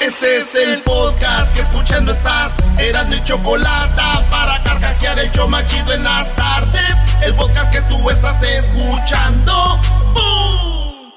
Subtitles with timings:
[0.00, 2.52] Este es el podcast que escuchando estás.
[2.78, 6.94] Eran mi chocolate para carcajear el show machido en las tardes.
[7.20, 9.80] El podcast que tú estás escuchando.
[10.14, 11.10] ¡Bum!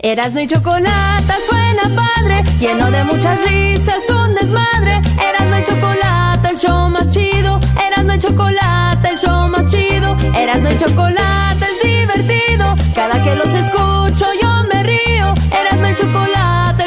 [0.00, 5.00] Erasno y Chocolata suena padre, lleno de muchas risas, un desmadre.
[5.26, 7.60] Erasno y Chocolata, el show más chido.
[7.82, 10.18] Erasno y Chocolata, el show más chido.
[10.36, 12.74] Erasno y Chocolata es divertido.
[12.94, 14.53] Cada que los escucho yo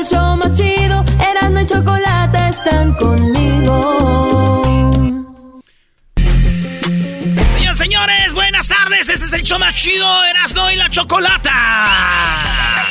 [0.09, 1.03] show más chido.
[1.31, 4.61] Erasno y Chocolata están conmigo.
[7.55, 9.09] Señores, señores, buenas tardes.
[9.09, 11.51] Este es el show más chido, Erasno y la Chocolata.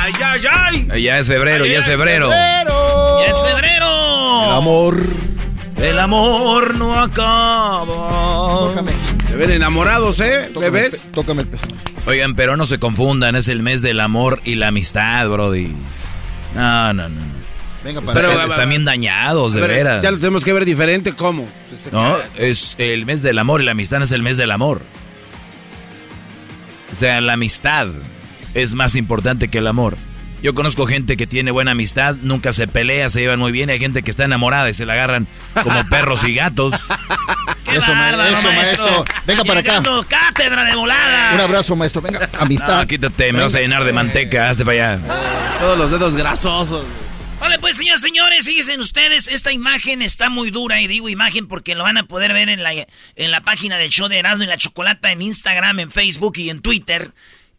[0.00, 0.88] ¡Ay, ay, ay!
[0.92, 2.30] Eh, Ya es febrero, ya es febrero.
[2.30, 4.44] Ya es febrero.
[4.44, 4.96] El amor.
[5.76, 7.84] El amor no acaba.
[7.84, 8.92] Tócame.
[9.38, 10.50] Ven enamorados, ¿eh?
[10.52, 11.04] Tócame ¿Bebés?
[11.04, 11.68] el Tócame el pezón.
[12.06, 15.72] Oigan, pero no se confundan, es el mes del amor y la amistad, brody.
[16.56, 17.20] No, no, no.
[17.84, 20.02] Venga, para Pero, están bien dañados, de ver, veras.
[20.02, 21.46] Ya lo tenemos que ver diferente, ¿cómo?
[21.92, 24.82] No, es el mes del amor y la amistad no es el mes del amor.
[26.92, 27.86] O sea, la amistad
[28.54, 29.96] es más importante que el amor.
[30.42, 33.70] Yo conozco gente que tiene buena amistad, nunca se pelea, se llevan muy bien.
[33.70, 35.26] Hay gente que está enamorada y se la agarran
[35.64, 36.74] como perros y gatos.
[37.64, 39.04] ¡Qué Eso, ma- bárbaro, eso, maestro.
[39.26, 39.82] Venga para acá.
[40.08, 41.34] Cátedra de volada.
[41.34, 42.00] Un abrazo, maestro.
[42.02, 42.80] Venga, amistad.
[42.80, 45.58] No, quítate, me vas a llenar de manteca, hazte para allá.
[45.58, 46.84] Todos los dedos grasosos.
[47.40, 51.74] Vale, pues señores, señores, fíjense ustedes, esta imagen está muy dura y digo imagen porque
[51.74, 54.46] lo van a poder ver en la, en la página del show de Erasmo y
[54.48, 57.12] la Chocolata en Instagram, en Facebook y en Twitter.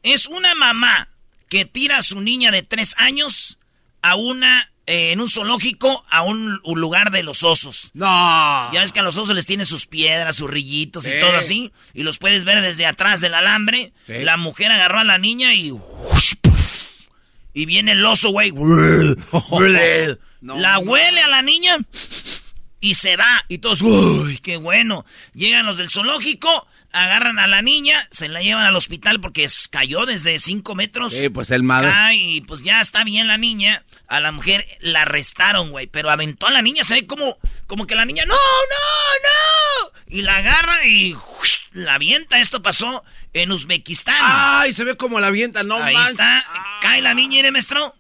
[0.04, 1.09] Es una mamá
[1.50, 3.58] que tira a su niña de tres años
[4.02, 7.92] a una, eh, en un zoológico, a un, un lugar de los osos.
[7.94, 8.06] No.
[8.72, 11.74] Ya ves que a los osos les tiene sus piedras, sus rillitos y todo así.
[11.94, 13.92] Y los puedes ver desde atrás del alambre.
[14.06, 14.24] Sí.
[14.24, 15.74] La mujer agarró a la niña y...
[17.52, 18.52] Y viene el oso, güey.
[20.42, 21.78] la huele a la niña
[22.80, 23.44] y se va.
[23.48, 25.06] Y todos, uy, qué bueno.
[25.34, 30.06] Llegan los del zoológico, agarran a la niña, se la llevan al hospital porque cayó
[30.06, 31.14] desde 5 metros.
[31.14, 31.92] Sí, pues el madre.
[32.16, 33.84] Y pues ya está bien la niña.
[34.08, 35.88] A la mujer la arrestaron, güey.
[35.88, 39.92] Pero aventó a la niña, se ve como, como que la niña, no, no, no.
[40.08, 41.16] Y la agarra y
[41.74, 42.40] la avienta.
[42.40, 44.18] Esto pasó en Uzbekistán.
[44.20, 46.44] Ay, se ve como la avienta, no Ahí está.
[46.82, 47.96] Cae la niña, ¿eh, maestro?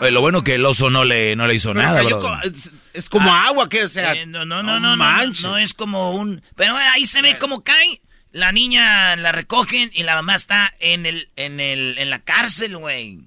[0.00, 2.70] Oye, lo bueno que el oso no le, no le hizo Pero nada, co- es,
[2.92, 4.12] es como agua, que o sea.
[4.14, 5.42] Eh, no, no, no, no, no, manches.
[5.44, 6.42] no es como un...
[6.56, 8.00] Pero ahí se ve cómo cae.
[8.32, 12.76] La niña la recogen y la mamá está en el, en el, en la cárcel,
[12.78, 13.18] güey.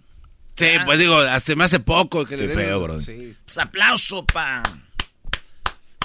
[0.58, 2.26] Sí, pues digo, hasta me hace poco.
[2.26, 3.00] Que Qué le feo, bro.
[3.00, 4.64] Sí, Pues aplauso pa...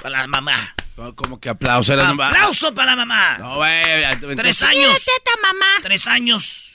[0.02, 0.74] Para la mamá.
[1.14, 1.92] como que aplauso.
[1.92, 3.38] era- Aplauso para la mamá.
[3.38, 3.82] No, güey.
[4.36, 5.04] Tres años.
[5.82, 6.70] Tres años.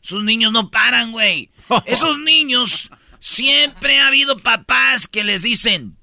[0.00, 1.50] Sus niños no paran, güey.
[1.86, 2.90] Esos niños
[3.22, 5.96] siempre ha habido papás que les dicen: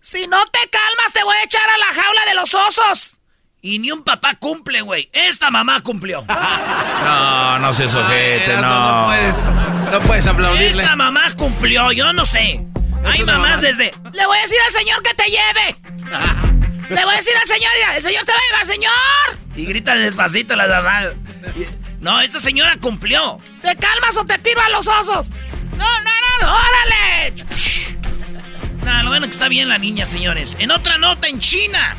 [0.00, 3.20] Si no te calmas, te voy a echar a la jaula de los osos.
[3.60, 5.08] Y ni un papá cumple, güey.
[5.12, 6.24] Esta mamá cumplió.
[7.02, 9.00] No, no seas ojete, Erasmo, no.
[9.00, 10.82] No puedes, no puedes aplaudirle.
[10.82, 12.64] Esta mamá cumplió, yo no sé.
[13.04, 13.56] Hay mamás mamá.
[13.56, 13.90] desde.
[14.12, 15.76] Le voy a decir al señor que te lleve.
[16.88, 18.92] Le voy a decir al señor, el señor te va a llevar, señor.
[19.56, 21.00] Y grita despacito la mamá.
[22.00, 23.40] No, esa señora cumplió.
[23.62, 25.30] ¿Te calmas o te tiro a los osos?
[25.30, 26.10] No, no, no,
[26.44, 27.34] órale.
[28.84, 30.56] No, lo bueno que está bien la niña, señores.
[30.58, 31.96] En otra nota, en China.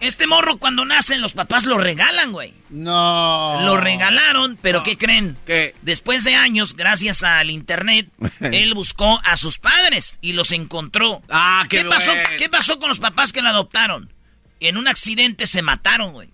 [0.00, 2.54] Este morro cuando nacen los papás lo regalan, güey.
[2.70, 3.60] No.
[3.64, 5.36] Lo regalaron, pero ¿qué creen?
[5.44, 5.74] ¿Qué?
[5.82, 8.08] Después de años, gracias al internet,
[8.40, 11.20] él buscó a sus padres y los encontró.
[11.28, 12.12] Ah, qué pasó?
[12.12, 12.28] bueno.
[12.38, 14.12] ¿Qué pasó con los papás que lo adoptaron?
[14.60, 16.28] En un accidente se mataron, güey.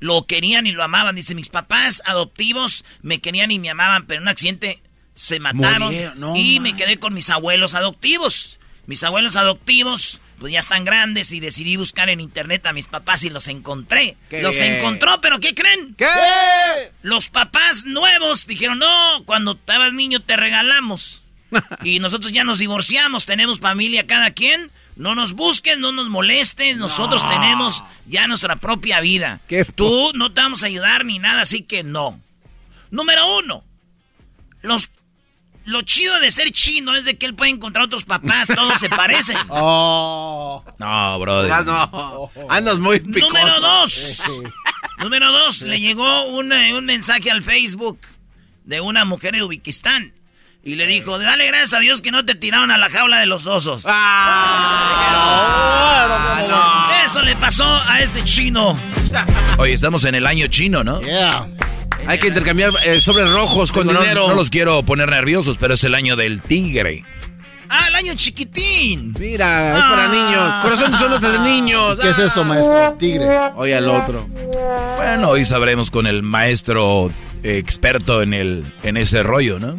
[0.00, 1.14] lo querían y lo amaban.
[1.14, 4.82] Dice, mis papás adoptivos me querían y me amaban, pero en un accidente
[5.14, 8.58] se mataron Murieron, no y me quedé con mis abuelos adoptivos.
[8.86, 13.24] Mis abuelos adoptivos, pues ya están grandes y decidí buscar en internet a mis papás
[13.24, 14.16] y los encontré.
[14.28, 14.74] Qué los bien.
[14.74, 15.94] encontró, pero ¿qué creen?
[15.96, 16.06] ¿Qué?
[17.02, 21.22] Los papás nuevos dijeron, no, cuando estabas niño te regalamos.
[21.84, 24.70] y nosotros ya nos divorciamos, tenemos familia cada quien.
[24.96, 29.40] No nos busques, no nos molestes, nosotros tenemos ya nuestra propia vida.
[29.48, 32.20] Qué Tú no te vamos a ayudar ni nada, así que no.
[32.90, 33.64] Número uno,
[34.62, 34.90] los,
[35.64, 38.88] lo chido de ser chino es de que él puede encontrar otros papás, todos se
[38.88, 39.36] parecen.
[39.50, 40.62] Oh.
[40.78, 41.52] No, brother.
[41.52, 42.30] Ah, no.
[42.48, 43.26] Andas muy picoso.
[43.32, 44.22] Número dos.
[44.98, 47.98] Número dos, le llegó una- un mensaje al Facebook
[48.64, 50.12] de una mujer de Uzbekistán.
[50.66, 53.26] Y le dijo, dale gracias a Dios que no te tiraron a la jaula de
[53.26, 53.82] los osos.
[56.14, 58.78] Ah, Eso le pasó a este chino.
[59.58, 61.00] Oye, estamos en el año chino, ¿no?
[61.02, 61.46] Yeah.
[62.06, 64.28] Hay que intercambiar eh, sobres rojos con No, dinero.
[64.28, 67.04] no los quiero poner nerviosos, pero es el año del tigre.
[67.68, 69.14] Ah, el año chiquitín.
[69.18, 70.08] Mira, es para Ah.
[70.08, 70.62] niños.
[70.62, 71.98] Corazones son otros de niños.
[71.98, 72.94] ¿Qué es eso, maestro?
[72.98, 73.26] Tigre.
[73.56, 74.28] Oye al otro.
[74.96, 77.10] Bueno, hoy sabremos con el maestro
[77.42, 79.76] eh, experto en el en ese rollo, ¿no?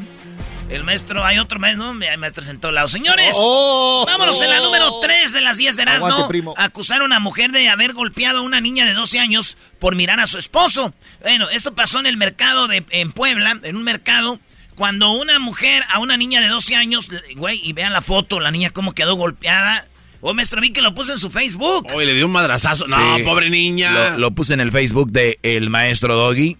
[0.70, 2.06] El maestro, hay otro maestro, ¿no?
[2.06, 2.92] hay maestros en todos lados.
[2.92, 4.04] Señores, Oh.
[4.08, 6.28] vámonos en la número 3 de las 10 de Erasmo.
[6.58, 10.20] Acusar a una mujer de haber golpeado a una niña de 12 años por mirar
[10.20, 10.94] a su esposo.
[11.22, 14.40] Bueno, esto pasó en el mercado de, en Puebla, en un mercado,
[14.74, 18.50] cuando una mujer a una niña de 12 años, güey, y vean la foto, la
[18.52, 19.88] niña cómo quedó golpeada.
[20.22, 21.88] Oh, maestro, vi que lo puso en su Facebook.
[21.94, 22.88] Oye, le dio un madrazazo.
[22.88, 23.24] No, Sí.
[23.24, 23.92] pobre niña.
[24.14, 26.58] Lo, lo puse en el Facebook de El Maestro Doggy,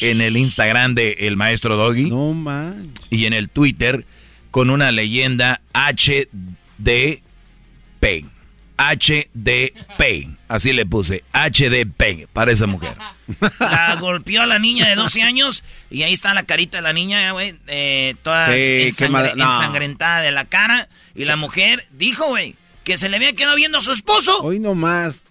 [0.00, 2.92] en el Instagram de El Maestro Doggy No man.
[3.10, 4.04] y en el Twitter
[4.50, 7.22] con una leyenda HDP.
[8.76, 10.28] HDP.
[10.48, 11.22] Así le puse.
[11.32, 12.96] HDP para esa mujer.
[13.60, 16.92] La golpeó a la niña de 12 años y ahí está la carita de la
[16.92, 19.44] niña, güey, eh, toda Sí, qué ensangre- madre- no.
[19.44, 20.88] ensangrentada de la cara.
[21.14, 24.42] Y la mujer dijo, güey, que se le había quedado viendo a su esposo.
[24.42, 25.22] Hoy no más.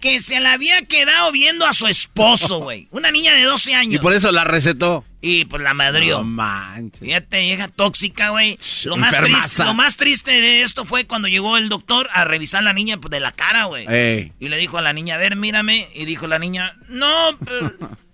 [0.00, 2.88] Que se le había quedado viendo a su esposo, güey.
[2.90, 3.94] Una niña de 12 años.
[3.94, 5.04] Y por eso la recetó.
[5.20, 6.18] Y pues la madrió.
[6.18, 7.00] No manches.
[7.00, 8.58] Fíjate, vieja tóxica, güey.
[8.84, 12.60] Lo más, triste, lo más triste de esto fue cuando llegó el doctor a revisar
[12.60, 13.86] a la niña pues, de la cara, güey.
[13.88, 14.32] Ey.
[14.38, 15.88] Y le dijo a la niña, a ver, mírame.
[15.94, 17.72] Y dijo la niña, no, pero,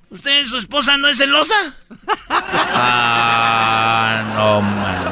[0.09, 1.55] ¿usted, su esposa, no es celosa?
[2.31, 5.05] Ah, no, man.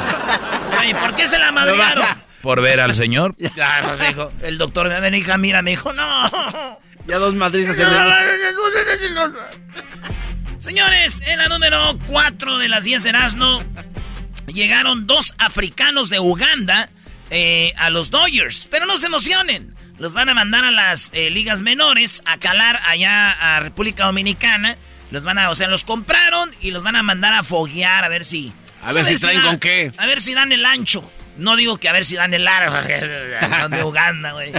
[0.79, 2.07] Ay, ¿por qué se la madrearon?
[2.43, 3.35] Por ver al señor.
[3.39, 6.79] Pues, dijo, el doctor, a ver, hija, mira, me dijo, no.
[7.07, 9.33] Ya dos madrizas en el...
[10.59, 13.65] Señores, en la número 4 de las 10 de Erasmo,
[14.47, 16.89] llegaron dos africanos de Uganda
[17.31, 18.69] eh, a los Dodgers.
[18.71, 19.75] Pero no se emocionen.
[19.99, 24.77] Los van a mandar a las eh, ligas menores a calar allá a República Dominicana.
[25.11, 28.09] Los van a, o sea, los compraron y los van a mandar a foguear a
[28.09, 28.53] ver si.
[28.83, 29.93] A ver si traen con qué.
[29.99, 31.09] A ver si dan el ancho.
[31.37, 32.77] No digo que a ver si dan el largo.
[33.77, 34.53] De Uganda, güey.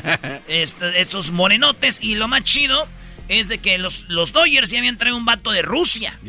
[0.48, 2.00] Esto- estos morenotes.
[2.02, 2.88] Y lo más chido
[3.30, 6.20] es de que los, los Dodgers ya habían traído un vato de Rusia.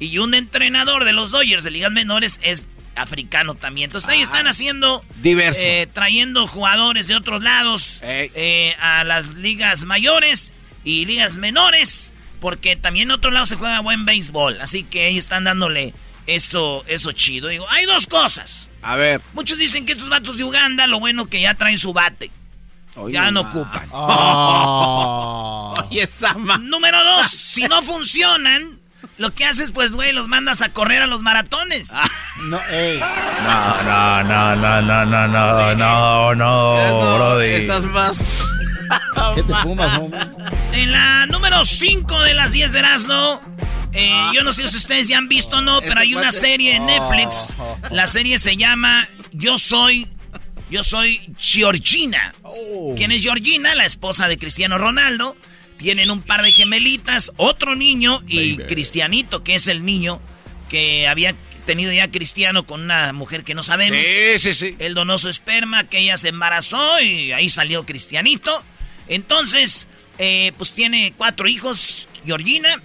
[0.00, 3.86] Y un entrenador de los Dodgers de ligas menores es africano también.
[3.88, 5.04] Entonces ahí están haciendo...
[5.16, 5.60] Diverso.
[5.64, 10.52] eh, trayendo jugadores de otros lados eh, a las ligas mayores
[10.84, 12.12] y ligas menores.
[12.40, 14.60] Porque también en otro lado se juega buen béisbol.
[14.60, 15.94] Así que ahí están dándole
[16.26, 17.48] eso, eso chido.
[17.48, 18.68] Digo, hay dos cosas.
[18.84, 19.20] A ver.
[19.32, 22.30] Muchos dicen que estos vatos de Uganda, lo bueno que ya traen su bate.
[22.96, 23.48] Oye, Ya no ma.
[23.50, 23.88] ocupan.
[23.92, 25.74] Oh.
[25.90, 26.58] Oye, esa ma...
[26.58, 28.78] Número dos, si no funcionan,
[29.18, 31.90] lo que haces, pues, güey, los mandas a correr a los maratones.
[32.44, 32.98] No, ey.
[33.00, 37.46] No, no, no, no, no, no, no, no, no, brody.
[37.48, 38.24] Esas más...
[39.34, 40.20] ¿Qué te fumas, hombre?
[40.72, 43.40] En la número 5 de las 10 de Erasmo,
[43.94, 44.32] eh, Ah.
[44.34, 46.76] yo no sé si ustedes ya han visto o no, pero hay una cuate- serie
[46.76, 47.54] en Netflix.
[47.58, 47.78] Oh.
[47.90, 50.06] La serie se llama Yo soy.
[50.70, 52.34] Yo soy Georgina.
[52.42, 52.94] Oh.
[52.96, 53.74] ¿Quién es Georgina?
[53.74, 55.36] La esposa de Cristiano Ronaldo.
[55.76, 60.20] Tienen un par de gemelitas, otro niño y Cristianito, que es el niño
[60.68, 61.34] que había
[61.66, 63.98] tenido ya Cristiano con una mujer que no sabemos.
[63.98, 64.76] Sí, sí, sí.
[64.78, 68.62] Él donó su esperma, que ella se embarazó y ahí salió Cristianito.
[69.08, 72.80] Entonces, eh, pues tiene cuatro hijos, Georgina,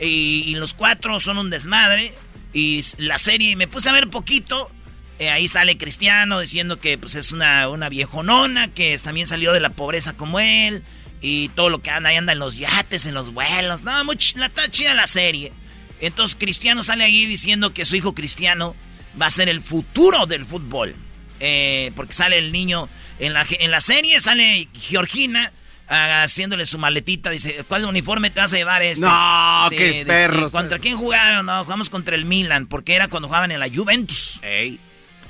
[0.00, 2.14] y, los cuatro son un desmadre.
[2.52, 4.70] Y la serie, me puse a ver poquito.
[5.18, 9.60] eh, ahí sale Cristiano diciendo que pues, es una, una viejonona, que también salió de
[9.60, 10.82] la pobreza como él.
[11.20, 13.82] Y todo lo que anda, ahí anda en los yates, en los vuelos.
[13.82, 15.52] No, muy la, está chida la serie.
[16.00, 18.76] Entonces Cristiano sale ahí diciendo que su hijo Cristiano
[19.20, 20.94] va a ser el futuro del fútbol.
[21.40, 25.52] Eh, porque sale el niño en la, en la serie, sale Georgina
[25.88, 27.30] haciéndole su maletita.
[27.30, 29.04] Dice, ¿cuál uniforme te vas a llevar este?
[29.04, 30.52] No, Sí, qué dice, perros.
[30.52, 31.46] ¿Contra quién jugaron?
[31.46, 34.40] No, jugamos contra el Milan, porque era cuando jugaban en la Juventus.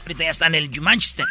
[0.02, 1.26] Ahorita ya está en el Manchester.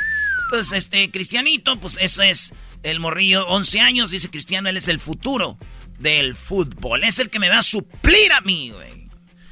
[0.46, 2.54] Entonces, este, Cristianito, pues eso es
[2.84, 5.58] el morrillo, 11 años, dice Cristiano, él es el futuro
[6.00, 7.04] del fútbol.
[7.04, 9.04] Es el que me va a suplir a mí, güey.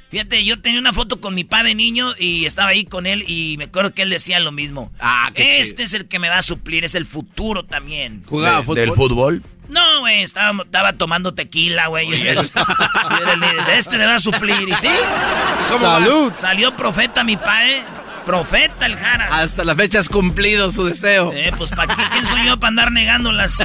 [0.09, 3.55] Fíjate, yo tenía una foto con mi padre niño y estaba ahí con él y
[3.57, 4.91] me acuerdo que él decía lo mismo.
[4.99, 8.21] Ah, qué Este es el que me va a suplir, es el futuro también.
[8.25, 8.75] ¿Jugaba De- fútbol?
[8.75, 9.43] ¿Del fútbol?
[9.71, 12.07] No, güey, estaba, estaba tomando tequila, güey.
[12.13, 12.31] Y le
[13.77, 14.67] este le va a suplir.
[14.69, 14.89] Y sí,
[15.69, 15.99] ¿Cómo va?
[15.99, 16.33] Salud.
[16.35, 17.81] salió profeta mi padre.
[18.25, 19.27] Profeta el Jara.
[19.31, 21.31] Hasta la fecha has cumplido su deseo.
[21.33, 22.03] Eh, pues ¿para qué?
[22.11, 23.63] ¿Quién soy yo para andar negando las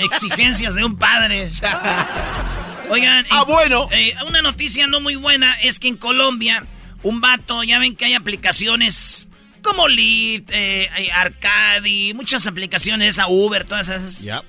[0.00, 1.50] exigencias de un padre?
[2.90, 3.26] Oigan.
[3.30, 3.88] Ah, en- bueno.
[3.92, 6.64] eh, una noticia no muy buena es que en Colombia,
[7.02, 9.28] un vato, ya ven que hay aplicaciones
[9.62, 14.20] como Lyft, eh, Arcadi, muchas aplicaciones, a Uber, todas esas.
[14.22, 14.42] Yep.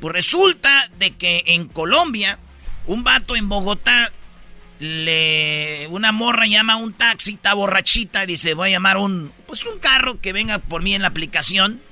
[0.00, 2.38] Pues resulta de que en Colombia,
[2.86, 4.12] un vato en Bogotá,
[4.78, 9.30] le una morra llama a un taxi, está borrachita, y dice, voy a llamar un,
[9.46, 11.82] pues un carro que venga por mí en la aplicación.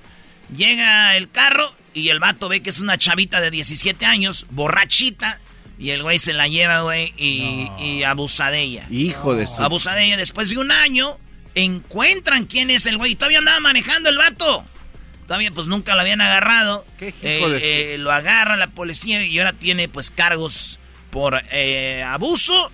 [0.56, 5.40] Llega el carro y el vato ve que es una chavita de 17 años, borrachita,
[5.78, 8.86] y el güey se la lleva, güey, y, y abusa de ella.
[8.90, 9.62] Hijo de su...
[9.62, 10.16] Abusa de ella.
[10.16, 11.18] Después de un año,
[11.54, 13.12] encuentran quién es el güey.
[13.12, 14.64] Y todavía andaba manejando el vato.
[15.28, 16.84] Todavía, pues nunca lo habían agarrado.
[16.98, 20.80] ¿Qué hijo Eh, de su- eh, Lo agarra la policía y ahora tiene, pues, cargos
[21.10, 22.72] por eh, abuso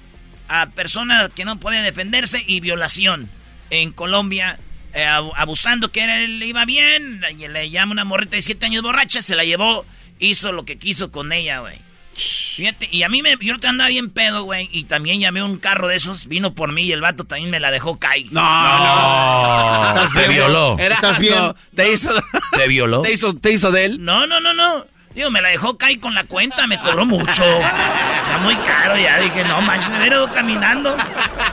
[0.49, 3.29] a personas que no pueden defenderse y violación.
[3.71, 4.59] En Colombia,
[4.95, 7.21] eh, abu- abusando que era- le iba bien.
[7.37, 9.85] Le llama una morrita de 7 años borracha, se la llevó,
[10.21, 11.77] hizo lo que quiso con ella, güey.
[12.17, 15.45] Fíjate, y a mí me, yo te andaba bien pedo, güey, y también llamé a
[15.45, 18.27] un carro de esos, vino por mí y el vato también me la dejó caer.
[18.31, 19.95] No, no.
[19.95, 20.77] No, te violó.
[20.79, 21.35] Era- ¿Estás bien?
[21.37, 22.11] no, te hizo...
[22.53, 23.03] ¿Te violó?
[23.03, 24.05] ¿Te hizo, te hizo de él?
[24.05, 24.87] No, no, no, no.
[25.15, 27.45] Digo, me la dejó caer con la cuenta, me cobró mucho.
[27.45, 29.19] Está muy caro ya.
[29.21, 30.97] Dije, no manches, me hubiera ido caminando.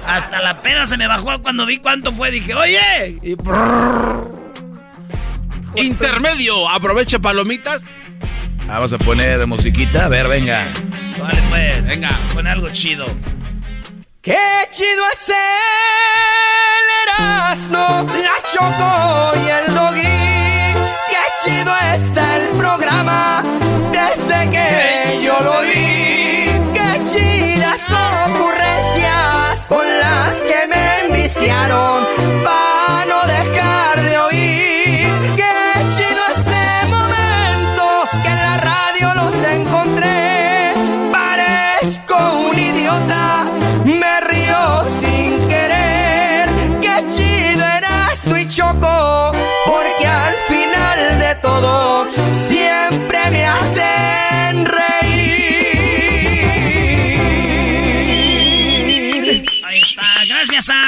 [0.07, 2.31] Hasta la peda se me bajó cuando vi cuánto fue.
[2.31, 3.19] Dije, oye.
[3.21, 3.35] Y
[5.75, 7.83] Intermedio, aprovecha palomitas.
[8.71, 10.05] Vamos a poner musiquita.
[10.05, 10.65] A ver, venga.
[11.19, 11.85] Vale, pues.
[11.87, 12.17] Venga.
[12.33, 13.05] Pon algo chido.
[14.21, 14.39] Qué
[14.71, 20.01] chido es el Erasmo, la Choco y el Doggy.
[21.11, 23.43] Qué chido está el programa
[23.91, 26.10] desde que yo lo vi.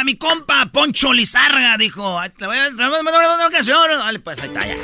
[0.04, 1.78] Mi compa Poncho Lizarga.
[1.78, 3.78] Dijo, "Ay, te voy a mandar una canción.
[4.00, 4.76] Vale, pues ahí está ya.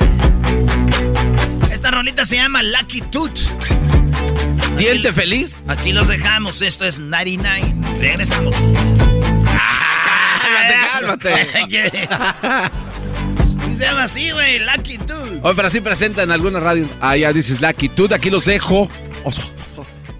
[1.72, 3.38] Esta rolita se llama Lucky Tooth.
[4.76, 5.60] Diente feliz.
[5.68, 6.62] Aquí los dejamos.
[6.62, 7.74] Esto es 99.
[8.00, 8.56] Regresamos.
[10.42, 12.08] Cálmate, cálmate.
[13.76, 14.58] se llama así, güey.
[14.58, 15.40] Lucky Tooth.
[15.42, 16.88] Oye, pero así presenta en alguna radio.
[17.00, 17.88] Ah, ya dices Lucky.
[17.88, 18.90] Tú de aquí los dejo.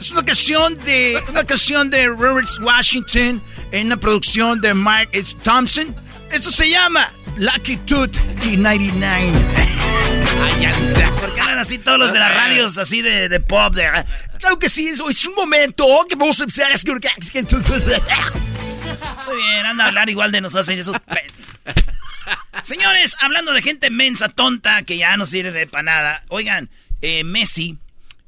[0.01, 5.37] Es una canción de una canción de Robert Washington en una producción de Mark H.
[5.43, 5.95] Thompson.
[6.33, 8.17] Esto se llama Lucky Tooth
[8.47, 9.31] y 99.
[11.21, 13.75] Porque hablan así todos los de las radios así de, de pop.
[13.75, 13.91] De,
[14.39, 16.75] claro que sí, es, es un momento que vamos a empezar a
[19.27, 20.97] Muy bien, anda a hablar igual de nosotros esos
[22.63, 26.23] Señores, hablando de gente mensa, tonta, que ya no sirve para nada.
[26.29, 26.71] Oigan,
[27.03, 27.77] eh, Messi.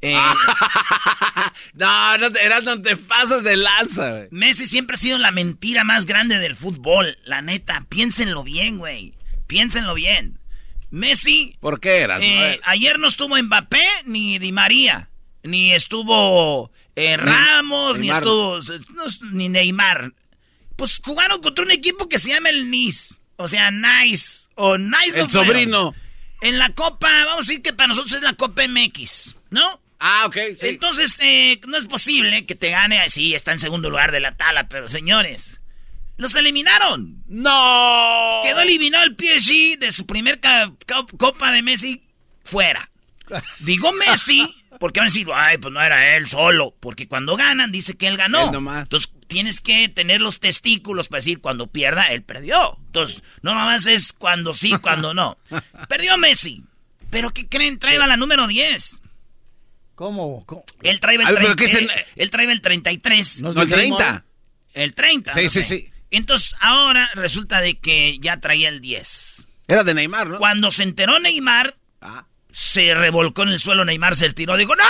[0.02, 0.14] Eh,
[1.74, 4.28] No, no te, eras, no te pasas de lanza, güey.
[4.30, 7.16] Messi siempre ha sido la mentira más grande del fútbol.
[7.24, 9.14] La neta, piénsenlo bien, güey.
[9.46, 10.38] Piénsenlo bien.
[10.90, 12.20] Messi, ¿Por qué eras?
[12.22, 15.08] eh, ayer no estuvo Mbappé ni Di María.
[15.42, 18.22] Ni estuvo eh, Ramos, ni, Neymar.
[18.22, 18.58] estuvo
[18.94, 20.12] no, ni Neymar.
[20.76, 23.14] Pues jugaron contra un equipo que se llama el Nice.
[23.36, 24.42] O sea, Nice.
[24.54, 25.94] O Nice El sobrino.
[26.42, 29.80] En la Copa, vamos a decir que para nosotros es la Copa MX, ¿no?
[30.04, 30.66] Ah, ok, sí.
[30.66, 33.08] Entonces, eh, no es posible que te gane.
[33.08, 35.60] Sí, está en segundo lugar de la tala, pero señores,
[36.16, 37.22] los eliminaron.
[37.28, 38.40] ¡No!
[38.42, 40.40] Quedó eliminado el PSG de su primer
[41.16, 42.02] Copa de Messi
[42.42, 42.90] fuera.
[43.60, 46.74] Digo Messi, porque van a decir, ay, pues no era él solo.
[46.80, 48.46] Porque cuando ganan, dice que él ganó.
[48.46, 48.82] Él nomás.
[48.82, 52.76] Entonces tienes que tener los testículos para decir cuando pierda, él perdió.
[52.86, 55.38] Entonces, no nomás es cuando sí, cuando no.
[55.88, 56.64] Perdió Messi.
[57.08, 57.78] Pero ¿qué creen?
[57.78, 59.01] Trae a la número 10.
[60.02, 60.44] ¿Cómo?
[60.46, 60.64] ¿Cómo?
[60.82, 63.40] Él trae el, A ver, pero 30, ¿qué es el- él, él trae el 33.
[63.42, 64.24] ¿No es No, el de Game 30.
[64.74, 65.32] El 30.
[65.34, 65.88] Sí, sí, sí.
[66.10, 69.46] Entonces, ahora resulta de que ya traía el 10.
[69.68, 70.38] Era de Neymar, ¿no?
[70.38, 72.24] Cuando se enteró Neymar, Ah.
[72.50, 74.82] se revolcó en el suelo Neymar, se tiró, dijo, ¡No!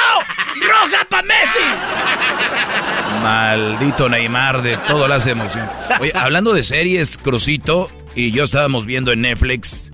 [0.66, 1.58] ¡Roja para Messi!
[3.22, 4.78] Maldito Neymar de
[5.08, 5.68] le hace emoción.
[6.00, 9.92] Oye, hablando de series, Crucito y yo estábamos viendo en Netflix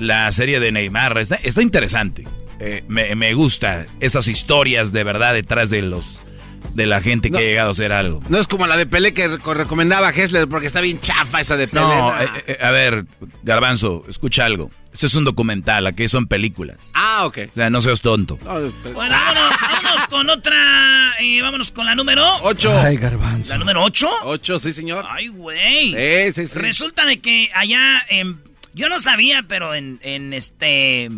[0.00, 1.16] la serie de Neymar.
[1.18, 2.24] Está, está interesante.
[2.60, 6.20] Eh, me, me gusta esas historias de verdad detrás de los
[6.74, 8.22] de la gente que ha llegado a hacer algo.
[8.28, 11.56] No es como la de Pelé que reco- recomendaba Hessler porque está bien chafa esa
[11.56, 11.82] de Pelé.
[11.82, 12.22] No, nah.
[12.22, 13.06] eh, eh, a ver,
[13.42, 14.70] Garbanzo, escucha algo.
[14.92, 16.90] Ese es un documental, aquí son películas.
[16.94, 17.38] Ah, ok.
[17.50, 18.38] O sea, no seas tonto.
[18.42, 18.52] No,
[18.92, 20.56] Bueno, vámonos, vámonos con otra,
[21.20, 22.24] eh, vámonos con la número...
[22.42, 22.72] Ocho.
[22.78, 23.50] Ay, garbanzo.
[23.52, 24.08] ¿La número 8?
[24.24, 25.04] Ocho, sí, señor.
[25.08, 25.92] Ay, güey.
[25.94, 26.58] Sí, sí, sí.
[26.58, 28.40] Resulta de que allá en...
[28.72, 31.10] Yo no sabía, pero en, en este...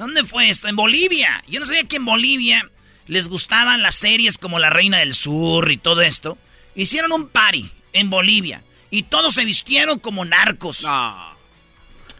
[0.00, 0.66] ¿Dónde fue esto?
[0.66, 1.44] En Bolivia.
[1.46, 2.66] Yo no sabía que en Bolivia
[3.06, 6.38] les gustaban las series como La Reina del Sur y todo esto.
[6.74, 8.62] Hicieron un party en Bolivia.
[8.90, 10.84] Y todos se vistieron como narcos.
[10.84, 11.36] No.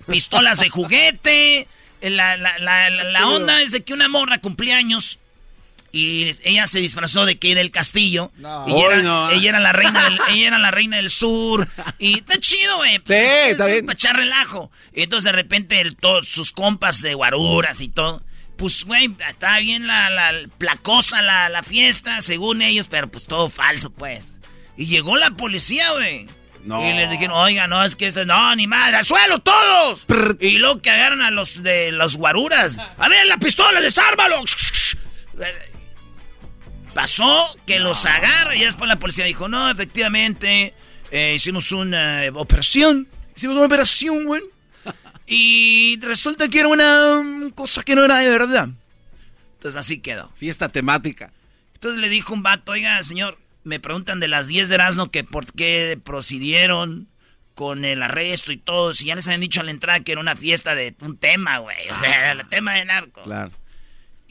[0.06, 1.68] Pistolas de juguete.
[2.02, 5.18] La, la- la- la- la onda es de que una morra cumplía años
[5.92, 8.64] y ella se disfrazó de que del castillo No.
[8.68, 9.30] y Ay, no.
[9.30, 11.66] ella era la reina del, ella era la reina del sur
[11.98, 13.86] y está chido güey pues Sí, es- está es bien.
[13.86, 18.22] para echar relajo y entonces de repente el, todos sus compas de guaruras y todo
[18.56, 23.48] pues güey estaba bien la, la placosa la, la fiesta según ellos pero pues todo
[23.48, 24.32] falso pues
[24.76, 26.26] y llegó la policía güey
[26.64, 26.86] No.
[26.88, 30.04] y les dijeron, oiga, no, es que ese, no, ni madre, al suelo todos.
[30.40, 32.76] Y luego que agarran a los de los guaruras.
[32.98, 34.42] A ver, la pistola, desármalo.
[36.94, 40.74] Pasó que los agarra y después la policía dijo, no, efectivamente,
[41.10, 43.08] eh, hicimos una operación.
[43.36, 44.42] Hicimos una operación, güey.
[45.32, 48.68] Y resulta que era una mm, cosa que no era de verdad.
[49.54, 50.32] Entonces así quedó.
[50.34, 51.32] Fiesta temática.
[51.74, 55.22] Entonces le dijo un vato, oiga, señor, me preguntan de las 10 de Erasmo que
[55.22, 57.08] por qué procedieron
[57.54, 58.94] con el arresto y todo.
[58.94, 61.58] Si ya les habían dicho a la entrada que era una fiesta de un tema,
[61.58, 61.88] güey.
[61.90, 63.22] O sea, era el tema de narco.
[63.22, 63.52] Claro.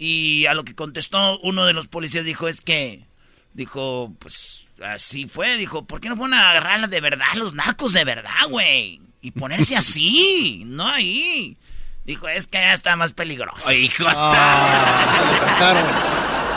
[0.01, 3.05] Y a lo que contestó uno de los policías dijo es que,
[3.53, 5.57] dijo, pues así fue.
[5.57, 9.01] Dijo, ¿por qué no fueron a agarrar de verdad los narcos de verdad, güey?
[9.21, 11.57] Y ponerse así, no ahí.
[12.05, 13.73] Dijo, es que allá está más peligroso.
[13.73, 14.07] hijo.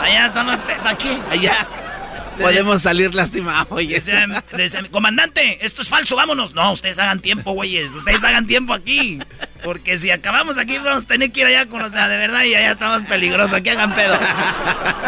[0.02, 0.58] Allá está más...
[0.60, 1.20] ¿Para qué?
[1.30, 1.66] Allá.
[2.38, 3.94] Podemos salir lastimados, oye.
[3.94, 6.54] Decía, decía, comandante, esto es falso, vámonos.
[6.54, 7.92] No, ustedes hagan tiempo, güeyes.
[7.92, 9.18] Ustedes hagan tiempo aquí.
[9.62, 12.54] Porque si acabamos aquí, vamos a tener que ir allá con los de verdad y
[12.54, 13.56] allá está más peligroso.
[13.56, 14.18] Aquí hagan pedo.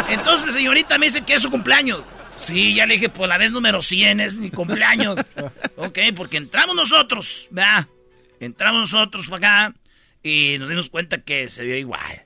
[0.08, 2.02] Entonces, señorita me dice que es su cumpleaños.
[2.36, 5.18] Sí, ya le dije, por la vez número 100 es mi cumpleaños.
[5.76, 7.86] Ok, porque entramos nosotros, ¿verdad?
[8.40, 9.74] Entramos nosotros para acá
[10.22, 12.24] y nos dimos cuenta que se vio igual.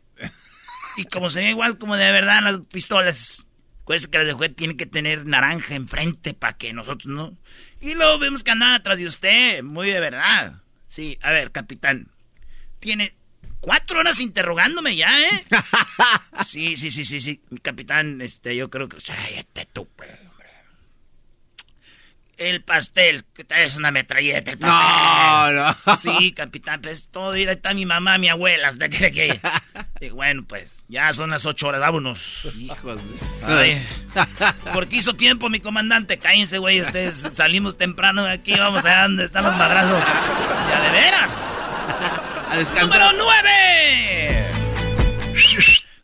[0.96, 3.47] Y como se ve igual como de verdad las pistolas.
[3.88, 7.34] Acuérdense que las de juguete tienen que tener naranja enfrente para que nosotros no.
[7.80, 10.60] Y luego vemos que andan atrás de usted, muy de verdad.
[10.86, 12.08] Sí, a ver, capitán.
[12.80, 13.14] Tiene
[13.60, 15.46] cuatro horas interrogándome ya, ¿eh?
[16.44, 17.40] Sí, sí, sí, sí, sí.
[17.48, 18.98] Mi capitán, este, yo creo que.
[18.98, 20.48] Cállate tú, güey, hombre.
[22.36, 25.56] El pastel, que es una metralleta, el pastel.
[25.56, 25.96] No, no.
[25.96, 29.40] Sí, capitán, pues todo, ahí está mi mamá, mi abuela, ¿usted cree que?
[30.00, 32.54] Digo, bueno, pues, ya son las ocho horas, vámonos.
[32.56, 33.00] Hijos
[33.46, 33.82] de...
[34.72, 36.18] Porque hizo tiempo, mi comandante.
[36.18, 36.80] Cállense, güey.
[36.80, 38.52] Ustedes salimos temprano de aquí.
[38.52, 40.02] Vamos allá donde están los madrazos.
[40.70, 41.34] Ya de veras.
[42.50, 43.12] A descansar.
[43.12, 44.50] Número 9.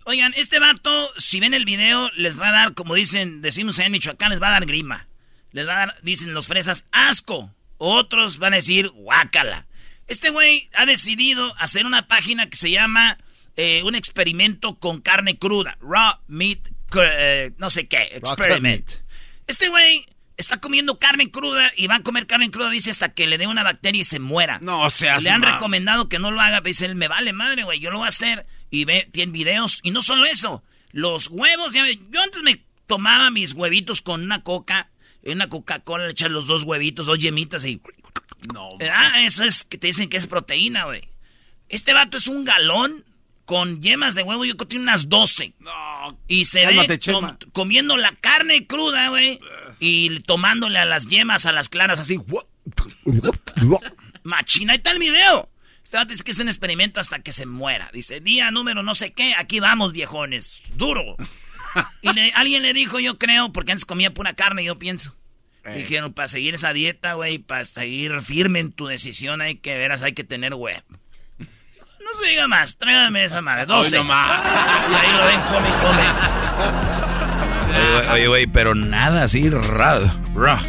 [0.06, 3.90] Oigan, este vato, si ven el video, les va a dar, como dicen, decimos en
[3.92, 5.06] Michoacán, les va a dar grima.
[5.52, 7.50] Les va a dar, dicen los fresas, asco.
[7.78, 9.66] Otros van a decir, guácala.
[10.06, 13.16] Este güey ha decidido hacer una página que se llama
[13.56, 15.76] eh, un experimento con carne cruda.
[15.80, 18.90] Raw meat, cr- eh, no sé qué, experiment.
[19.46, 23.26] Este güey está comiendo carne cruda y va a comer carne cruda, dice, hasta que
[23.26, 24.58] le dé una bacteria y se muera.
[24.60, 26.60] No seas Le han recomendado que no lo haga.
[26.60, 28.46] Dice él, me vale madre, güey, yo lo voy a hacer.
[28.70, 29.80] Y ve, tiene videos.
[29.82, 34.42] Y no solo eso, los huevos, ya yo antes me tomaba mis huevitos con una
[34.42, 34.90] coca,
[35.22, 37.80] una Coca-Cola, le echas los dos huevitos, dos yemitas y...
[38.52, 38.68] No.
[38.92, 41.08] Ah, eso es que te dicen que es proteína, güey.
[41.68, 43.04] Este vato es un galón
[43.44, 45.54] con yemas de huevo, yo creo que tiene unas 12.
[45.58, 46.18] No.
[46.28, 49.38] Y se Cálmate, ve com- comiendo la carne cruda, güey.
[49.80, 52.18] Y tomándole a las yemas, a las claras, así.
[54.22, 55.50] Machina, ahí está el video.
[55.82, 57.90] Este vato dice que es un experimento hasta que se muera.
[57.92, 60.62] Dice, día número no sé qué, aquí vamos, viejones.
[60.76, 61.16] Duro.
[62.02, 65.14] Y le- alguien le dijo, yo creo, porque antes comía pura carne, yo pienso.
[65.74, 70.02] Dijeron, para seguir esa dieta, güey, para seguir firme en tu decisión, hay que veras,
[70.02, 70.82] hay que tener huevo.
[72.04, 73.86] No se diga más, tráigame esa madre, 12.
[73.86, 74.42] Hoy nomás.
[74.90, 76.04] Y ahí lo ven, come, come.
[78.12, 80.12] Oye, güey, pero nada así, raro.
[80.34, 80.60] Ra.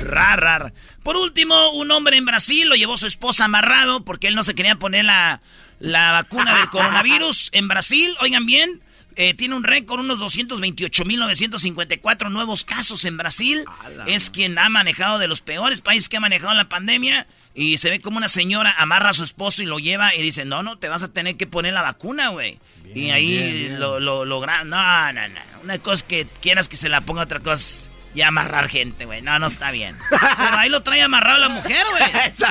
[0.00, 0.72] Rar, rar.
[1.02, 4.54] Por último, un hombre en Brasil lo llevó su esposa amarrado porque él no se
[4.54, 5.40] quería poner la,
[5.80, 7.50] la vacuna del coronavirus.
[7.52, 8.80] En Brasil, oigan bien,
[9.16, 13.64] eh, tiene un récord, unos 228.954 nuevos casos en Brasil.
[14.06, 17.26] Es quien ha manejado de los peores países que ha manejado la pandemia.
[17.54, 20.44] Y se ve como una señora amarra a su esposo y lo lleva y dice,
[20.44, 22.58] no, no, te vas a tener que poner la vacuna, güey.
[22.94, 23.80] Y ahí bien, bien.
[23.80, 25.40] lo, lo, logra- No, no, no.
[25.62, 29.22] Una cosa que quieras que se la ponga, otra cosa ya amarrar gente, güey.
[29.22, 29.96] No, no está bien.
[30.10, 32.02] Pero ahí lo trae amarrado la mujer, güey.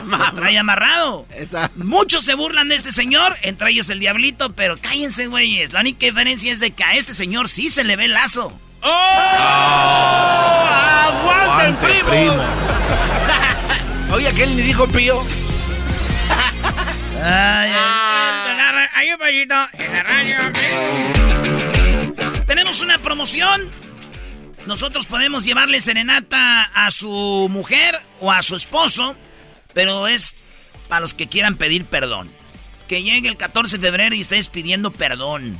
[0.09, 1.27] Lo trae amarrado.
[1.75, 5.71] Muchos se burlan de este señor, entre ellos el diablito, pero cállense, güeyes.
[5.73, 8.59] La única diferencia es de que a este señor sí se le ve el lazo.
[8.81, 8.87] ¡Oh!
[11.07, 12.09] ¡Aguanten, Aguante, primo!
[12.09, 12.43] primo.
[14.11, 15.15] Oye, aquel ni dijo pío.
[17.23, 18.87] Ay, ay.
[18.93, 20.37] Hay un pollito en la radio.
[22.45, 23.69] Tenemos una promoción.
[24.65, 29.15] Nosotros podemos llevarle serenata a su mujer o a su esposo,
[29.73, 30.35] pero es
[30.89, 32.29] para los que quieran pedir perdón.
[32.87, 35.57] Que llegue el 14 de febrero y estés pidiendo perdón.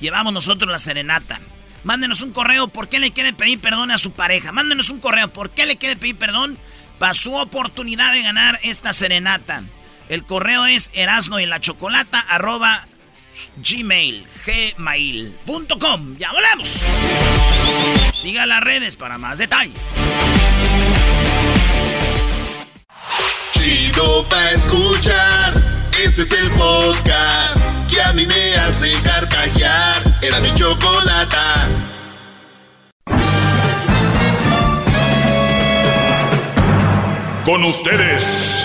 [0.00, 1.40] Llevamos nosotros la serenata.
[1.84, 4.50] Mándenos un correo por qué le quiere pedir perdón a su pareja.
[4.50, 6.58] Mándenos un correo por qué le quiere pedir perdón
[7.02, 9.64] para su oportunidad de ganar esta serenata.
[10.08, 11.40] El correo es erasno
[14.76, 16.16] gmail.com.
[16.16, 16.68] Ya volvemos.
[18.14, 19.74] Siga las redes para más detalles.
[23.50, 25.90] Chido pa' escuchar.
[26.04, 30.20] Este es el podcast que a mí me hace carcajear.
[30.22, 31.68] Era mi chocolata.
[37.44, 38.64] Con ustedes.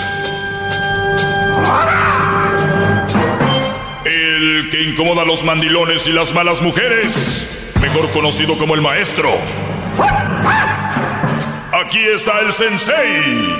[4.04, 7.72] El que incomoda a los mandilones y las malas mujeres.
[7.80, 9.36] Mejor conocido como el maestro.
[11.72, 13.56] Aquí está el sensei.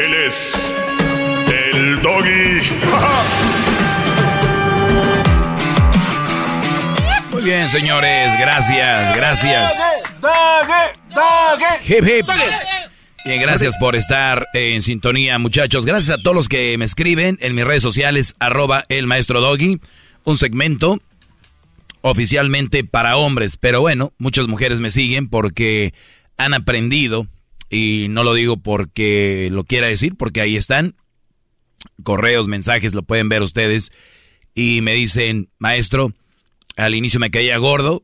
[0.00, 0.74] Él es.
[1.48, 2.60] El doggy.
[7.30, 8.38] Muy bien, señores.
[8.38, 10.12] Gracias, gracias.
[11.86, 12.26] Hip, hip.
[13.24, 15.86] Bien, gracias por estar en sintonía, muchachos.
[15.86, 19.78] Gracias a todos los que me escriben en mis redes sociales, arroba el maestro Doggy.
[20.24, 21.00] Un segmento
[22.00, 23.56] oficialmente para hombres.
[23.56, 25.94] Pero bueno, muchas mujeres me siguen porque
[26.36, 27.28] han aprendido,
[27.70, 30.96] y no lo digo porque lo quiera decir, porque ahí están.
[32.02, 33.92] Correos, mensajes, lo pueden ver ustedes.
[34.52, 36.12] Y me dicen, maestro,
[36.76, 38.02] al inicio me caía gordo,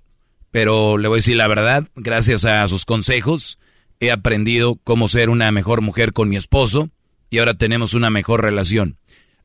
[0.53, 3.59] pero le voy a decir la verdad, gracias a sus consejos
[4.01, 6.91] he aprendido cómo ser una mejor mujer con mi esposo
[7.31, 8.97] y ahora tenemos una mejor relación.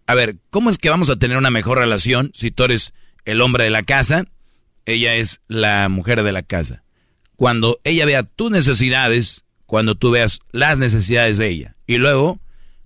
[0.08, 2.94] A ver, ¿cómo es que vamos a tener una mejor relación si tú eres
[3.26, 4.26] el hombre de la casa,
[4.86, 6.84] ella es la mujer de la casa?
[7.36, 12.40] Cuando ella vea tus necesidades, cuando tú veas las necesidades de ella y luego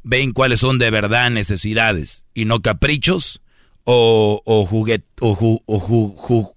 [0.03, 3.41] ven cuáles son de verdad necesidades y no caprichos
[3.83, 6.53] o, o juguet o, ju- o ju-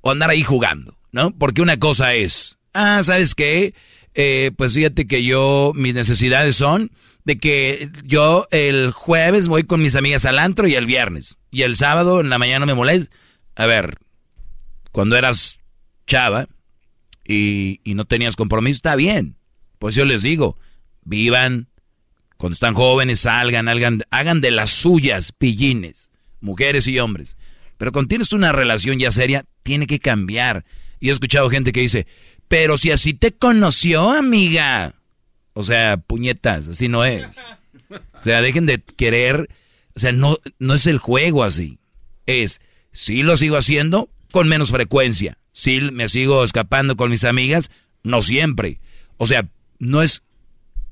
[0.00, 1.30] o andar ahí jugando, ¿no?
[1.36, 3.74] Porque una cosa es, ah, ¿sabes qué?
[4.14, 6.90] Eh, pues fíjate que yo, mis necesidades son
[7.24, 11.38] de que yo el jueves voy con mis amigas al antro y el viernes.
[11.50, 13.14] Y el sábado en la mañana me molesta.
[13.56, 13.98] A ver,
[14.92, 15.58] cuando eras
[16.06, 16.48] chava
[17.26, 19.36] y, no tenías compromiso, está bien.
[19.78, 20.58] Pues yo les digo,
[21.02, 21.68] vivan,
[22.36, 26.10] cuando están jóvenes, salgan, hagan, hagan de las suyas, pillines,
[26.40, 27.36] mujeres y hombres.
[27.78, 30.64] Pero cuando tienes una relación ya seria, tiene que cambiar.
[31.00, 32.06] Y he escuchado gente que dice,
[32.54, 34.94] pero si así te conoció, amiga.
[35.54, 37.26] O sea, puñetas, así no es.
[37.90, 39.50] O sea, dejen de querer,
[39.96, 41.80] o sea, no, no es el juego así.
[42.26, 42.60] Es,
[42.92, 45.36] sí lo sigo haciendo con menos frecuencia.
[45.50, 47.72] Sí me sigo escapando con mis amigas,
[48.04, 48.78] no siempre.
[49.16, 49.48] O sea,
[49.80, 50.22] no es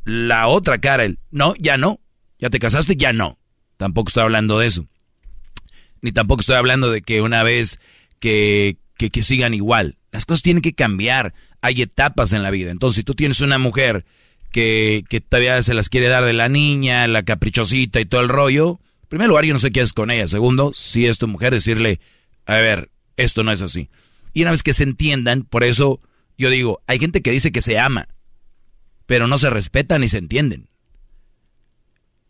[0.04, 2.00] la otra cara, el, no, ya no.
[2.40, 3.38] Ya te casaste, ya no.
[3.76, 4.88] Tampoco estoy hablando de eso.
[6.00, 7.78] Ni tampoco estoy hablando de que una vez
[8.18, 9.96] que, que, que sigan igual.
[10.12, 11.34] Las cosas tienen que cambiar.
[11.62, 12.70] Hay etapas en la vida.
[12.70, 14.04] Entonces, si tú tienes una mujer
[14.52, 18.28] que, que todavía se las quiere dar de la niña, la caprichosita y todo el
[18.28, 20.28] rollo, en primer lugar, yo no sé qué es con ella.
[20.28, 21.98] Segundo, si es tu mujer, decirle,
[22.46, 23.88] a ver, esto no es así.
[24.34, 26.00] Y una vez que se entiendan, por eso
[26.38, 28.08] yo digo, hay gente que dice que se ama,
[29.06, 30.68] pero no se respetan ni se entienden.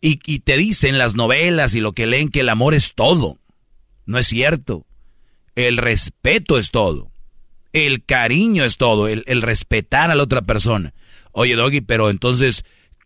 [0.01, 3.39] Y, y te dicen las novelas y lo que leen que el amor es todo.
[4.05, 4.85] No es cierto.
[5.55, 7.12] El respeto es todo.
[7.73, 9.07] El cariño es todo.
[9.07, 10.93] El, el respetar a la otra persona.
[11.31, 12.63] Oye, Doggy, pero entonces,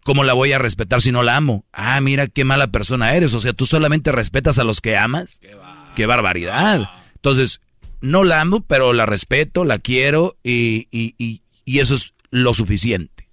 [0.08, 1.66] ¿Cómo la voy a respetar si no la amo?
[1.74, 3.34] Ah, mira qué mala persona eres.
[3.34, 5.42] O sea, tú solamente respetas a los que amas.
[5.98, 6.90] Qué, barbaridad.
[7.16, 7.60] Entonces,
[8.00, 12.54] no la amo, pero la respeto, la quiero y, y, y, y eso es lo
[12.54, 13.30] suficiente.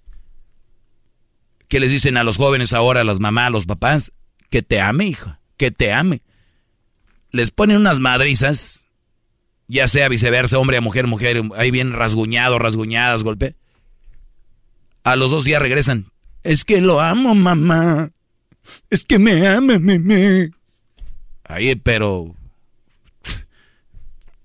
[1.69, 4.11] ¿Qué les dicen a los jóvenes ahora, a las mamás, a los papás?
[4.49, 6.23] Que te ame, hija, que te ame.
[7.31, 8.83] Les ponen unas madrizas,
[9.67, 13.55] ya sea viceversa, hombre a mujer, mujer, ahí bien rasguñado, rasguñadas, golpe.
[15.03, 16.11] A los dos días regresan.
[16.43, 18.11] Es que lo amo, mamá.
[18.89, 20.51] Es que me ama, meme.
[21.43, 22.35] Ahí, pero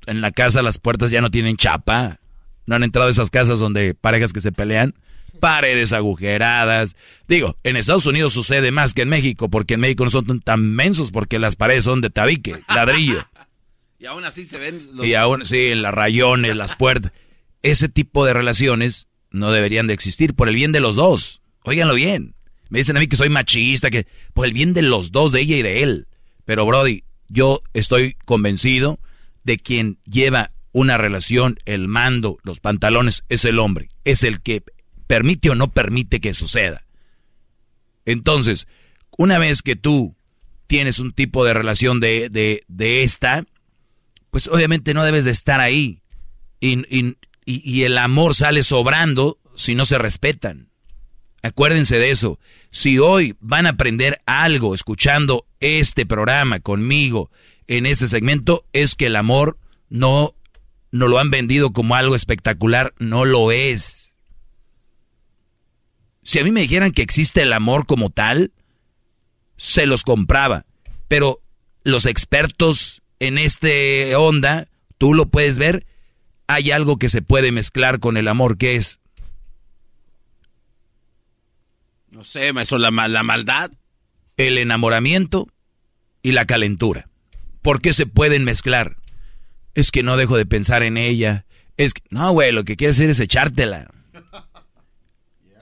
[0.07, 2.19] en la casa las puertas ya no tienen chapa.
[2.67, 4.95] No han entrado a esas casas donde parejas que se pelean.
[5.41, 6.97] Paredes agujeradas.
[7.29, 10.75] Digo, en Estados Unidos sucede más que en México, porque en México no son tan
[10.75, 13.27] mensos porque las paredes son de tabique, ladrillo.
[14.01, 15.07] Y aún así se ven los...
[15.07, 17.13] Y aún, sí, en las rayones, las puertas.
[17.63, 21.43] Ese tipo de relaciones no deberían de existir por el bien de los dos.
[21.65, 22.35] Óiganlo bien.
[22.71, 25.43] Me dicen a mí que soy machista, que por el bien de los dos, de
[25.43, 26.09] ella y de él.
[26.47, 28.99] Pero Brody, yo estoy convencido
[29.45, 33.91] de quien lleva una relación, el mando, los pantalones, es el hombre.
[34.05, 34.63] Es el que
[35.07, 36.87] permite o no permite que suceda.
[38.07, 38.67] Entonces,
[39.19, 40.17] una vez que tú
[40.67, 43.45] tienes un tipo de relación de, de, de esta,
[44.31, 46.03] pues obviamente no debes de estar ahí.
[46.61, 50.69] Y, y, y, el amor sale sobrando si no se respetan.
[51.43, 52.39] Acuérdense de eso.
[52.71, 57.31] Si hoy van a aprender algo escuchando este programa conmigo
[57.67, 60.35] en este segmento, es que el amor no,
[60.91, 64.19] no lo han vendido como algo espectacular, no lo es.
[66.23, 68.53] Si a mí me dijeran que existe el amor como tal,
[69.57, 70.67] se los compraba.
[71.09, 71.41] Pero
[71.83, 74.67] los expertos en este onda,
[74.99, 75.87] tú lo puedes ver,
[76.49, 79.01] hay algo que se puede mezclar con el amor, que es
[82.11, 83.71] No sé, maestro, la, la maldad.
[84.37, 85.49] El enamoramiento
[86.23, 87.09] y la calentura.
[87.63, 88.97] ¿Por qué se pueden mezclar?
[89.75, 91.47] Es que no dejo de pensar en ella.
[91.77, 93.91] Es que, no, güey, lo que quiere hacer es echártela.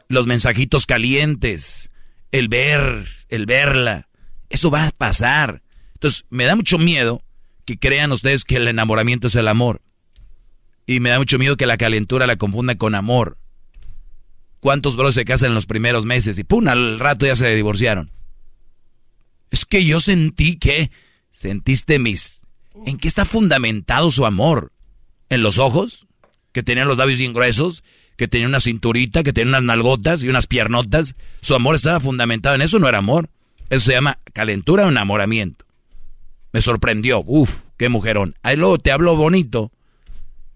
[0.08, 1.90] Los mensajitos calientes,
[2.32, 4.08] el ver, el verla,
[4.48, 5.62] eso va a pasar.
[5.94, 7.22] Entonces, me da mucho miedo
[7.68, 9.82] que crean ustedes que el enamoramiento es el amor.
[10.86, 13.36] Y me da mucho miedo que la calentura la confunda con amor.
[14.60, 18.10] ¿Cuántos bros se casan en los primeros meses y pum, al rato ya se divorciaron?
[19.50, 20.90] Es que yo sentí que
[21.30, 22.40] sentiste mis...
[22.86, 24.72] ¿En qué está fundamentado su amor?
[25.28, 26.06] ¿En los ojos?
[26.52, 27.84] Que tenían los labios bien gruesos,
[28.16, 31.16] que tenía una cinturita, que tenía unas nalgotas y unas piernotas.
[31.42, 33.28] Su amor estaba fundamentado en eso, no era amor.
[33.68, 35.67] Eso se llama calentura o enamoramiento.
[36.58, 37.22] Me sorprendió.
[37.24, 38.34] Uf, qué mujerón.
[38.42, 39.70] Ahí luego te habló bonito.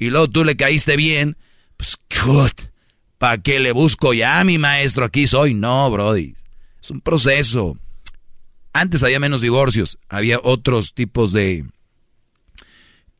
[0.01, 1.37] Y luego tú le caíste bien.
[1.77, 1.97] Pues.
[3.19, 5.05] ¿Para qué le busco ya mi maestro?
[5.05, 5.55] Aquí soy.
[5.55, 6.35] No, Brody.
[6.83, 7.79] Es un proceso.
[8.73, 9.97] Antes había menos divorcios.
[10.09, 11.67] Había otros tipos de,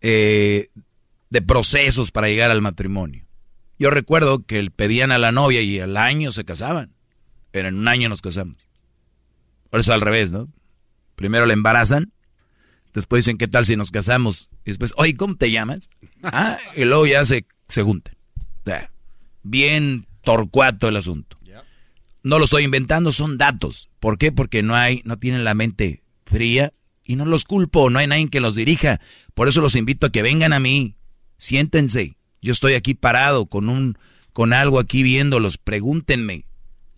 [0.01, 0.71] eh,
[1.31, 3.25] de procesos para llegar al matrimonio.
[3.79, 6.93] Yo recuerdo que pedían a la novia y al año se casaban.
[7.53, 8.57] Pero en un año nos casamos.
[9.71, 10.49] Ahora es al revés, ¿no?
[11.15, 12.13] Primero le embarazan,
[12.95, 14.49] después dicen, ¿qué tal si nos casamos?
[14.65, 15.89] Y después, oye, ¿cómo te llamas?
[16.25, 18.15] Ah, y luego ya se, se juntan
[19.43, 21.39] bien torcuato el asunto.
[22.25, 23.89] No lo estoy inventando, son datos.
[23.99, 24.31] ¿Por qué?
[24.31, 28.31] Porque no hay, no tienen la mente fría y no los culpo, no hay nadie
[28.31, 29.01] que los dirija.
[29.35, 30.95] Por eso los invito a que vengan a mí.
[31.37, 32.17] Siéntense.
[32.41, 33.99] Yo estoy aquí parado con un,
[34.33, 35.59] con algo aquí viéndolos.
[35.59, 36.45] Pregúntenme.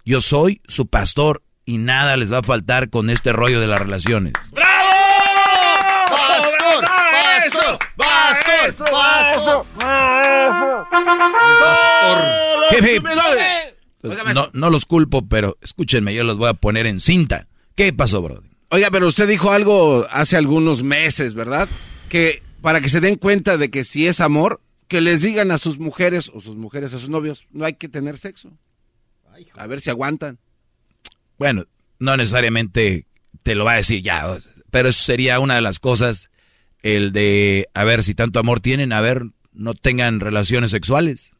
[0.04, 3.78] Yo soy su pastor y nada les va a faltar con este rollo de las
[3.78, 4.34] relaciones.
[4.52, 4.74] ¡Bravo!
[8.24, 8.90] ¡Pastor!
[8.90, 9.66] ¡Pastor!
[9.76, 10.86] ¡Pastor!
[13.02, 14.34] ¡Pastor!
[14.34, 17.48] no, no los culpo, pero escúchenme, yo los voy a poner en cinta.
[17.74, 18.48] ¿Qué pasó, Brody?
[18.70, 21.68] Oiga, pero usted dijo algo hace algunos meses, ¿verdad?
[22.08, 25.58] Que para que se den cuenta de que si es amor, que les digan a
[25.58, 28.56] sus mujeres o sus mujeres a sus novios, no hay que tener sexo.
[29.56, 30.38] A ver si aguantan.
[31.38, 31.64] Bueno,
[31.98, 33.06] no necesariamente
[33.42, 34.36] te lo va a decir ya,
[34.70, 36.30] pero eso sería una de las cosas,
[36.84, 41.32] el de, a ver, si tanto amor tienen, a ver, no tengan relaciones sexuales.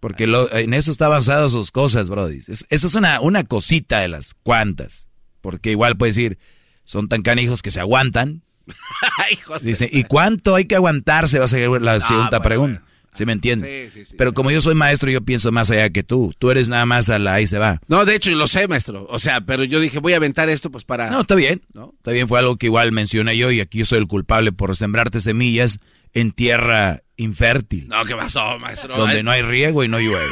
[0.00, 2.38] Porque lo, en eso está basado sus cosas, Brody.
[2.48, 5.08] esa es una, una cosita de las cuantas.
[5.42, 6.38] Porque igual puede decir,
[6.84, 8.42] son tan canijos que se aguantan.
[9.62, 11.38] Dice, ¿y cuánto hay que aguantarse?
[11.38, 12.80] Va a ser la Ah, segunda bueno, pregunta.
[12.80, 12.89] bueno.
[13.12, 13.90] ¿Sí me entiende?
[13.92, 14.14] Sí, sí, sí.
[14.16, 16.32] Pero como yo soy maestro, yo pienso más allá que tú.
[16.38, 17.80] Tú eres nada más a la ahí se va.
[17.88, 19.06] No, de hecho, lo sé, maestro.
[19.10, 21.10] O sea, pero yo dije, voy a aventar esto pues para...
[21.10, 21.62] No, está bien.
[21.74, 21.92] ¿no?
[21.96, 24.76] Está bien, fue algo que igual mencioné yo y aquí yo soy el culpable por
[24.76, 25.80] sembrarte semillas
[26.12, 27.88] en tierra infértil.
[27.88, 28.96] No, ¿qué pasó, maestro?
[28.96, 30.26] donde no hay riego y no llueve.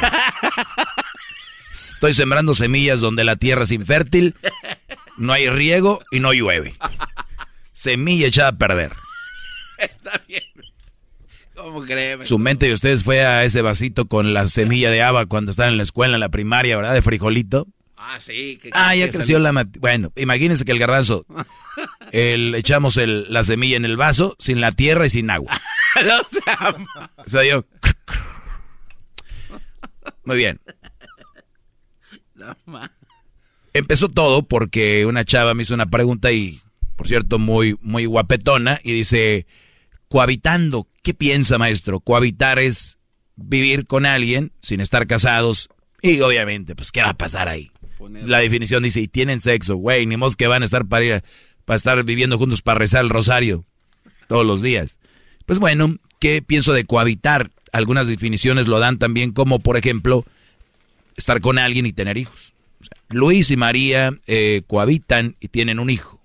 [1.73, 4.35] Estoy sembrando semillas donde la tierra es infértil,
[5.17, 6.75] no hay riego y no llueve.
[7.73, 8.93] Semilla echada a perder.
[9.77, 10.43] Está bien.
[11.61, 11.85] ¿Cómo?
[12.25, 15.71] Su mente de ustedes fue a ese vasito con la semilla de haba cuando estaban
[15.73, 16.93] en la escuela, en la primaria, ¿verdad?
[16.93, 17.67] De frijolito.
[17.97, 18.57] Ah, sí.
[18.61, 19.67] que- Ah, ya creció la...
[19.79, 21.25] Bueno, imagínense que el garbanzo,
[22.11, 25.59] el, echamos el- la semilla en el vaso, sin la tierra y sin agua.
[26.05, 26.85] no.
[27.17, 27.65] O sea, yo...
[30.23, 30.59] Muy bien.
[32.35, 32.55] No.
[33.73, 36.59] Empezó todo porque una chava me hizo una pregunta y,
[36.95, 39.45] por cierto, muy, muy guapetona y dice,
[40.09, 41.99] cohabitando, ¿qué piensa maestro?
[42.01, 42.97] Cohabitar es
[43.35, 45.69] vivir con alguien sin estar casados
[46.01, 47.71] y obviamente, pues, ¿qué va a pasar ahí?
[48.25, 51.13] La definición dice, y tienen sexo, güey, ni mos que van a estar para ir
[51.13, 51.23] a-
[51.65, 53.65] para estar viviendo juntos para rezar el rosario
[54.27, 54.97] todos los días.
[55.45, 57.51] Pues bueno, ¿qué pienso de cohabitar?
[57.71, 60.25] Algunas definiciones lo dan también como, por ejemplo,
[61.17, 62.53] estar con alguien y tener hijos.
[62.81, 66.19] O sea, Luis y María eh, cohabitan y tienen un hijo.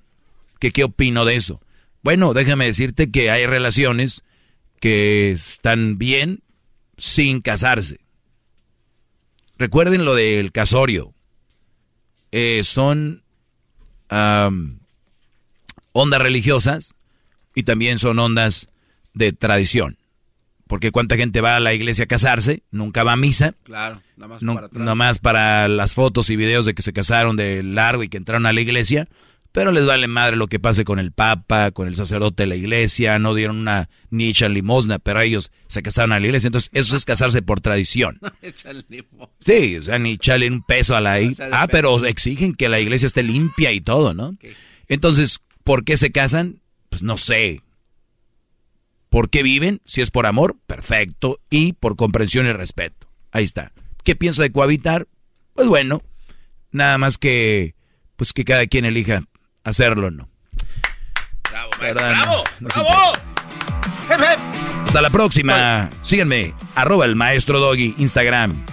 [0.60, 1.60] ¿Qué, ¿Qué opino de eso?
[2.04, 4.22] Bueno, déjame decirte que hay relaciones
[4.78, 6.42] que están bien
[6.98, 8.00] sin casarse.
[9.58, 11.14] Recuerden lo del casorio.
[12.30, 13.22] Eh, son
[15.92, 16.94] ondas religiosas
[17.54, 18.68] y también son ondas
[19.14, 19.96] de tradición.
[20.66, 24.28] Porque cuánta gente va a la iglesia a casarse, nunca va a misa, Claro, nada
[24.28, 24.82] más no, para atrás.
[24.84, 28.44] nomás para las fotos y videos de que se casaron de largo y que entraron
[28.46, 29.08] a la iglesia,
[29.54, 32.56] pero les vale madre lo que pase con el papa, con el sacerdote de la
[32.56, 36.70] iglesia, no dieron una ni echan limosna, pero ellos se casaron a la iglesia, entonces
[36.72, 38.18] eso es casarse por tradición.
[38.42, 39.28] Échale limón.
[39.38, 42.68] Sí, o sea, ni echarle un peso a la i- sea, Ah, pero exigen que
[42.68, 44.36] la iglesia esté limpia y todo, ¿no?
[44.88, 46.60] Entonces, ¿por qué se casan?
[46.90, 47.62] Pues no sé.
[49.08, 49.80] ¿Por qué viven?
[49.84, 51.38] Si es por amor, perfecto.
[51.48, 53.06] Y por comprensión y respeto.
[53.30, 53.72] Ahí está.
[54.02, 55.06] ¿Qué pienso de cohabitar?
[55.54, 56.02] Pues bueno,
[56.72, 57.76] nada más que,
[58.16, 59.22] pues que cada quien elija
[59.64, 60.28] hacerlo o no.
[61.50, 63.14] Bravo, maestro, bravo, Bravo.
[64.08, 64.34] bravo.
[64.86, 65.90] Hasta la próxima.
[66.02, 68.64] Síganme, arroba el maestro Doggy, Instagram.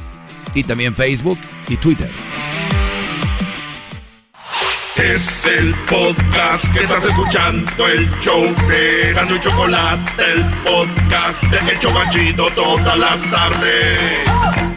[0.53, 2.09] Y también Facebook y Twitter.
[4.97, 11.71] Es el podcast que estás escuchando, el show de Gano y Chocolate, el podcast de
[11.71, 14.70] El Chocachito todas las tardes.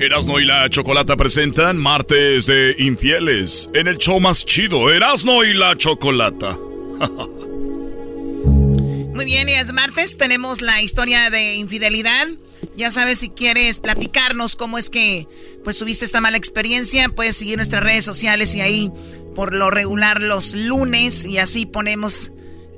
[0.00, 5.52] Erasno y la Chocolata presentan Martes de Infieles en el show más chido, Erasno y
[5.54, 6.56] la Chocolata.
[9.12, 12.28] Muy bien, y es martes, tenemos la historia de infidelidad.
[12.76, 15.26] Ya sabes, si quieres platicarnos cómo es que
[15.64, 18.92] pues tuviste esta mala experiencia, puedes seguir nuestras redes sociales y ahí
[19.34, 22.30] por lo regular los lunes y así ponemos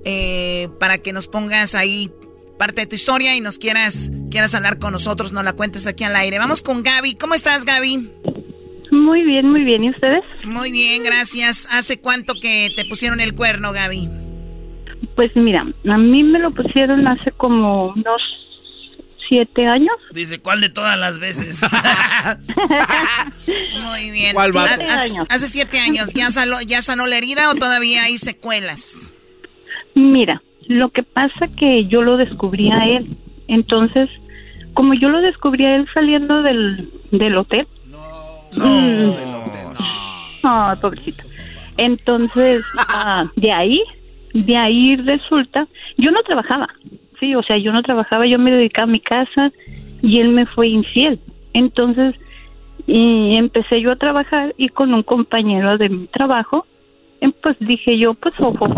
[0.07, 2.11] eh, para que nos pongas ahí
[2.61, 6.05] parte de tu historia y nos quieras, quieras hablar con nosotros, nos la cuentes aquí
[6.05, 6.39] al aire.
[6.39, 7.15] Vamos con Gaby.
[7.15, 8.11] ¿Cómo estás, Gaby?
[8.91, 9.85] Muy bien, muy bien.
[9.85, 10.23] ¿Y ustedes?
[10.45, 11.67] Muy bien, gracias.
[11.73, 14.11] ¿Hace cuánto que te pusieron el cuerno, Gaby?
[15.17, 18.21] Pues mira, a mí me lo pusieron hace como unos
[19.27, 19.95] siete años.
[20.13, 21.63] Dice, ¿cuál de todas las veces?
[23.83, 24.35] Muy bien.
[24.35, 24.55] ¿Cuál?
[24.59, 26.13] Ha- Hace, hace siete años.
[26.13, 26.29] ¿Ya,
[26.67, 29.15] ¿Ya sanó la herida o todavía hay secuelas?
[29.95, 33.17] Mira, lo que pasa que yo lo descubrí a él.
[33.49, 34.09] Entonces,
[34.73, 37.67] como yo lo descubrí a él saliendo del, del hotel.
[37.91, 37.99] No,
[40.45, 41.25] Ay, pobrecito.
[41.77, 43.83] Entonces, ah, de ahí,
[44.33, 45.67] de ahí resulta,
[45.99, 46.69] yo no trabajaba,
[47.19, 49.51] sí, o sea, yo no trabajaba, yo me dedicaba a mi casa
[50.03, 51.19] y él me fue infiel.
[51.53, 52.15] Entonces,
[52.87, 56.65] y empecé yo a trabajar y con un compañero de mi trabajo,
[57.21, 58.69] eh, pues dije yo, pues ojo,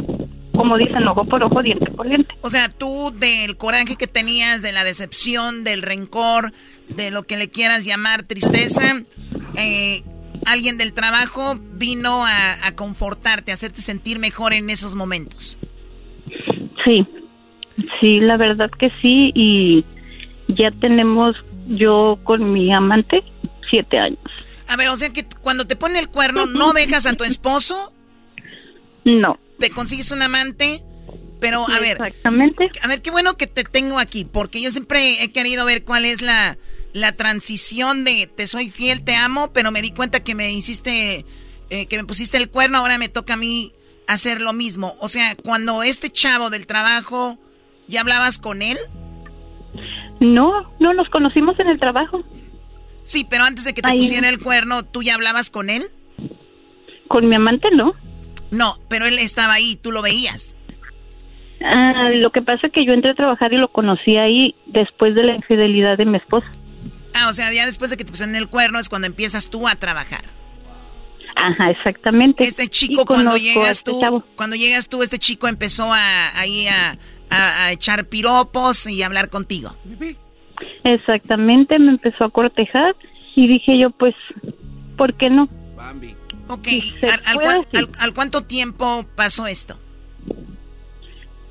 [0.53, 2.35] como dicen, ojo por ojo, diente por diente.
[2.43, 6.53] O sea, tú del coraje que tenías, de la decepción, del rencor,
[6.89, 9.03] de lo que le quieras llamar tristeza,
[9.57, 10.03] eh,
[10.47, 15.59] alguien del trabajo vino a, a confortarte, a hacerte sentir mejor en esos momentos.
[16.85, 17.07] Sí,
[18.01, 19.85] sí, la verdad que sí, y
[20.49, 21.37] ya tenemos
[21.69, 23.23] yo con mi amante
[23.71, 24.19] siete años.
[24.69, 27.93] A ver, o sea que cuando te ponen el cuerno, ¿no dejas a tu esposo?
[29.05, 29.37] No.
[29.63, 30.83] Te consigues un amante,
[31.41, 31.93] pero a ver.
[31.93, 32.69] Exactamente.
[32.83, 36.05] A ver, qué bueno que te tengo aquí, porque yo siempre he querido ver cuál
[36.05, 36.59] es la,
[36.93, 41.25] la transición de te soy fiel, te amo, pero me di cuenta que me hiciste,
[41.71, 43.73] eh, que me pusiste el cuerno, ahora me toca a mí
[44.09, 44.97] hacer lo mismo.
[44.99, 47.39] O sea, cuando este chavo del trabajo,
[47.87, 48.79] ¿ya hablabas con él?
[50.19, 52.25] No, no, nos conocimos en el trabajo.
[53.05, 53.99] Sí, pero antes de que te Ahí.
[53.99, 55.85] pusiera el cuerno, ¿tú ya hablabas con él?
[57.07, 57.95] Con mi amante no.
[58.53, 60.57] No, pero él estaba ahí, tú lo veías.
[61.65, 65.15] Ah, lo que pasa es que yo entré a trabajar y lo conocí ahí después
[65.15, 66.47] de la infidelidad de mi esposa.
[67.15, 69.67] Ah, o sea, ya después de que te pusieron el cuerno es cuando empiezas tú
[69.69, 70.23] a trabajar.
[71.35, 72.45] Ajá, exactamente.
[72.45, 74.25] Este chico cuando llegas este tú, chavo.
[74.37, 76.99] cuando llegas tú, este chico empezó a ahí a,
[77.31, 79.75] a- a echar piropos y a hablar contigo.
[80.85, 82.95] Exactamente, me empezó a cortejar
[83.35, 84.15] y dije yo, pues,
[84.97, 85.49] ¿por qué no?
[86.49, 86.69] Ok,
[87.27, 89.79] ¿al, al- al cuánto tiempo pasó esto?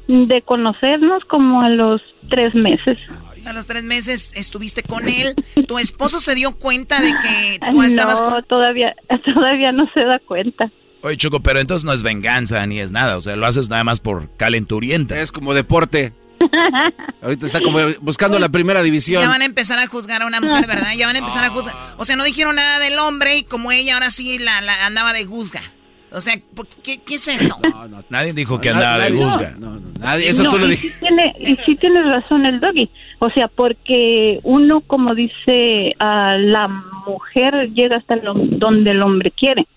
[0.08, 2.98] De conocernos como a los tres meses.
[3.46, 5.34] A los tres meses estuviste con él.
[5.68, 8.44] ¿Tu esposo se dio cuenta de que tú estabas no, con...
[8.44, 8.96] todavía,
[9.34, 10.70] todavía no se da cuenta.
[11.04, 13.18] Oye, Choco, pero entonces no es venganza ni es nada.
[13.18, 15.20] O sea, lo haces nada más por calenturienta.
[15.20, 16.14] Es como deporte.
[17.22, 19.22] Ahorita está como buscando la primera división.
[19.22, 20.94] Ya van a empezar a juzgar a una mujer, ¿verdad?
[20.98, 21.76] Ya van a empezar a juzgar.
[21.98, 25.14] O sea, no dijeron nada del hombre y como ella ahora sí la, la andaba
[25.14, 25.62] de juzga.
[26.14, 27.58] O sea, ¿por qué, ¿qué es eso?
[28.10, 29.56] Nadie dijo que No, andaba de nadie- juzga.
[30.00, 30.98] Nadie, eso No, tú lo dijiste.
[31.00, 32.90] sí tiene, y sí tienes razón el doggy.
[33.20, 36.68] O sea, porque uno, como dice, a la
[37.08, 39.68] mujer llega hasta lo- donde el hombre quiere,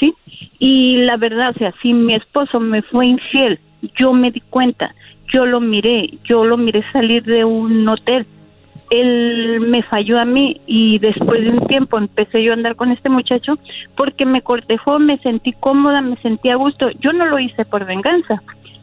[0.00, 0.14] ¿sí?
[0.58, 3.60] Y la verdad, o sea, si mi esposo me fue infiel,
[3.98, 4.94] yo me di cuenta,
[5.32, 8.26] yo lo miré, yo lo miré salir de un hotel.
[8.90, 12.90] Él me falló a mí y después de un tiempo empecé yo a andar con
[12.92, 13.58] este muchacho
[13.96, 16.90] porque me cortejó, me sentí cómoda, me sentí a gusto.
[17.00, 18.42] Yo no lo hice por venganza.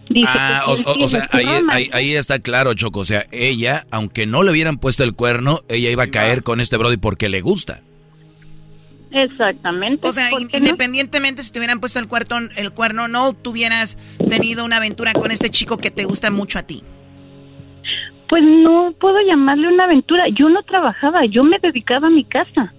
[0.10, 3.02] Dije, Ah, o, o- o sí, sea, ahí, ahí- ahí está claro, Choco.
[3.02, 6.60] O sea, ella, aunque no le hubieran puesto el cuerno, ella iba a caer con
[6.60, 7.82] este Brody porque le gusta.
[9.12, 10.08] Exactamente.
[10.08, 13.98] O sea, independientemente si te hubieran puesto el, cuerno, el cuerno, no tuvieras
[14.30, 16.84] tenido una aventura con este chico que te gusta mucho a ti.
[18.28, 20.26] Pues no puedo llamarle una aventura.
[20.38, 22.74] Yo no trabajaba, yo me dedicaba a mi casa.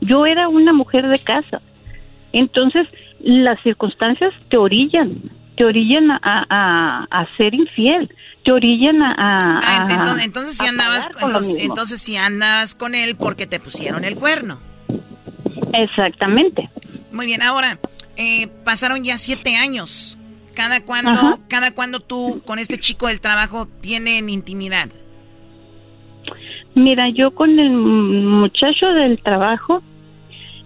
[0.00, 1.60] Yo era una mujer de casa.
[2.32, 2.86] Entonces,
[3.20, 5.22] las circunstancias te orillan,
[5.56, 8.12] te orillan a, a, a ser infiel,
[8.44, 9.12] te orillan a...
[9.12, 14.16] a- Ah, entonces, a andabas, entonces, entonces sí andabas con él porque te pusieron el
[14.16, 14.60] cuerno.
[15.72, 16.68] Exactamente.
[17.12, 17.78] Muy bien, ahora,
[18.16, 20.18] eh, pasaron ya siete años.
[20.54, 21.38] ¿Cada cuando, Ajá.
[21.48, 24.88] cada cuando tú con este chico del trabajo tienen intimidad?
[26.74, 29.82] Mira, yo con el muchacho del trabajo,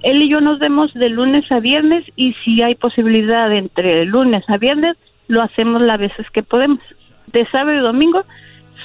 [0.02, 4.44] él y yo nos vemos de lunes a viernes y si hay posibilidad entre lunes
[4.48, 4.96] a viernes,
[5.28, 6.80] lo hacemos las veces que podemos.
[7.26, 8.24] De sábado y domingo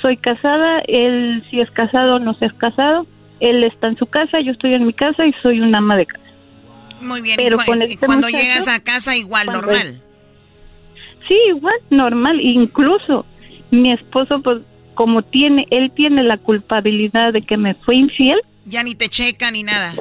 [0.01, 3.07] soy casada, él si es casado no es casado,
[3.39, 6.05] él está en su casa, yo estoy en mi casa y soy una ama de
[6.05, 6.23] casa.
[7.01, 10.01] Muy bien, Pero y, y este cuando muchacho, llegas a casa igual, normal.
[11.27, 13.25] Sí, igual, normal, incluso
[13.71, 14.59] mi esposo pues
[14.93, 19.51] como tiene, él tiene la culpabilidad de que me fue infiel, Ya ni te checa
[19.51, 19.93] ni nada.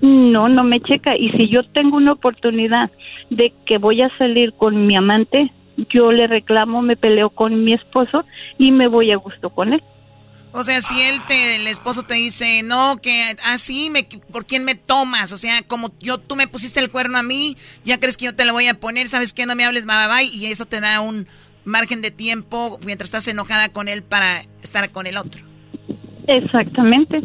[0.00, 1.16] No, no me checa.
[1.16, 2.90] Y si yo tengo una oportunidad
[3.30, 5.52] de que voy a salir con mi amante,
[5.90, 8.24] yo le reclamo, me peleo con mi esposo
[8.58, 9.82] y me voy a gusto con él.
[10.58, 14.02] O sea, si él te, el esposo te dice, no, que así, me,
[14.32, 15.32] ¿por quién me tomas?
[15.32, 18.34] O sea, como yo, tú me pusiste el cuerno a mí, ya crees que yo
[18.34, 19.46] te lo voy a poner, ¿sabes qué?
[19.46, 21.26] No me hables, bye, bye, bye", y eso te da un
[21.64, 25.40] margen de tiempo mientras estás enojada con él para estar con el otro.
[26.26, 27.22] Exactamente.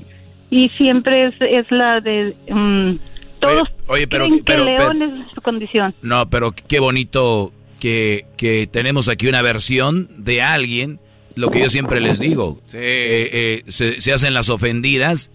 [0.50, 2.36] Y siempre es, es la de...
[2.50, 3.00] mm,
[3.40, 5.94] todos Oye, pero, que pero, pero- León es su condición.
[6.02, 11.00] no, pero qué bonito que, que tenemos aquí una versión de alguien,
[11.36, 12.62] lo que yo siempre les digo.
[12.74, 15.32] Eh, eh, se, se hacen las ofendidas.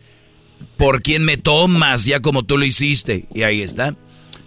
[0.77, 2.05] ¿Por quién me tomas?
[2.05, 3.27] Ya como tú lo hiciste.
[3.35, 3.95] Y ahí está.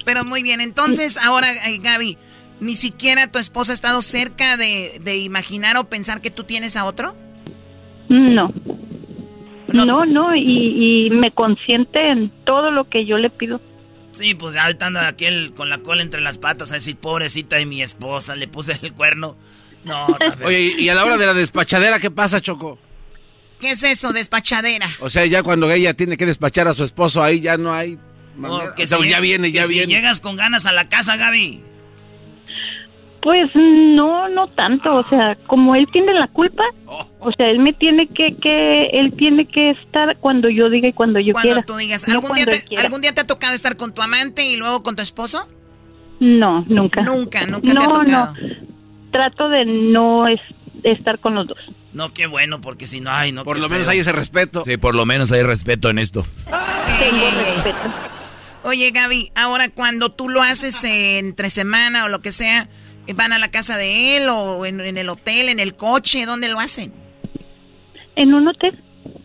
[0.06, 2.18] Pero muy bien, entonces ahora, eh, Gaby,
[2.60, 6.76] ¿ni siquiera tu esposa ha estado cerca de, de imaginar o pensar que tú tienes
[6.76, 7.16] a otro?
[8.10, 8.54] No.
[9.68, 13.62] No, no, y, y me consiente en todo lo que yo le pido.
[14.12, 17.56] Sí, pues ya ahorita anda aquel con la cola entre las patas a decir, pobrecita
[17.56, 19.38] de mi esposa, le puse el cuerno.
[19.84, 20.08] No.
[20.46, 22.78] Oye, y a la hora de la despachadera, ¿qué pasa, Choco?
[23.60, 24.88] ¿qué es eso, despachadera?
[25.02, 27.98] O sea, ya cuando ella tiene que despachar a su esposo, ahí ya no hay...
[28.76, 29.94] que O sea, si ya lleg- viene, ya que si viene.
[29.94, 31.62] llegas con ganas a la casa, Gaby.
[33.22, 36.64] Pues no, no tanto, o sea, como él tiene la culpa,
[37.20, 40.94] o sea, él me tiene que, que, él tiene que estar cuando yo diga y
[40.94, 41.64] cuando yo Cuando quiera.
[41.64, 42.78] tú digas, no ¿algún día, cuando te.
[42.80, 45.48] ¿algún día te ha tocado estar con tu amante y luego con tu esposo?
[46.20, 47.04] No, nunca.
[47.04, 48.34] Nunca, nunca te ha No, tocado.
[48.34, 48.71] no,
[49.12, 50.40] trato de no es,
[50.84, 51.58] estar con los dos.
[51.94, 53.44] No, qué bueno, porque si no, ay, no.
[53.44, 54.64] Por lo menos hay ese respeto.
[54.66, 56.26] Sí, por lo menos hay respeto en esto.
[56.46, 57.78] Tengo respeto.
[58.64, 62.70] Oye, Gaby, ahora cuando tú lo haces entre semana o lo que sea,
[63.16, 66.26] ¿van a la casa de él o en, en el hotel, en el coche?
[66.26, 66.94] ¿Dónde lo hacen?
[68.16, 68.80] En un hotel.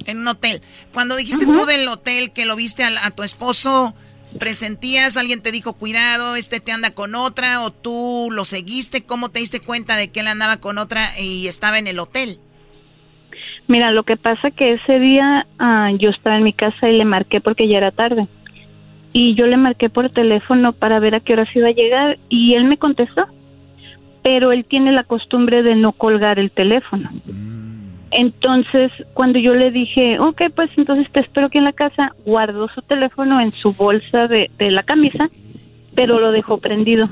[0.06, 0.62] En un hotel.
[0.92, 3.94] Cuando dijiste tú del hotel que lo viste al- a, tu esposo,
[4.38, 5.16] ¿presentías?
[5.16, 7.62] ¿Alguien te dijo, cuidado, este te anda con otra?
[7.62, 9.04] ¿O tú lo seguiste?
[9.04, 12.38] ¿Cómo te diste cuenta de que él andaba con otra y estaba en el hotel?
[13.68, 17.04] Mira, lo que pasa que ese día ah, yo estaba en mi casa y le
[17.04, 18.28] marqué porque ya era tarde.
[19.12, 22.18] Y yo le marqué por teléfono para ver a qué hora se iba a llegar
[22.28, 23.26] y él me contestó.
[24.22, 27.10] Pero él tiene la costumbre de no colgar el teléfono.
[28.10, 32.68] Entonces, cuando yo le dije, ok, pues entonces te espero aquí en la casa, guardó
[32.68, 35.28] su teléfono en su bolsa de, de la camisa,
[35.94, 37.08] pero lo dejó prendido.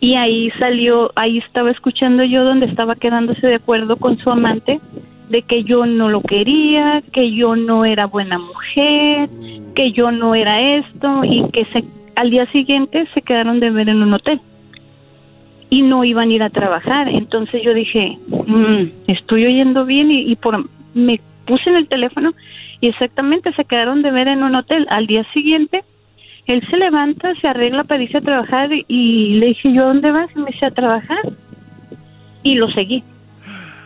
[0.00, 4.80] Y ahí salió, ahí estaba escuchando yo donde estaba quedándose de acuerdo con su amante
[5.30, 9.28] de que yo no lo quería, que yo no era buena mujer,
[9.74, 11.84] que yo no era esto y que se,
[12.14, 14.40] al día siguiente se quedaron de ver en un hotel
[15.70, 17.08] y no iban a ir a trabajar.
[17.08, 20.64] Entonces yo dije, "Mm, estoy oyendo bien y, y por
[20.94, 22.32] me puse en el teléfono
[22.80, 24.86] y exactamente se quedaron de ver en un hotel.
[24.90, 25.84] Al día siguiente
[26.46, 30.30] él se levanta, se arregla para irse a trabajar y le dije yo, ¿dónde vas?
[30.34, 31.18] Y me dice a trabajar
[32.42, 33.02] y lo seguí.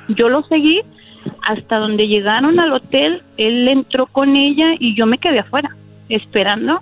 [0.08, 0.80] Yo lo seguí
[1.42, 5.70] hasta donde llegaron al hotel, él entró con ella y yo me quedé afuera,
[6.08, 6.80] esperando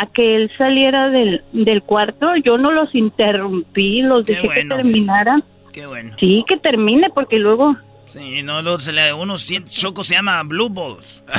[0.00, 2.34] a que él saliera del, del cuarto.
[2.42, 5.44] Yo no los interrumpí, los dejé que terminaran.
[5.74, 6.16] Qué bueno.
[6.18, 7.76] Sí, que termine, porque luego...
[8.06, 11.22] Sí, no, luego se le, uno siente, Choco se llama Blue Balls.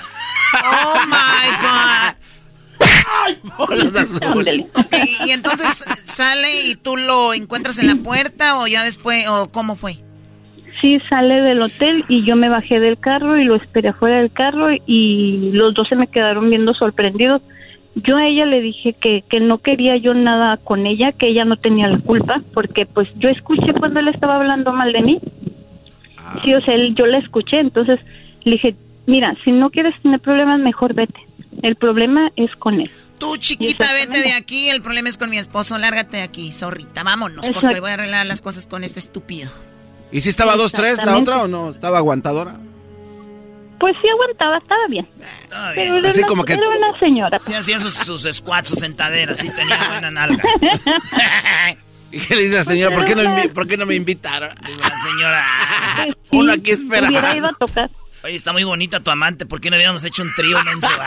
[0.63, 2.15] oh my God.
[4.21, 4.67] Ándale.
[4.75, 4.95] Ok,
[5.25, 9.75] y entonces sale y tú lo encuentras en la puerta o ya después, o cómo
[9.75, 9.97] fue?
[10.81, 14.31] Sí, sale del hotel y yo me bajé del carro y lo esperé afuera del
[14.31, 17.41] carro y los dos se me quedaron viendo sorprendidos.
[17.95, 21.43] Yo a ella le dije que, que no quería yo nada con ella, que ella
[21.45, 25.19] no tenía la culpa, porque pues yo escuché cuando él estaba hablando mal de mí.
[26.43, 27.99] Sí, o sea, él- yo la escuché, entonces
[28.43, 28.75] le dije,
[29.07, 31.19] mira, si no quieres tener problemas, mejor vete.
[31.61, 32.89] El problema es con él.
[33.19, 37.03] Tú, chiquita, vete de aquí, el problema es con mi esposo, lárgate de aquí, zorrita,
[37.03, 39.51] vámonos, porque voy a arreglar las cosas con este estúpido.
[40.13, 41.29] ¿Y si estaba 2-3 la Exactamente.
[41.29, 41.69] otra o no?
[41.69, 42.57] ¿Estaba aguantadora?
[43.81, 45.07] Pues sí aguantaba, estaba bien.
[45.75, 47.37] Pero era, Así una, como que- era una señora.
[47.39, 50.41] Sí, hacía sus, sus squats, sus sentaderas, sí tenía buena nalga.
[52.11, 52.95] ¿Y qué le dice la señora?
[52.95, 53.23] ¿Por qué no,
[53.53, 54.49] por qué no me invitaron?
[54.79, 55.43] La señora.
[55.95, 57.19] Pues sí, Uno aquí esperando.
[57.19, 57.89] Hubiera ido a tocar.
[58.23, 60.87] Oye, está muy bonita tu amante, ¿por qué no habíamos hecho un trío menso?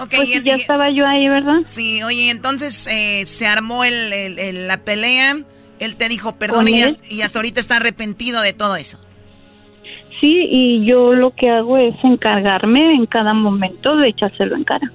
[0.00, 1.58] Ok, Pues y- ya y- estaba yo ahí, ¿verdad?
[1.64, 5.36] Sí, oye, entonces eh, se armó el, el- el- la pelea,
[5.80, 9.00] él te dijo perdón y, y hasta ahorita está arrepentido de todo eso.
[10.20, 14.90] Sí, y yo lo que hago es encargarme en cada momento de echárselo en cara.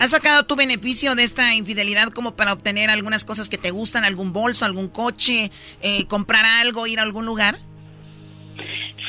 [0.00, 4.04] ¿Has sacado tu beneficio de esta infidelidad como para obtener algunas cosas que te gustan,
[4.04, 5.50] algún bolso, algún coche,
[5.82, 7.56] eh, comprar algo, ir a algún lugar?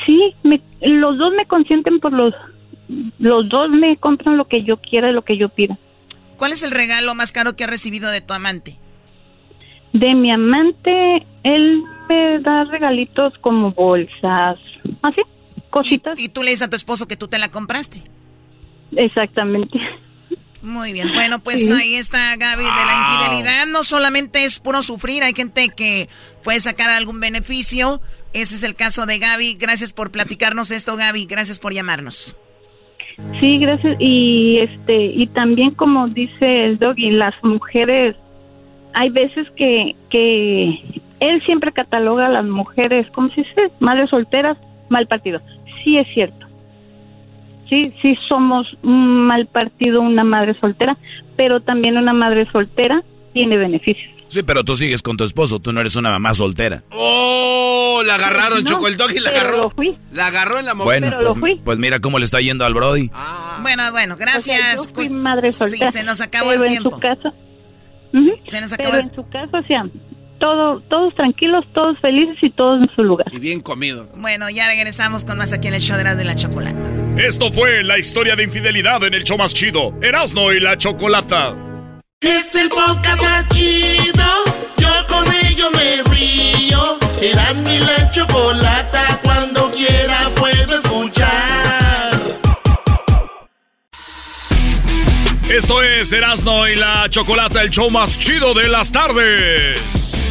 [0.06, 2.34] Sí, me- los dos me consienten por los...
[3.20, 5.78] Los dos me compran lo que yo quiera y lo que yo pida.
[6.36, 8.78] ¿Cuál es el regalo más caro que has recibido de tu amante?
[9.92, 11.84] De mi amante, él
[12.14, 14.58] me da regalitos como bolsas,
[15.02, 15.20] así,
[15.70, 16.18] cositas.
[16.18, 18.02] Y, y tú le dices a tu esposo que tú te la compraste.
[18.96, 19.78] Exactamente.
[20.62, 21.72] Muy bien, bueno, pues Sí.
[21.72, 23.66] ahí está Gaby de la infidelidad.
[23.66, 26.08] No solamente es puro sufrir, hay gente que
[26.44, 28.00] puede sacar algún beneficio.
[28.34, 29.54] Ese es el caso de Gaby.
[29.58, 31.24] Gracias por platicarnos esto, Gaby.
[31.26, 32.36] Gracias por llamarnos.
[33.40, 33.96] Sí, gracias.
[34.00, 38.16] Y este y también como dice el doggy, las mujeres
[38.92, 40.78] hay veces que que
[41.20, 44.56] él siempre cataloga a las mujeres como si se madres solteras,
[44.88, 45.40] mal partido.
[45.84, 46.46] Sí es cierto.
[47.68, 50.96] Sí, sí somos un mal partido una madre soltera,
[51.36, 53.02] pero también una madre soltera
[53.32, 54.10] tiene beneficios.
[54.28, 56.82] Sí, pero tú sigues con tu esposo, tú no eres una mamá soltera.
[56.90, 58.02] ¡Oh!
[58.06, 59.56] La agarraron, No, Choco el dog y la pero agarró.
[59.64, 59.96] lo fui.
[60.12, 60.84] La agarró en la movida.
[60.86, 61.60] Bueno, pero lo pues, fui.
[61.64, 63.10] pues mira cómo le está yendo al Brody.
[63.62, 64.80] Bueno, bueno, gracias.
[64.80, 65.90] O sea, yo fui madre Sí, soltera.
[65.90, 66.90] se nos acabó pero el en tiempo.
[66.90, 67.32] su casa.
[68.14, 68.40] Sí, Ujú.
[68.46, 69.84] se nos Pero acabó el- en su casa, o sea,
[70.40, 73.26] todo, todos tranquilos, todos felices y todos en su lugar.
[73.30, 74.10] Y bien comidos.
[74.18, 76.90] Bueno, ya regresamos con más aquí en el show de Erasmo y la Chocolata.
[77.16, 81.54] Esto fue la historia de infidelidad en el show más chido, Erasmo y la Chocolata.
[82.20, 84.24] Es el podcast más chido.
[84.76, 86.98] Yo con ello me río.
[87.22, 89.20] Eras mi la chocolata.
[89.22, 92.10] Cuando quiera puedo escuchar.
[95.48, 100.29] Esto es Erasmo y la Chocolata, el show más chido de las tardes.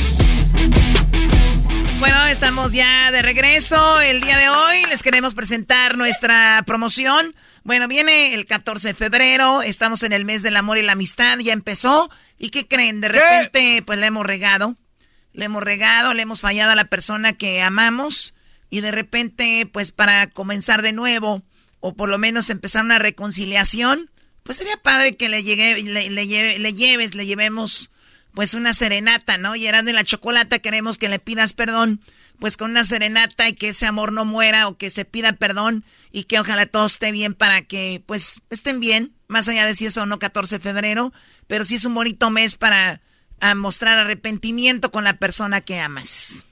[1.99, 3.99] Bueno, estamos ya de regreso.
[3.99, 7.35] El día de hoy les queremos presentar nuestra promoción.
[7.63, 11.37] Bueno, viene el 14 de febrero, estamos en el mes del amor y la amistad,
[11.39, 12.09] ya empezó.
[12.37, 13.01] ¿Y qué creen?
[13.01, 14.77] De repente, pues le hemos regado.
[15.33, 18.33] Le hemos regado, le hemos fallado a la persona que amamos.
[18.69, 21.43] Y de repente, pues para comenzar de nuevo,
[21.81, 24.09] o por lo menos empezar una reconciliación,
[24.43, 27.89] pues sería padre que le, llegue, le, le lleve- le lleves, le llevemos
[28.33, 29.55] pues una serenata, ¿no?
[29.55, 32.01] Y Erasmo y la Chocolata queremos que le pidas perdón,
[32.39, 35.83] pues con una serenata y que ese amor no muera o que se pida perdón
[36.11, 39.85] y que ojalá todo esté bien para que pues estén bien, más allá de si
[39.85, 41.11] es o no 14 de febrero,
[41.47, 43.01] pero sí es un bonito mes para
[43.55, 46.45] mostrar arrepentimiento con la persona que amas.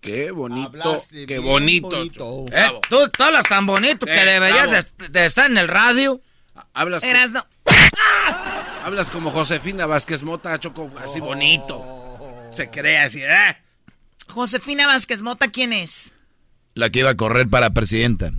[0.00, 2.02] Qué bonito, qué bonito.
[2.50, 6.22] Eh, tú, tú hablas tan bonito que Eh, deberías de, de estar en el radio.
[6.74, 7.46] Hablas, como- Erasmo.
[8.84, 12.50] hablas como Josefina Vázquez Mota, Choco, así bonito.
[12.54, 13.56] Se cree así, ¿eh?
[14.28, 16.12] Josefina Vázquez Mota, ¿quién es?
[16.74, 18.32] La que iba a correr para presidenta.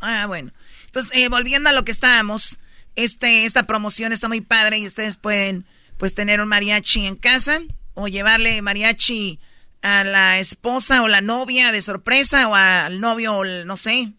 [0.00, 0.52] Ah, bueno.
[0.86, 2.58] Entonces, eh, volviendo a lo que estábamos,
[2.96, 5.66] este, esta promoción está muy padre y ustedes pueden,
[5.96, 7.60] pues, tener un mariachi en casa
[7.94, 9.38] o llevarle mariachi
[9.82, 14.12] a la esposa o la novia de sorpresa o al novio o el- no sé.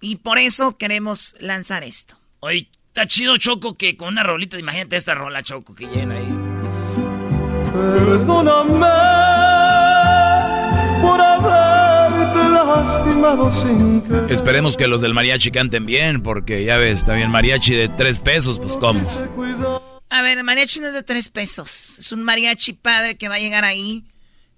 [0.00, 2.16] Y por eso queremos lanzar esto.
[2.42, 6.34] Oye, está chido, Choco, que con una rolita, imagínate esta rola, Choco, que llena ahí.
[7.70, 8.86] Perdóname
[11.02, 17.00] por haberte lastimado sin que Esperemos que los del mariachi canten bien, porque ya ves,
[17.00, 19.00] está bien mariachi de tres pesos, pues cómo.
[20.08, 21.98] A ver, el mariachi no es de tres pesos.
[21.98, 24.04] Es un mariachi padre que va a llegar ahí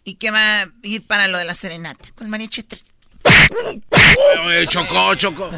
[0.05, 2.11] y que va a ir para lo de la serenata.
[2.15, 2.85] Con el mariachi tres
[4.47, 5.51] Oye, Choco, Choco.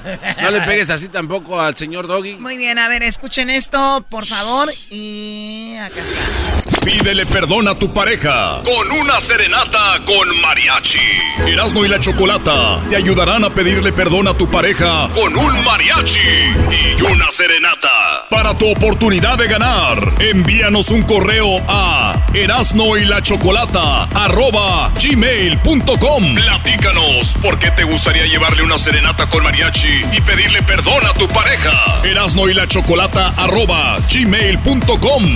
[0.43, 2.35] No le pegues así tampoco al señor Doggy.
[2.37, 4.73] Muy bien, a ver, escuchen esto, por favor.
[4.91, 6.81] Y acá está.
[6.85, 10.99] Pídele perdón a tu pareja con una serenata con mariachi.
[11.47, 16.19] Erasmo y la Chocolata te ayudarán a pedirle perdón a tu pareja con un mariachi
[16.19, 18.27] y una serenata.
[18.29, 26.35] Para tu oportunidad de ganar, envíanos un correo a erasno y la chocolata arroba gmail.com.
[26.35, 31.29] Platícanos por qué te gustaría llevarle una serenata con mariachi y pedirle perdón a tu
[31.29, 31.73] pareja.
[32.05, 32.67] Erasno y la.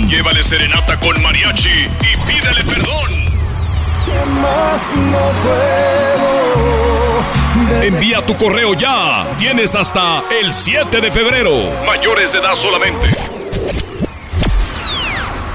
[0.09, 3.25] Llévale serenata con mariachi y pídele perdón.
[4.41, 6.39] más no puedo.
[7.83, 9.25] Envía tu correo ya.
[9.37, 11.71] Tienes hasta el 7 de febrero.
[11.85, 13.07] Mayores de edad solamente.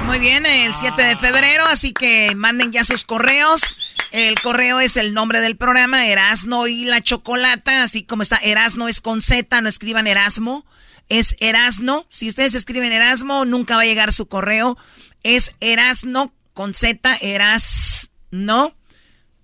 [0.05, 3.75] Muy bien, el 7 de febrero, así que manden ya sus correos.
[4.15, 8.87] El correo es el nombre del programa, Erasno y la Chocolata, así como está, Erasno
[8.87, 10.65] es con Z, no escriban Erasmo,
[11.09, 12.05] es Erasno.
[12.07, 14.77] Si ustedes escriben Erasmo, nunca va a llegar su correo.
[15.23, 18.73] Es Erasno con Z, Erasno.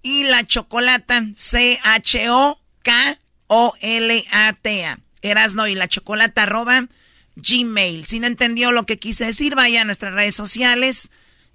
[0.03, 1.89] Y la Chocolata, C-H-O-K-O-L-A-T-A.
[5.21, 6.87] Erasno y la Chocolata, arroba
[7.35, 8.05] Gmail.
[8.05, 11.11] Si no entendió lo que quise decir, vaya a nuestras redes sociales.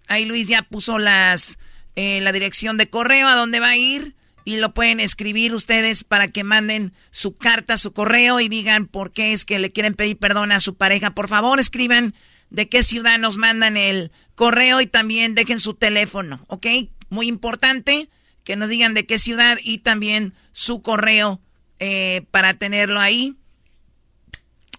[0.06, 1.56] Ahí Luis ya puso las
[1.97, 6.05] eh, la dirección de correo a dónde va a ir y lo pueden escribir ustedes
[6.05, 9.94] para que manden su carta, su correo y digan por qué es que le quieren
[9.94, 11.11] pedir perdón a su pareja.
[11.11, 12.14] Por favor, escriban
[12.51, 16.66] de qué ciudad nos mandan el correo y también dejen su teléfono, ¿ok?
[17.09, 18.09] Muy importante
[18.44, 21.40] que nos digan de qué ciudad y también su correo
[21.80, 23.36] eh, para tenerlo ahí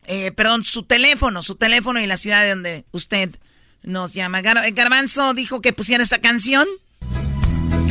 [0.07, 3.35] eh, perdón, su teléfono, su teléfono y la ciudad de donde usted
[3.83, 4.41] nos llama.
[4.41, 6.65] Gar Garbanzo dijo que pusiera esta canción.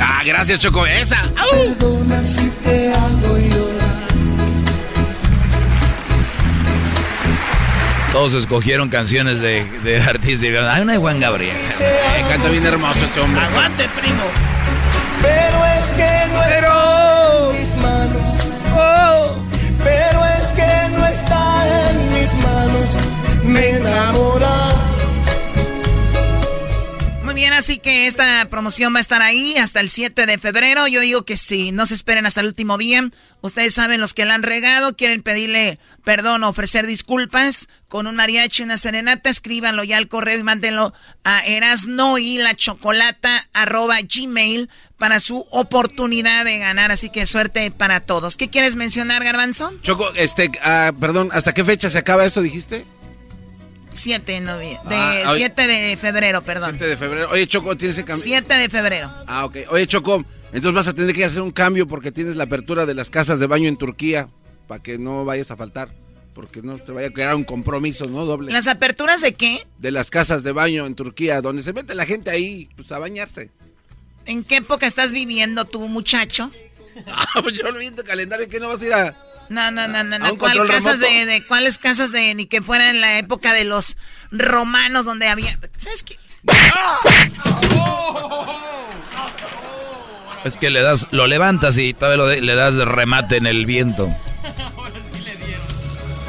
[0.00, 0.86] Ah, gracias, Choco.
[0.86, 1.22] Esa.
[1.50, 3.96] Perdona si te hago llorar.
[8.12, 11.56] Todos escogieron canciones de, de artistas y dijeron, ay, una de Juan Gabriel.
[11.80, 13.44] Eh, canta bien hermoso ese hombre.
[13.44, 14.22] Aguante, primo.
[15.20, 18.46] Pero es que no está en mis manos.
[19.82, 22.90] Pero es que no está en mis manos.
[23.44, 24.85] Me enamora.
[27.36, 30.86] Bien, así que esta promoción va a estar ahí hasta el 7 de febrero.
[30.86, 33.10] Yo digo que si no se esperen hasta el último día.
[33.42, 38.62] Ustedes saben los que la han regado, quieren pedirle perdón ofrecer disculpas con un mariachi,
[38.62, 42.16] una serenata, escríbanlo ya al correo y mándenlo a erasno
[44.96, 46.90] para su oportunidad de ganar.
[46.90, 48.38] Así que suerte para todos.
[48.38, 49.74] ¿Qué quieres mencionar, Garbanzo?
[49.82, 52.86] Choco, este, ah, perdón, ¿hasta qué fecha se acaba eso, dijiste?
[53.96, 55.36] 7 de, novie- de Ah, oye.
[55.38, 56.70] 7 de febrero, perdón.
[56.72, 57.30] 7 de febrero.
[57.30, 58.22] Oye, Choco, tienes que cambiar.
[58.22, 59.10] 7 de febrero.
[59.26, 59.56] Ah, ok.
[59.70, 62.94] Oye, Choco, entonces vas a tener que hacer un cambio porque tienes la apertura de
[62.94, 64.28] las casas de baño en Turquía
[64.68, 65.88] para que no vayas a faltar.
[66.34, 68.26] Porque no te vaya a crear un compromiso, ¿no?
[68.26, 68.52] Doble.
[68.52, 69.66] ¿Las aperturas de qué?
[69.78, 72.98] De las casas de baño en Turquía, donde se mete la gente ahí, pues a
[72.98, 73.50] bañarse.
[74.26, 76.50] ¿En qué época estás viviendo tú, muchacho?
[77.06, 79.14] Ah, pues yo no vi en tu calendario que no vas a ir a.
[79.48, 80.36] No, no, no, no, ¿A no.
[80.38, 83.96] ¿Cuál casas de, de cuáles casas de ni que fuera en la época de los
[84.32, 86.18] romanos donde había, ¿sabes qué?
[90.44, 93.66] Es que le das, lo levantas y todavía lo de- le das remate en el
[93.66, 94.08] viento.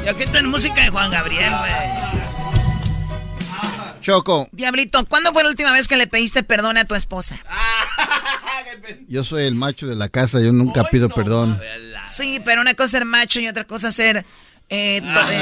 [0.04, 1.72] Y aquí está en música de Juan Gabriel, güey.
[4.08, 4.48] Choco.
[4.52, 7.38] Diablito, ¿cuándo fue la última vez que le pediste perdón a tu esposa?
[9.08, 11.60] Yo soy el macho de la casa, yo nunca pido perdón.
[12.06, 14.24] Sí, pero una cosa es ser macho y otra cosa es ser
[14.70, 15.32] eh, to- Ah, a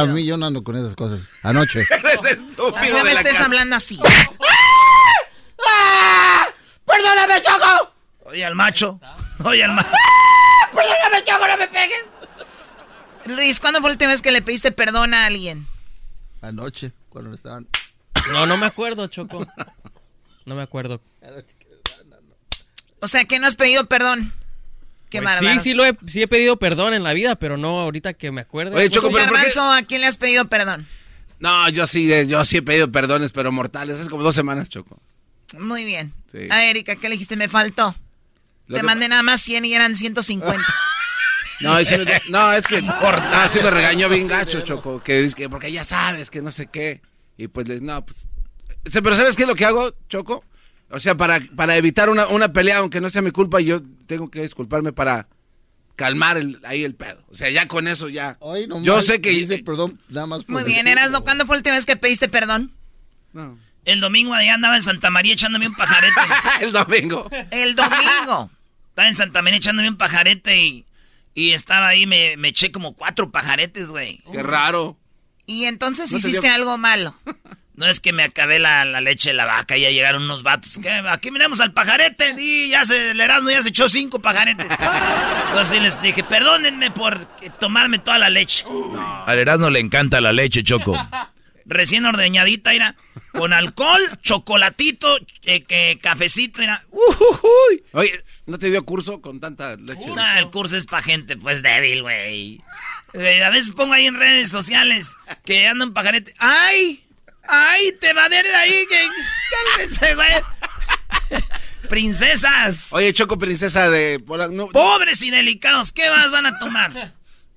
[0.00, 0.14] estúpido.
[0.14, 1.28] mí yo no ando con esas cosas.
[1.42, 1.86] Anoche.
[1.92, 3.98] A mí no me estés hablando así.
[6.86, 7.92] ¡Perdóname, Choco!
[8.26, 9.00] Oye, al macho.
[9.44, 9.90] Oye, al macho.
[10.72, 12.04] ¡Perdóname, Choco, no me pegues!
[13.26, 15.66] Luis, ¿cuándo fue la última vez que le pediste perdón a alguien?
[16.42, 17.66] Anoche, cuando estaban.
[18.32, 19.46] No, no me acuerdo, Choco.
[20.46, 21.00] No me acuerdo.
[23.00, 24.32] O sea, que no has pedido perdón.
[25.10, 27.80] Qué Pues sí, sí, lo he, sí he pedido perdón en la vida, pero no
[27.80, 28.74] ahorita que me acuerde.
[28.76, 29.48] Oye, Choco, ¿Tú, pero ¿por qué?
[29.48, 30.88] Garbanzo, ¿a quién le has pedido perdón?
[31.38, 34.00] No, yo sí, eh, yo sí he pedido perdones, pero mortales.
[34.00, 35.00] Es como dos semanas, Choco.
[35.58, 36.12] Muy bien.
[36.32, 36.48] Sí.
[36.50, 37.36] A Erika, ¿qué le dijiste?
[37.36, 37.94] Me faltó.
[38.66, 40.64] Lo Te que- mandé nada más 100 y eran 150.
[41.60, 45.48] No, me- no, es que no, sí me regañó bien gacho, Choco, que dice que
[45.48, 47.00] porque ya sabes que no sé qué.
[47.36, 48.26] Y pues les, no, pues.
[48.92, 50.44] Pero ¿sabes qué es lo que hago, Choco?
[50.90, 54.30] O sea, para, para evitar una, una pelea, aunque no sea mi culpa, yo tengo
[54.30, 55.26] que disculparme para
[55.96, 57.24] calmar el- ahí el pedo.
[57.30, 58.38] O sea, ya con eso ya.
[58.82, 60.86] yo sé que Dice perdón, nada más por Muy bien.
[60.86, 62.72] Erasno, ¿cuándo fue la última vez que pediste perdón?
[63.84, 66.20] El domingo allá andaba en Santa María echándome un pajarete.
[66.60, 67.28] el domingo.
[67.50, 68.50] El domingo.
[68.90, 70.84] Estaba en Santa María echándome un pajarete y,
[71.34, 74.22] y estaba ahí, me, me eché como cuatro pajaretes, güey.
[74.30, 74.96] Qué raro.
[75.46, 77.14] Y entonces No te hiciste dio- algo malo.
[77.76, 80.44] No es que me acabé la, la leche de la vaca y ya llegaron unos
[80.44, 80.78] vatos.
[80.80, 80.90] ¿Qué?
[80.90, 82.36] Aquí miremos al pajarete.
[82.38, 84.64] Y ya se, el Erasmo ya se echó cinco pajaretes.
[85.48, 87.24] Entonces les dije, perdónenme por
[87.58, 88.64] tomarme toda la leche.
[89.26, 90.96] Al Erasmo le encanta la leche, Choco.
[91.66, 92.94] Recién ordeñadita, era
[93.32, 96.84] con alcohol, chocolatito, eh, que, cafecito, era.
[97.92, 100.08] Oye, ¿no te dio curso con tanta leche?
[100.08, 102.60] No, el curso es pa' gente, pues, débil, güey.
[103.14, 106.34] Eh, A veces pongo ahí en redes sociales que ando en pajarete.
[106.38, 107.04] ¡Ay!
[107.48, 107.92] ¡Ay!
[108.00, 109.08] Te va de ahí, que...
[109.50, 111.42] Cálmense, güey.
[111.88, 112.92] Princesas.
[112.92, 114.18] Oye, Choco, princesa de
[114.50, 117.14] no, Pobres y delicados, ¿qué más van a tomar?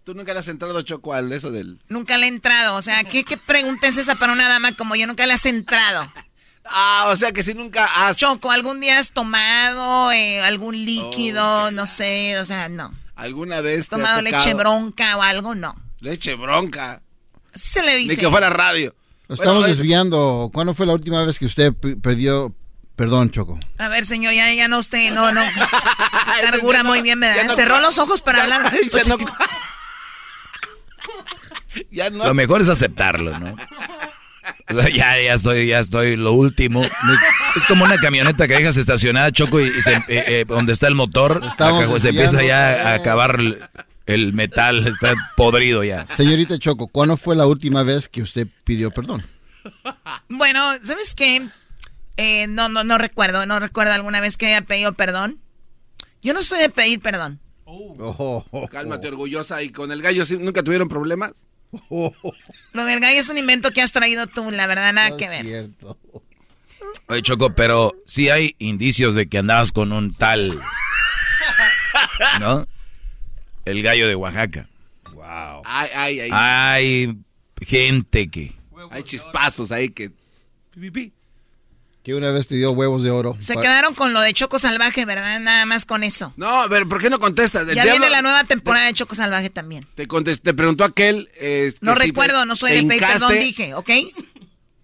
[0.08, 1.80] Tú nunca le has entrado, Choco, al eso del...
[1.90, 2.78] Nunca le he entrado.
[2.78, 5.06] O sea, ¿qué, qué pregunta es esa para una dama como yo?
[5.06, 6.10] Nunca le has entrado.
[6.64, 8.18] Ah, o sea que si nunca has...
[8.18, 11.72] Choco, ¿algún día has tomado eh, algún líquido?
[11.72, 12.94] No sé, o sea, no.
[13.18, 15.56] ¿Alguna vez ¿Has te ha tomado tocado- leche bronca o algo?
[15.56, 15.76] No.
[16.00, 17.02] Leche bronca.
[17.54, 18.16] Así se le dice.
[18.16, 18.96] Ni que fuera radio.
[19.28, 20.52] Nos estamos Bueno, eh, desviando.
[20.54, 22.56] ¿Cuándo fue la última vez que usted perdió
[22.96, 23.60] perdón, Choco?
[23.78, 25.44] A ver, señor, ya, ya no usted, no, no.
[26.42, 27.36] Cargura muy bien, ¿verdad?
[27.36, 28.74] Ya no- Cerró los ojos para hablar.
[31.92, 32.26] ya no-.
[32.26, 33.56] Lo mejor es aceptarlo, ¿no?
[34.70, 36.84] O sea, ya, ya estoy, ya estoy lo último.
[37.56, 40.88] Es como una camioneta que dejas estacionada, Choco, y, y se- eh, eh, donde está
[40.88, 43.60] el motor, acá, pues, se empieza ya a acabar el,
[44.06, 46.08] el metal, está podrido ya.
[46.08, 49.26] Señorita Choco, ¿cuándo fue la última vez que usted pidió perdón?
[50.30, 51.48] Bueno, ¿sabes qué?
[52.16, 55.40] Eh, no, no, no recuerdo, no recuerdo alguna vez que haya pedido perdón.
[56.22, 57.40] Yo no soy de pedir perdón.
[58.72, 59.62] Cálmate, orgullosa.
[59.64, 61.34] ¿Y con el gallo sí, nunca tuvieron problemas?
[61.90, 65.46] Lo del gallo es un invento que has traído tú, la verdad, nada que ver.
[65.46, 65.98] Cierto.
[67.08, 70.58] Oye, Choco, pero sí hay indicios de que andabas con un tal,
[72.40, 72.68] ¿no?
[73.66, 74.70] El gallo de Oaxaca.
[75.14, 75.62] Wow.
[75.66, 76.30] Ay, ay, ay.
[76.32, 77.18] Hay
[77.66, 78.54] gente que...
[78.92, 80.12] Hay chispazos ahí que...
[82.08, 83.36] Que una vez te dio huevos de oro.
[83.40, 85.42] Se quedaron con lo de Choco Salvaje, ¿verdad?
[85.42, 86.32] Nada más con eso.
[86.38, 87.68] No, a ver, ¿por qué no contestas?
[87.68, 89.86] El Ya diablo- viene la nueva temporada de Choco Salvaje también.
[89.94, 91.28] Te, contest- te preguntó aquel...
[91.36, 93.90] eh, No si recuerdo, no soy de pedir perdón, dije, ¿ok?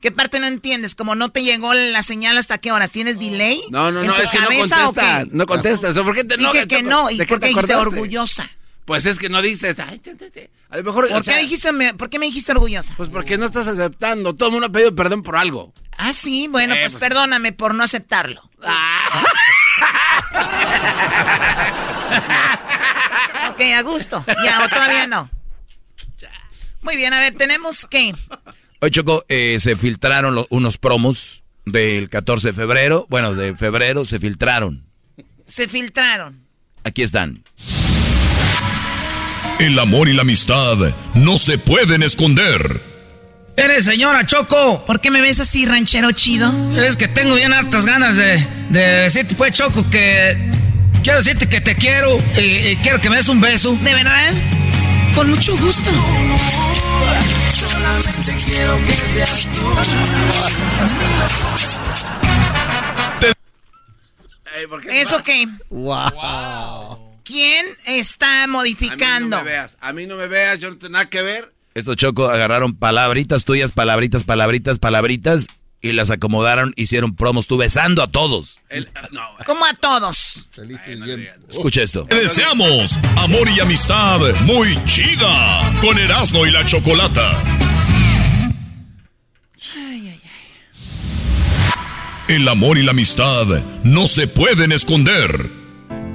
[0.01, 0.95] ¿Qué parte no entiendes?
[0.95, 3.61] Como no te llegó la señal hasta qué horas, ¿tienes delay?
[3.69, 5.24] No, no, no, es que no contesta.
[5.24, 5.30] qué?
[5.32, 5.95] No contestas.
[5.97, 8.49] ¿Por qué te Dije que no, ¿y ¿De qué por te qué dijiste orgullosa?
[8.84, 9.78] Pues es que no dices...
[9.80, 10.51] ay, te, te, te.
[10.69, 11.07] A lo mejor...
[11.07, 12.93] ¿Por, o sea, qué dijiste, me- ¿Por qué me dijiste orgullosa?
[12.97, 14.36] Pues porque no estás aceptando.
[14.36, 15.71] Todo el mundo ha pedido perdón por algo.
[15.97, 18.41] Ah, sí, bueno, Eh, pues, pues- perdóname por no aceptarlo.
[23.49, 24.23] ok, a gusto.
[24.43, 25.29] Ya, o todavía no.
[26.81, 28.13] Muy bien, a ver, tenemos que...
[28.81, 33.05] Oye, Choco, eh, se filtraron unos promos del 14 de febrero.
[33.09, 34.85] Bueno, de febrero se filtraron.
[35.45, 36.45] Se filtraron.
[36.83, 37.43] Aquí están.
[39.59, 40.75] El amor y la amistad
[41.13, 42.92] no se pueden esconder.
[43.56, 44.84] Eres señora Choco.
[44.86, 46.51] ¿Por qué me ves así, ranchero chido?
[46.80, 50.38] Es que tengo bien hartas ganas de, de decirte, pues, Choco, que
[51.04, 53.76] quiero decirte que te quiero y, y quiero que me des un beso.
[53.76, 54.34] ¿De verdad?
[55.14, 55.91] Con mucho gusto.
[57.54, 59.62] Solamente quiero que seas tú.
[64.89, 65.47] ¿Eso qué?
[65.70, 67.22] Wow.
[67.24, 69.38] ¿Quién está modificando?
[69.38, 69.78] A mí no me veas.
[69.80, 70.60] A mí no me veas.
[70.60, 71.54] Yo no tengo nada que ver.
[71.76, 75.47] Estos Choco agarraron palabritas tuyas, palabritas, palabritas, palabritas
[75.82, 78.57] y las acomodaron, hicieron promos, tú besando a todos.
[79.45, 80.47] Como a todos.
[81.49, 82.05] Escucha esto.
[82.05, 87.38] Te deseamos amor y amistad muy chida con Erasmo y la Chocolata.
[92.30, 93.45] El amor y la amistad
[93.84, 95.51] no se pueden esconder.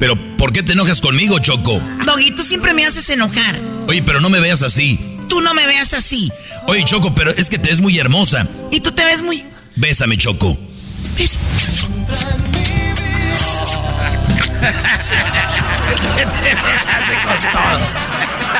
[0.00, 1.82] Pero, ¿por qué te enojas conmigo, Choco?
[2.06, 3.59] Doggy, tú siempre me haces enojar.
[3.86, 5.17] Oye, pero no me veas así.
[5.28, 6.30] Tú no me veas así.
[6.66, 8.46] Oye, Choco, pero es que te ves muy hermosa.
[8.70, 9.44] Y tú te ves muy...
[9.76, 10.56] Bésame, Choco.
[11.16, 11.38] ¿Ves?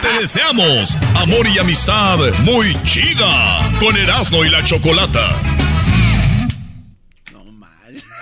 [0.01, 5.35] Te deseamos amor y amistad muy chida con Erasmo y la Chocolata.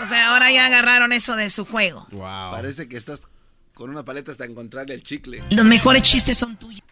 [0.00, 2.06] O sea, ahora ya agarraron eso de su juego.
[2.50, 3.20] Parece que estás
[3.74, 5.42] con una paleta hasta encontrarle el chicle.
[5.50, 6.85] Los mejores chistes son tuyos.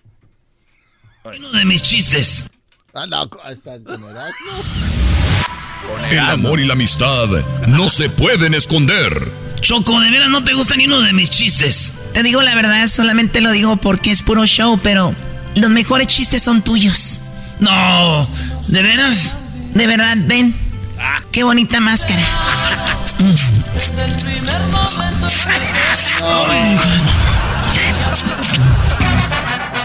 [1.25, 2.51] Uno de mis chistes.
[2.93, 4.11] Ah, no, con Erasmo.
[6.11, 7.29] El amor y la amistad
[7.67, 9.33] no se pueden esconder.
[9.61, 11.95] Choco, de veras no te gusta ni uno de mis chistes.
[12.13, 15.15] Te digo la verdad, solamente lo digo porque es puro show, pero
[15.55, 17.21] los mejores chistes son tuyos.
[17.59, 18.29] No,
[18.69, 19.33] ¿de veras?
[19.73, 20.55] De verdad, ven.
[21.33, 22.21] Qué bonita máscara.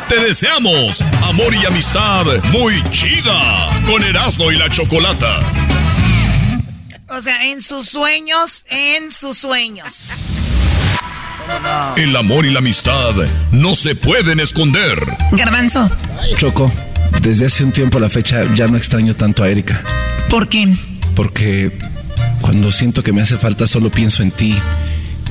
[0.10, 5.40] Te deseamos amor y amistad muy chida con Erasmo y la Chocolata.
[7.08, 10.10] O sea, en sus sueños, en sus sueños.
[11.96, 13.14] El amor y la amistad
[13.52, 15.16] no se pueden esconder.
[15.32, 15.88] Garbanzo,
[16.38, 16.72] Choco,
[17.22, 19.84] desde hace un tiempo a la fecha ya no extraño tanto a Erika.
[20.28, 20.76] ¿por qué?
[21.16, 21.72] Porque
[22.42, 24.56] cuando siento que me hace falta solo pienso en ti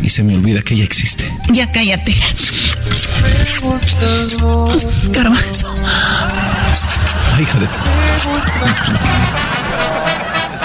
[0.03, 1.31] y se me olvida que ella existe.
[1.51, 2.17] Ya cállate.
[5.11, 5.75] Garbanzo.
[7.35, 7.69] Ay, hija de...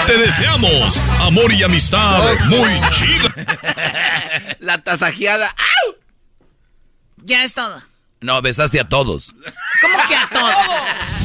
[0.06, 3.34] Te deseamos amor y amistad muy chida.
[4.60, 5.54] La tasajeada.
[7.24, 7.82] Ya es todo.
[8.20, 9.34] No, besaste a todos.
[9.80, 11.23] ¿Cómo que a todos?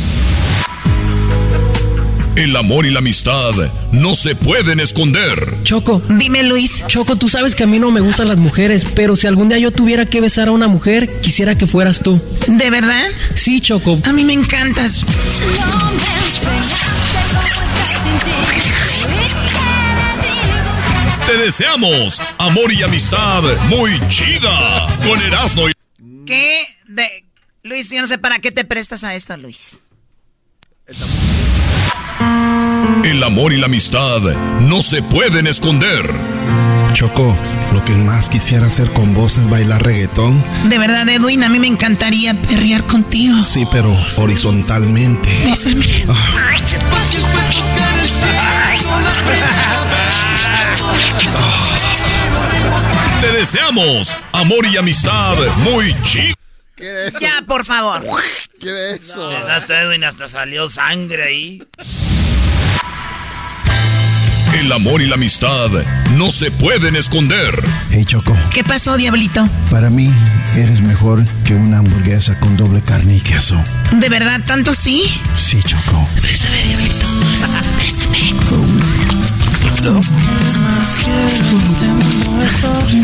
[2.39, 3.51] El amor y la amistad
[3.91, 5.57] no se pueden esconder.
[5.63, 6.01] Choco.
[6.07, 6.81] Dime, Luis.
[6.87, 9.57] Choco, tú sabes que a mí no me gustan las mujeres, pero si algún día
[9.57, 12.21] yo tuviera que besar a una mujer, quisiera que fueras tú.
[12.47, 13.03] ¿De verdad?
[13.35, 13.99] Sí, Choco.
[14.05, 15.03] A mí me encantas.
[21.27, 25.73] Te deseamos amor y amistad muy chida con Erasmo y...
[26.25, 26.63] ¿Qué?
[26.87, 27.05] De...
[27.63, 29.79] Luis, yo no sé para qué te prestas a esto, Luis.
[30.87, 30.95] El
[33.29, 34.21] amor y la amistad
[34.59, 36.19] no se pueden esconder.
[36.93, 37.37] Choco,
[37.71, 40.43] lo que más quisiera hacer con vos es bailar reggaetón.
[40.67, 43.43] De verdad, Edwin, a mí me encantaría perrear contigo.
[43.43, 45.29] Sí, pero horizontalmente.
[45.45, 45.85] Bésame.
[53.21, 55.93] Te deseamos amor y amistad muy
[57.19, 58.05] Ya, por favor.
[58.59, 59.29] ¿Qué es eso?
[59.29, 61.63] Besaste a Edwin, hasta salió sangre ahí.
[64.53, 65.69] El amor y la amistad
[66.15, 67.63] no se pueden esconder.
[67.91, 69.47] Hey, Choco, ¿Qué pasó, diablito?
[69.69, 70.11] para mí
[70.55, 73.61] eres mejor que una hamburguesa con doble carne y queso.
[73.93, 75.03] ¿De verdad tanto sí?
[75.37, 76.07] Sí, Choco.
[76.21, 77.05] Bésame, diablito.
[77.77, 78.33] Bésame.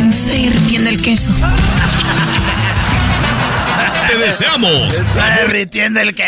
[0.09, 1.29] Está derritiendo el queso.
[4.07, 6.23] Te deseamos Está derritiendo el que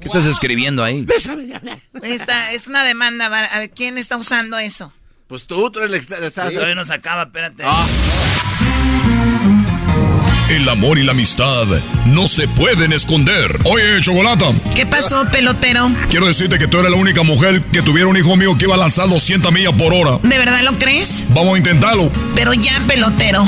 [0.00, 1.06] ¿Qué estás escribiendo ahí?
[2.02, 3.26] Esta es una demanda.
[3.26, 4.92] A ver, ¿quién está usando eso?
[5.28, 6.54] Pues tú, tú le estás...
[6.54, 7.64] Todavía no se acaba, espérate.
[10.50, 11.66] El amor y la amistad
[12.06, 13.58] no se pueden esconder.
[13.64, 15.90] Oye, Chocolata, ¿Qué pasó, pelotero?
[16.08, 18.74] quiero decirte que tú eres la única mujer que tuviera un hijo mío que iba
[18.74, 20.18] a lanzar 200 millas por hora.
[20.22, 21.24] ¿De verdad lo crees?
[21.30, 22.10] Vamos a intentarlo.
[22.34, 23.44] Pero ya, pelotero.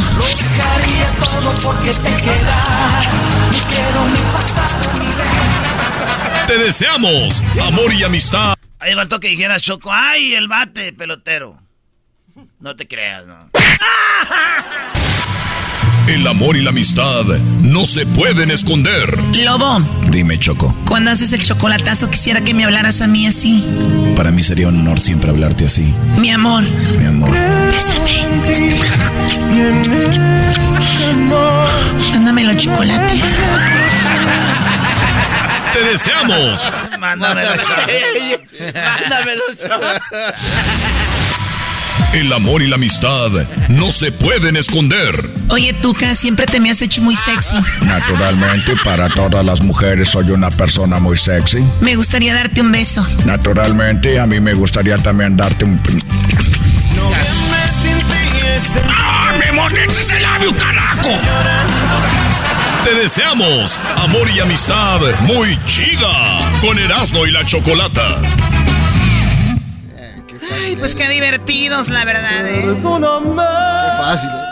[6.46, 8.56] Te deseamos amor y amistad.
[8.78, 11.56] Ahí faltó que dijeras Choco, ay, el bate, pelotero.
[12.58, 13.50] No te creas, no.
[16.10, 17.24] El amor y la amistad
[17.62, 19.16] no se pueden esconder.
[19.44, 19.78] Lobo,
[20.10, 23.64] Dime, Choco, cuando haces el chocolatazo quisiera que me hablaras a mí así.
[24.16, 26.64] para mí sería un honor siempre hablarte así, Mi amor.
[26.98, 27.30] mi amor.
[27.70, 28.26] Bésame.
[32.12, 33.22] Mándame los chocolates.
[35.72, 37.80] Te deseamos Mándamelo, Choco.
[38.74, 40.02] Mándamelo, chaval.
[42.12, 43.30] El amor y la amistad
[43.68, 45.32] no se pueden esconder.
[45.48, 47.56] Oye, Tuca, siempre te me has hecho muy sexy.
[47.86, 51.64] Naturalmente, para todas las mujeres soy una persona muy sexy.
[51.80, 53.06] Me gustaría darte un beso.
[53.24, 55.80] Naturalmente, a mí me gustaría también darte un...
[58.88, 61.10] ¡Ah, me mordiste el labio, carajo!
[62.84, 68.20] Te deseamos amor y amistad muy chida con Erasmo y la Chocolata.
[70.52, 72.62] Ay, pues qué divertidos, la verdad, ¿eh?
[72.62, 74.30] Qué fácil.
[74.30, 74.50] ¿eh?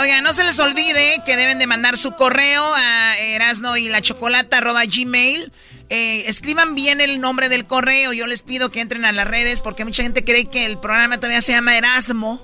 [0.00, 4.00] Oiga, no se les olvide que deben de mandar su correo a erasno y la
[4.00, 5.52] chocolata gmail.
[5.88, 8.12] Eh, escriban bien el nombre del correo.
[8.12, 11.16] Yo les pido que entren a las redes porque mucha gente cree que el programa
[11.16, 12.40] todavía se llama Erasmo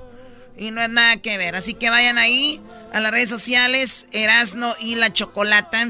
[0.59, 1.55] y no es nada que ver.
[1.55, 2.61] Así que vayan ahí
[2.93, 5.89] a las redes sociales Erasno y la chocolata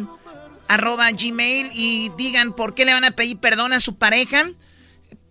[0.69, 4.51] arroba gmail y digan por qué le van a pedir perdón a su pareja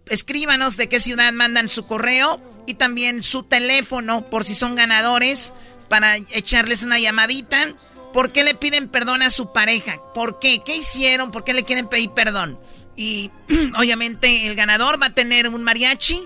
[0.07, 5.53] escríbanos de qué ciudad mandan su correo y también su teléfono por si son ganadores
[5.89, 7.75] para echarles una llamadita.
[8.13, 9.97] ¿Por qué le piden perdón a su pareja?
[10.13, 10.61] ¿Por qué?
[10.65, 11.31] ¿Qué hicieron?
[11.31, 12.59] ¿Por qué le quieren pedir perdón?
[12.95, 13.31] Y
[13.77, 16.25] obviamente el ganador va a tener un mariachi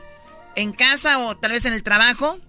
[0.55, 2.39] en casa o tal vez en el trabajo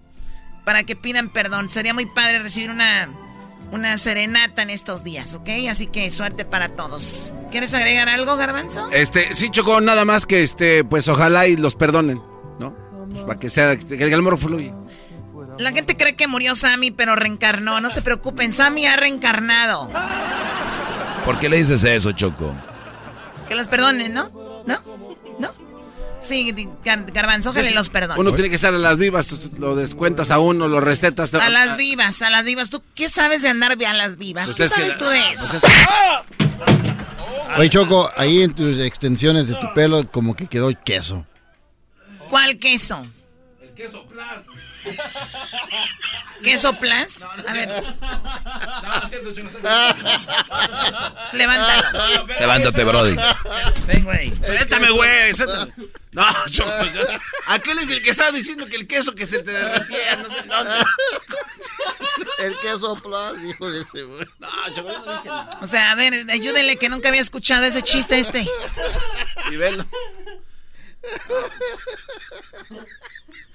[0.63, 1.69] para que pidan perdón.
[1.69, 3.09] Sería muy padre recibir una,
[3.71, 5.49] una serenata en estos días, ¿ok?
[5.69, 7.31] Así que suerte para todos.
[7.51, 8.89] ¿Quieres agregar algo, Garbanzo?
[8.91, 12.21] Este, sí, Choco, nada más que este, pues ojalá y los perdonen,
[12.59, 12.75] ¿no?
[13.09, 14.73] Pues, para que sea, que el amor fluya.
[15.57, 17.81] La gente cree que murió Sammy, pero reencarnó.
[17.81, 19.89] No se preocupen, Sammy ha reencarnado.
[21.25, 22.55] ¿Por qué le dices eso, Choco?
[23.47, 24.31] Que los perdonen, ¿no?
[24.65, 24.79] ¿No?
[25.39, 25.51] ¿No?
[26.21, 26.53] Sí,
[26.85, 28.19] Gar- Garbanzo, y los perdone.
[28.19, 31.33] Uno tiene que estar a las vivas, lo descuentas a uno, lo recetas.
[31.33, 32.69] A las vivas, a las vivas.
[32.69, 34.45] ¿Tú qué sabes de andar a las vivas?
[34.45, 35.47] Pues ¿Qué es que- sabes tú de eso?
[35.49, 35.71] pues es-
[37.57, 41.25] Oye, Choco, ahí en tus extensiones de tu pelo como que quedó queso.
[42.29, 43.05] ¿Cuál queso?
[43.61, 44.21] El queso plus.
[46.43, 47.23] ¿Queso plus?
[47.23, 49.49] A ver, No, no es cierto, Choco.
[51.33, 52.27] levántalo.
[52.39, 53.15] Levántate, Brody.
[53.85, 54.33] Ven, güey.
[54.45, 55.33] Suéltame, güey.
[55.33, 55.73] Suéltame.
[56.11, 56.85] No, Choco.
[56.93, 57.01] yo-
[57.47, 60.41] Aquel es el que estaba diciendo que el queso que se te derretía, no sé
[60.47, 60.71] dónde.
[62.39, 64.25] El queso plus, híjole ese, güey.
[64.39, 65.49] No, Choco, yo no dije nada.
[65.61, 68.47] O sea, a ver, ayúdenle que nunca había escuchado ese chiste este.
[69.51, 69.85] Y velo.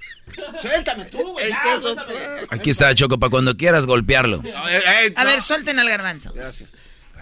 [0.60, 1.46] Suéltame tú, güey.
[1.46, 2.12] El ya, queso suéltame.
[2.14, 2.52] plus.
[2.52, 4.38] Aquí está, Choco, para cuando quieras golpearlo.
[4.42, 5.30] No, eh, eh, A no.
[5.30, 6.32] ver, suelten al garbanzo.
[6.34, 6.70] Gracias.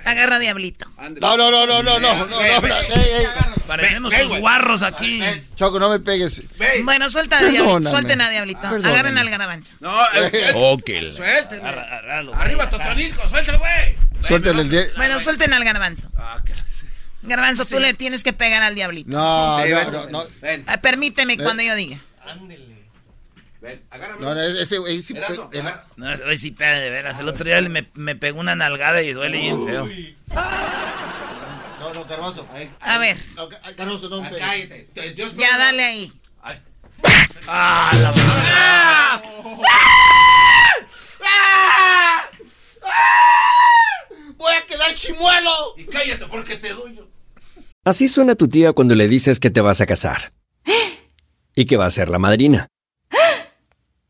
[0.04, 0.90] Agarra diablito.
[1.20, 2.26] No, no, no, no, no, no.
[3.66, 4.40] Parecemos güey.
[4.40, 5.20] guarros aquí.
[5.56, 6.42] Choco, no me pegues.
[6.58, 6.84] Ven.
[6.84, 7.88] Bueno, suelta a diablito.
[7.90, 8.66] Suelten a diablito.
[8.66, 9.72] Agarren al garbanzo.
[9.80, 10.90] No, eh, Ok.
[11.16, 12.32] güey.
[12.34, 13.96] Arriba, Totonico, suéltame, güey.
[14.20, 16.10] Suéltale el Bueno, suelten al garbanzo.
[16.16, 16.42] Ah,
[17.22, 19.10] Garbanzo, tú le tienes que pegar al diablito.
[19.10, 20.26] No, no, ven, no,
[20.66, 21.98] Ah, Permíteme cuando yo diga.
[23.64, 24.20] Ven, agárrame.
[24.20, 25.16] No, no, ese güey sí.
[25.16, 25.62] Erasmo, eh.
[25.96, 27.18] No, hoy sí pega de veras.
[27.18, 29.88] El otro día me, me pegó una nalgada y duele bien feo.
[31.80, 32.46] No, no, Cardoso.
[32.80, 34.30] A ver, No, Ca- Cardoso, no Ah.
[34.38, 34.88] Cállate.
[35.36, 36.12] Ya dale ahí.
[37.46, 39.54] ¡Ah, la madre!
[44.36, 45.50] ¡Voy a quedar chimuelo!
[45.76, 47.08] Y cállate porque te doy yo.
[47.84, 50.32] Así suena tu tía cuando le dices que te vas a casar.
[51.54, 52.68] Y que va a ser la madrina.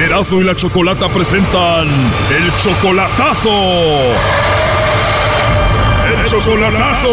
[0.00, 3.50] Erasmo y la Chocolata presentan el chocolatazo.
[6.08, 7.08] El chocolatazo.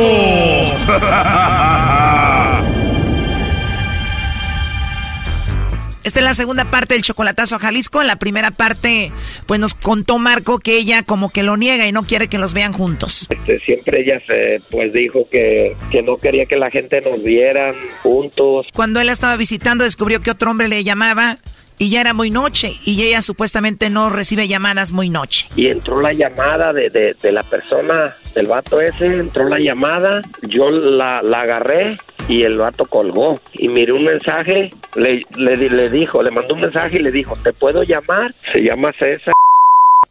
[6.03, 7.99] Esta es la segunda parte del chocolatazo a Jalisco.
[7.99, 9.11] En la primera parte,
[9.45, 12.53] pues nos contó Marco que ella como que lo niega y no quiere que los
[12.53, 13.27] vean juntos.
[13.29, 17.75] Este, siempre ella se, pues dijo que, que no quería que la gente nos vieran
[18.01, 18.67] juntos.
[18.73, 21.39] Cuando él la estaba visitando, descubrió que otro hombre le llamaba
[21.77, 25.47] y ya era muy noche y ella supuestamente no recibe llamadas muy noche.
[25.55, 30.21] Y entró la llamada de, de, de la persona, del vato ese, entró la llamada,
[30.43, 31.97] yo la, la agarré
[32.27, 33.39] y el vato colgó.
[33.53, 37.35] Y miré un mensaje, le, le, le dijo, le mandó un mensaje y le dijo,
[37.43, 38.33] ¿te puedo llamar?
[38.51, 39.33] Se llama César.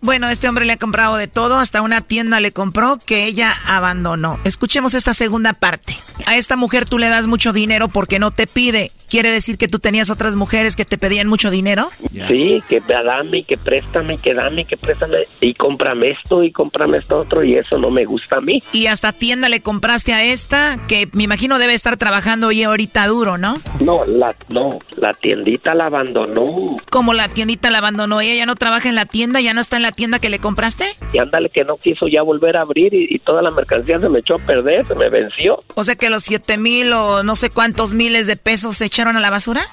[0.01, 3.53] Bueno, este hombre le ha comprado de todo, hasta una tienda le compró que ella
[3.67, 4.39] abandonó.
[4.45, 5.97] Escuchemos esta segunda parte.
[6.27, 8.93] A esta mujer tú le das mucho dinero porque no te pide.
[9.09, 11.91] ¿Quiere decir que tú tenías otras mujeres que te pedían mucho dinero?
[12.27, 15.19] Sí, que dame, que préstame, que dame, que préstame.
[15.41, 18.61] Y cómprame esto y cómprame esto otro y eso no me gusta a mí.
[18.73, 23.07] Y hasta tienda le compraste a esta, que me imagino debe estar trabajando hoy ahorita
[23.07, 23.61] duro, ¿no?
[23.81, 26.77] No, la, no, la tiendita la abandonó.
[26.91, 29.77] Como la tiendita la abandonó, ella ya no trabaja en la tienda, ya no está
[29.77, 30.85] en la tienda que le compraste.
[31.13, 34.09] Y ándale que no quiso ya volver a abrir y, y toda la mercancía se
[34.09, 35.61] me echó a perder, se me venció.
[35.75, 39.17] O sea que los siete mil o no sé cuántos miles de pesos se echaron
[39.17, 39.67] a la basura.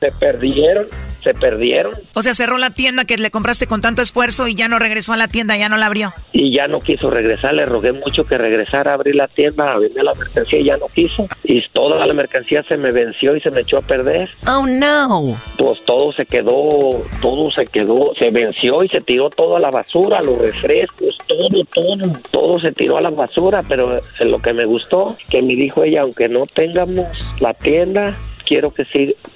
[0.00, 0.86] Se perdieron,
[1.22, 1.92] se perdieron.
[2.14, 5.12] O sea, cerró la tienda que le compraste con tanto esfuerzo y ya no regresó
[5.12, 6.12] a la tienda, ya no la abrió.
[6.32, 9.78] Y ya no quiso regresar, le rogué mucho que regresara a abrir la tienda, a
[9.78, 11.26] vender la mercancía y ya no quiso.
[11.44, 14.30] Y toda la mercancía se me venció y se me echó a perder.
[14.46, 15.36] Oh no.
[15.56, 19.70] Pues todo se quedó, todo se quedó, se venció y se tiró todo a la
[19.70, 24.64] basura, los refrescos, todo, todo, todo se tiró a la basura, pero lo que me
[24.64, 27.06] gustó, que me dijo ella, aunque no tengamos
[27.40, 28.16] la tienda,
[28.48, 28.86] quiero que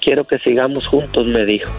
[0.01, 1.69] quiero que sigamos juntos, me dijo.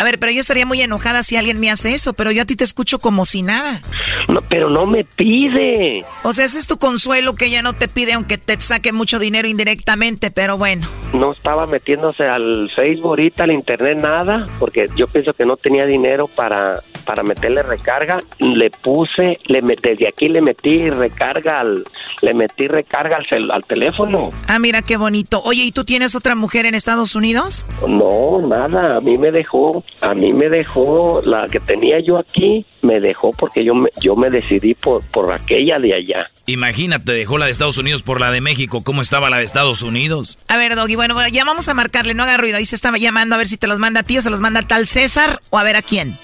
[0.00, 2.44] A ver, pero yo estaría muy enojada si alguien me hace eso, pero yo a
[2.46, 3.82] ti te escucho como si nada.
[4.28, 6.04] No, pero no me pide.
[6.22, 9.18] O sea, ese es tu consuelo que ella no te pide aunque te saque mucho
[9.18, 10.88] dinero indirectamente, pero bueno.
[11.12, 15.84] No estaba metiéndose al Facebook ahorita, al internet, nada, porque yo pienso que no tenía
[15.86, 18.20] dinero para, para meterle recarga.
[18.38, 21.84] Le puse, le desde aquí le metí recarga al,
[22.22, 24.30] le metí recarga al, cel- al teléfono.
[24.46, 25.42] Ah, mira qué bonito.
[25.44, 27.66] Oye, ¿y tú tienes otra mujer en Estados Unidos?
[27.86, 32.64] No, nada, a mí me dejó, a mí me dejó, la que tenía yo aquí,
[32.82, 36.24] me dejó porque yo me, yo me decidí por, por aquella de allá.
[36.46, 38.82] Imagínate, dejó la de Estados Unidos por la de México.
[38.82, 40.38] ¿Cómo estaba la de Estados Unidos?
[40.48, 42.56] A ver, Doggy, bueno, bueno, ya vamos a marcarle, no haga ruido.
[42.56, 44.40] Ahí se estaba llamando a ver si te los manda a ti o se los
[44.40, 46.14] manda a tal César o a ver a quién.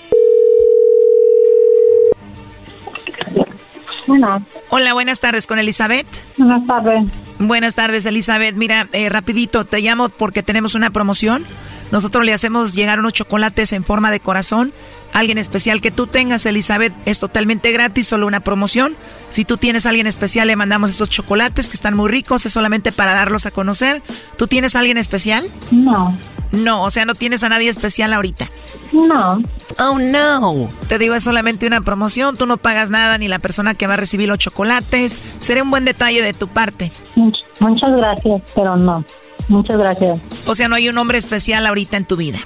[4.06, 6.06] Bueno, Hola, buenas tardes con Elizabeth.
[6.38, 7.04] buenas tardes.
[7.40, 8.54] Buenas tardes, Elizabeth.
[8.54, 11.44] Mira, eh, rapidito, te llamo porque tenemos una promoción.
[11.92, 14.72] Nosotros le hacemos llegar unos chocolates en forma de corazón.
[15.12, 18.94] Alguien especial que tú tengas, Elizabeth, es totalmente gratis, solo una promoción.
[19.30, 22.52] Si tú tienes a alguien especial, le mandamos estos chocolates que están muy ricos, es
[22.52, 24.02] solamente para darlos a conocer.
[24.36, 25.44] ¿Tú tienes a alguien especial?
[25.70, 26.16] No,
[26.52, 28.48] No, o sea, no tienes a nadie especial ahorita.
[28.92, 29.42] no.
[29.78, 30.70] Oh, no.
[30.88, 33.94] Te digo, es solamente una promoción, tú no pagas nada ni la persona que va
[33.94, 35.20] a recibir los chocolates.
[35.40, 36.92] Sería un buen detalle de tu parte.
[37.14, 39.04] Much- muchas gracias, pero no.
[39.48, 40.18] Muchas gracias.
[40.46, 42.38] O sea, no hay un hombre especial ahorita en tu vida.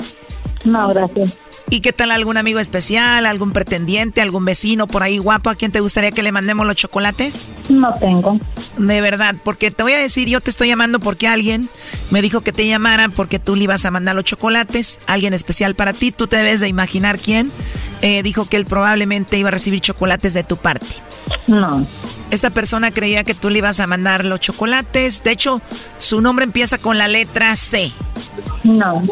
[0.65, 1.37] No, gracias.
[1.73, 5.71] ¿Y qué tal algún amigo especial, algún pretendiente, algún vecino por ahí guapo a quien
[5.71, 7.49] te gustaría que le mandemos los chocolates?
[7.69, 8.41] No tengo.
[8.77, 11.69] De verdad, porque te voy a decir, yo te estoy llamando porque alguien
[12.11, 15.77] me dijo que te llamara porque tú le ibas a mandar los chocolates, alguien especial
[15.77, 17.53] para ti, tú te debes de imaginar quién.
[18.03, 20.87] Eh, dijo que él probablemente iba a recibir chocolates de tu parte.
[21.47, 21.87] No.
[22.31, 25.23] Esta persona creía que tú le ibas a mandar los chocolates.
[25.23, 25.61] De hecho,
[25.99, 27.93] su nombre empieza con la letra C.
[28.63, 29.03] No.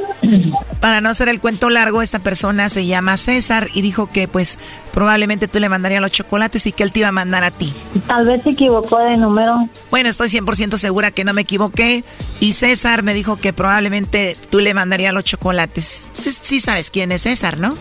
[0.81, 4.59] Para no hacer el cuento largo, esta persona se llama César y dijo que pues
[4.93, 7.73] probablemente tú le mandarías los chocolates y que él te iba a mandar a ti.
[8.07, 9.69] Tal vez se equivocó de número.
[9.91, 12.05] Bueno, estoy 100% segura que no me equivoqué
[12.41, 16.09] y César me dijo que probablemente tú le mandarías los chocolates.
[16.13, 17.75] Sí, sí sabes quién es César, ¿no?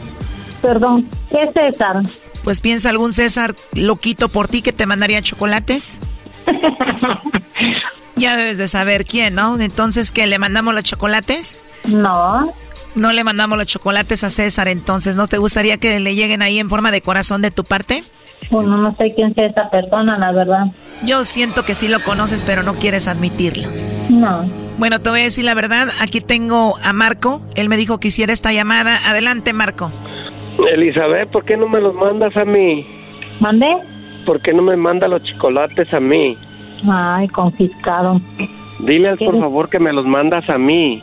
[0.62, 2.02] Perdón, ¿qué es César?
[2.44, 5.98] Pues piensa algún César loquito por ti que te mandaría chocolates.
[8.16, 9.60] ya debes de saber quién, ¿no?
[9.60, 10.28] Entonces, ¿qué?
[10.28, 11.64] ¿Le mandamos los chocolates?
[11.88, 12.44] No.
[12.96, 16.58] No le mandamos los chocolates a César, entonces, ¿no te gustaría que le lleguen ahí
[16.58, 18.04] en forma de corazón de tu parte?
[18.50, 20.68] Bueno, no sé quién sea esa persona, la verdad.
[21.04, 23.68] Yo siento que sí lo conoces, pero no quieres admitirlo.
[24.10, 24.50] No.
[24.78, 25.90] Bueno, te voy a decir la verdad.
[26.02, 27.42] Aquí tengo a Marco.
[27.56, 28.98] Él me dijo que hiciera esta llamada.
[29.08, 29.92] Adelante, Marco.
[30.66, 32.86] Elizabeth, ¿por qué no me los mandas a mí?
[33.40, 33.78] ¿Mandé?
[34.26, 36.36] ¿Por qué no me manda los chocolates a mí?
[36.90, 38.20] Ay, confiscado.
[38.80, 41.02] Dile por favor que me los mandas a mí.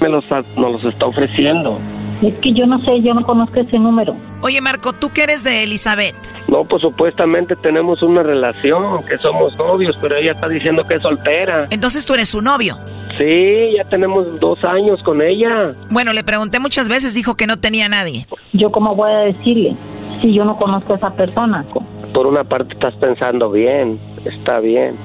[0.00, 1.78] Me los, nos los está ofreciendo.
[2.22, 4.14] Es que yo no sé, yo no conozco ese número.
[4.42, 6.14] Oye, Marco, ¿tú qué eres de Elizabeth?
[6.48, 11.02] No, pues supuestamente tenemos una relación, que somos novios, pero ella está diciendo que es
[11.02, 11.66] soltera.
[11.70, 12.76] Entonces tú eres su novio.
[13.16, 15.74] Sí, ya tenemos dos años con ella.
[15.90, 18.26] Bueno, le pregunté muchas veces, dijo que no tenía nadie.
[18.52, 19.76] ¿Yo cómo voy a decirle
[20.20, 21.64] si yo no conozco a esa persona?
[22.12, 24.96] Por una parte estás pensando bien, está bien.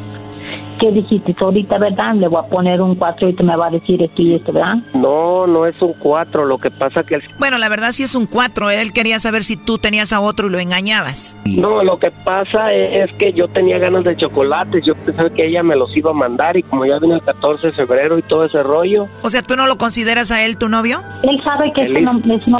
[0.85, 2.13] ¿Qué dijiste ahorita, verdad?
[2.13, 4.53] Le voy a poner un 4 y tú me va a decir esto y esto,
[4.53, 4.75] ¿verdad?
[4.93, 7.17] No, no es un 4, lo que pasa que...
[7.39, 10.45] Bueno, la verdad sí es un 4, él quería saber si tú tenías a otro
[10.45, 11.35] y lo engañabas.
[11.45, 15.63] No, lo que pasa es que yo tenía ganas de chocolates, yo pensé que ella
[15.63, 18.45] me los iba a mandar y como ya viene el 14 de febrero y todo
[18.45, 19.07] ese rollo...
[19.23, 21.01] O sea, ¿tú no lo consideras a él tu novio?
[21.23, 21.99] Él sabe que, eso
[22.47, 22.59] no,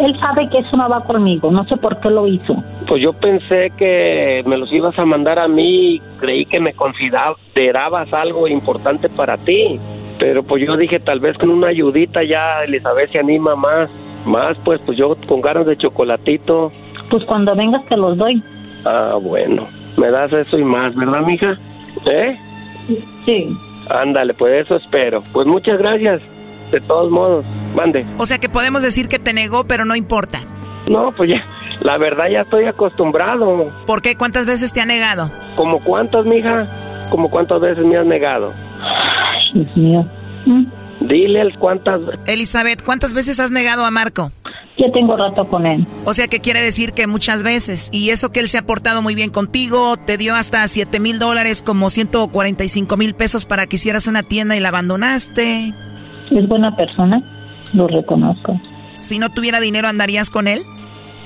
[0.00, 2.56] él sabe que eso no va conmigo, no sé por qué lo hizo.
[2.88, 6.74] Pues yo pensé que me los ibas a mandar a mí y creí que me
[7.44, 9.80] considerabas algo importante para ti.
[10.18, 13.90] Pero pues yo dije, tal vez con una ayudita ya Elizabeth se anima más.
[14.24, 16.72] Más, pues, pues yo con ganas de chocolatito.
[17.10, 18.42] Pues cuando vengas te los doy.
[18.84, 19.68] Ah, bueno.
[19.96, 21.58] Me das eso y más, ¿verdad, mija?
[22.06, 22.36] ¿Eh?
[23.24, 23.48] Sí.
[23.88, 25.22] Ándale, pues eso espero.
[25.32, 26.20] Pues muchas gracias.
[26.72, 27.44] De todos modos,
[27.74, 28.04] mande.
[28.18, 30.40] O sea que podemos decir que te negó, pero no importa.
[30.88, 31.44] No, pues ya.
[31.80, 33.70] La verdad ya estoy acostumbrado.
[33.86, 34.16] ¿Por qué?
[34.16, 35.30] ¿Cuántas veces te ha negado?
[35.54, 36.66] ¿Como cuántas, mija?
[37.10, 38.52] ¿Como cuántas veces me has negado?
[39.54, 40.04] Dios mío.
[40.44, 40.64] ¿Mm?
[41.00, 42.00] Dile cuántas...
[42.26, 44.32] Elizabeth, ¿cuántas veces has negado a Marco?
[44.78, 45.86] Ya tengo rato con él.
[46.04, 47.88] O sea, que quiere decir que muchas veces.
[47.92, 51.18] Y eso que él se ha portado muy bien contigo, te dio hasta 7 mil
[51.18, 55.72] dólares, como 145 mil pesos para que hicieras una tienda y la abandonaste.
[56.30, 57.22] Es buena persona,
[57.72, 58.60] lo reconozco.
[58.98, 60.62] Si no tuviera dinero, ¿andarías con él?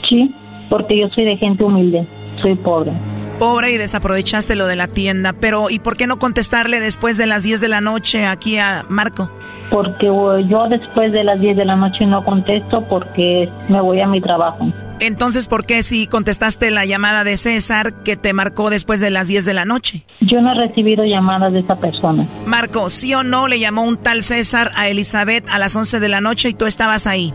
[0.09, 0.33] Sí,
[0.69, 2.07] porque yo soy de gente humilde,
[2.41, 2.93] soy pobre.
[3.41, 7.27] Pobre y desaprovechaste lo de la tienda, pero ¿y por qué no contestarle después de
[7.27, 9.31] las 10 de la noche aquí a Marco?
[9.71, 10.09] Porque
[10.47, 14.21] yo después de las 10 de la noche no contesto porque me voy a mi
[14.21, 14.71] trabajo.
[15.01, 19.27] Entonces, ¿por qué si contestaste la llamada de César que te marcó después de las
[19.27, 20.03] 10 de la noche?
[20.21, 22.27] Yo no he recibido llamadas de esa persona.
[22.45, 26.09] Marco, ¿sí o no le llamó un tal César a Elizabeth a las 11 de
[26.11, 27.33] la noche y tú estabas ahí?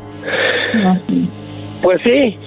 [0.75, 0.99] No,
[1.81, 2.37] Pues sí,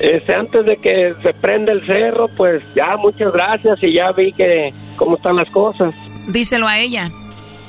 [0.00, 4.32] este, antes de que se prenda el cerro, pues ya muchas gracias y ya vi
[4.32, 5.94] que cómo están las cosas.
[6.28, 7.10] Díselo a ella.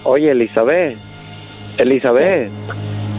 [0.04, 0.98] Oye, Elizabeth,
[1.78, 2.50] Elizabeth,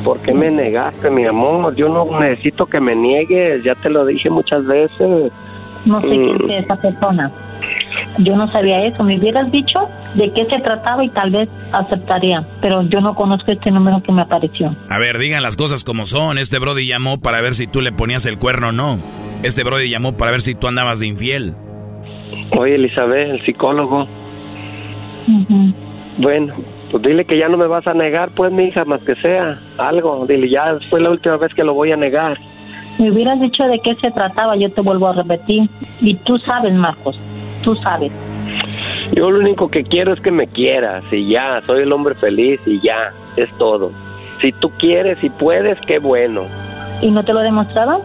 [0.05, 1.75] ¿por qué me negaste, mi amor?
[1.77, 5.33] Yo no necesito que me niegues, ya te lo dije muchas veces.
[5.85, 6.37] No sé Mm.
[6.39, 7.31] quién es esa persona.
[8.19, 9.05] Yo no sabía eso.
[9.05, 12.45] Me hubieras dicho de qué se trataba y tal vez aceptaría.
[12.61, 14.75] Pero yo no conozco este número que me apareció.
[14.89, 16.39] A ver, digan las cosas como son.
[16.39, 18.99] Este Brody llamó para ver si tú le ponías el cuerno o no.
[19.43, 21.55] Este Brody llamó para ver si tú andabas de infiel.
[22.59, 24.07] Oye, Elizabeth, el psicólogo.
[26.19, 26.55] Bueno,
[26.91, 29.59] pues dile que ya no me vas a negar, pues, mi hija, más que sea.
[29.79, 32.37] Algo, dile, ya fue la última vez que lo voy a negar.
[32.99, 35.71] Me hubieras dicho de qué se trataba, yo te vuelvo a repetir.
[36.01, 37.19] Y tú sabes, Marcos,
[37.63, 38.13] tú sabes.
[39.13, 42.61] Yo lo único que quiero es que me quieras y ya, soy el hombre feliz
[42.67, 43.93] y ya, es todo.
[44.41, 46.43] Si tú quieres y puedes, qué bueno.
[47.03, 47.99] ¿Y no te lo demostraba?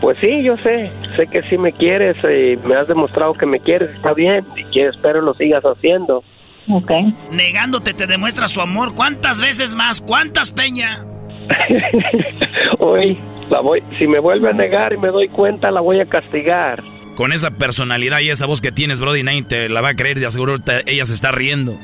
[0.00, 3.60] Pues sí, yo sé, sé que sí me quieres y me has demostrado que me
[3.60, 6.22] quieres, está bien, si quieres, espero lo sigas haciendo.
[6.70, 6.90] Ok.
[7.30, 8.94] Negándote te demuestra su amor.
[8.94, 10.00] ¿Cuántas veces más?
[10.00, 11.04] ¿Cuántas, Peña?
[12.78, 13.18] Hoy,
[13.50, 16.82] la voy, si me vuelve a negar y me doy cuenta, la voy a castigar.
[17.16, 20.18] Con esa personalidad y esa voz que tienes, Brody, nadie te la va a creer.
[20.18, 21.76] De aseguro te- ella se está riendo.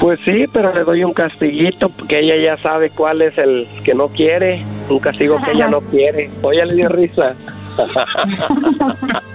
[0.00, 3.94] Pues sí, pero le doy un castiguito porque ella ya sabe cuál es el que
[3.94, 6.30] no quiere, un castigo que ella no quiere.
[6.42, 7.34] Oye, le dio risa.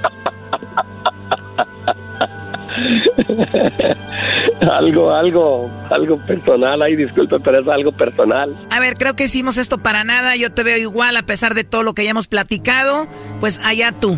[4.71, 6.81] algo, algo, algo personal.
[6.81, 8.55] Ay, disculpe, pero es algo personal.
[8.69, 10.35] A ver, creo que hicimos esto para nada.
[10.35, 13.07] Yo te veo igual a pesar de todo lo que ya hemos platicado.
[13.39, 14.17] Pues allá tú.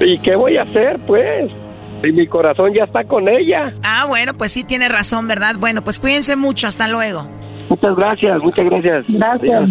[0.00, 1.50] ¿Y qué voy a hacer, pues?
[2.02, 3.72] Y mi corazón ya está con ella.
[3.82, 5.56] Ah, bueno, pues sí tiene razón, ¿verdad?
[5.58, 6.66] Bueno, pues cuídense mucho.
[6.66, 7.26] Hasta luego.
[7.68, 9.04] Muchas gracias, muchas gracias.
[9.08, 9.70] Gracias.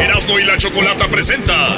[0.00, 1.76] Erasmo y la chocolata presenta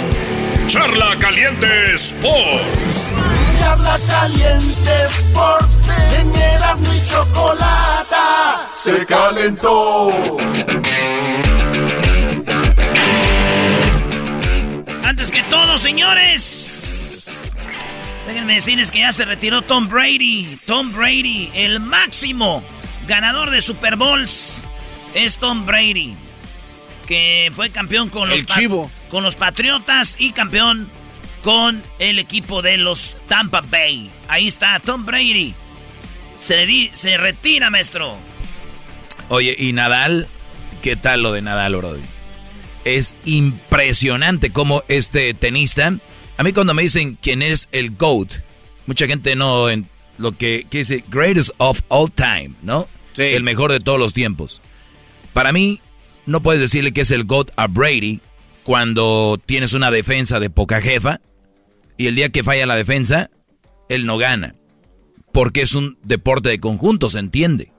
[0.66, 3.10] Charla Caliente Sports.
[3.58, 5.74] Charla caliente Sports
[6.18, 10.10] en Erasmo y chocolata se calentó.
[15.04, 17.54] Antes que todo, señores.
[18.26, 20.58] Déjenme decirles que ya se retiró Tom Brady.
[20.66, 22.64] Tom Brady, el máximo
[23.06, 24.64] ganador de Super Bowls,
[25.14, 26.16] es Tom Brady.
[27.12, 28.90] Que fue campeón con los, chivo.
[29.10, 30.88] con los Patriotas y campeón
[31.42, 34.10] con el equipo de los Tampa Bay.
[34.28, 35.54] Ahí está Tom Brady.
[36.38, 38.16] Se, di- se retira, maestro.
[39.28, 40.26] Oye, ¿y Nadal?
[40.80, 42.00] ¿Qué tal lo de Nadal, Brody?
[42.86, 45.92] Es impresionante cómo este tenista...
[46.38, 48.36] A mí cuando me dicen quién es el GOAT,
[48.86, 49.68] mucha gente no...
[49.68, 49.86] En
[50.16, 52.88] lo que, que dice greatest of all time, ¿no?
[53.18, 54.62] El mejor de todos los tiempos.
[55.34, 55.78] Para mí,
[56.26, 58.20] no puedes decirle que es el GOAT a Brady
[58.62, 61.20] cuando tienes una defensa de poca jefa
[61.96, 63.30] y el día que falla la defensa,
[63.88, 64.54] él no gana.
[65.32, 67.72] Porque es un deporte de conjunto, se entiende.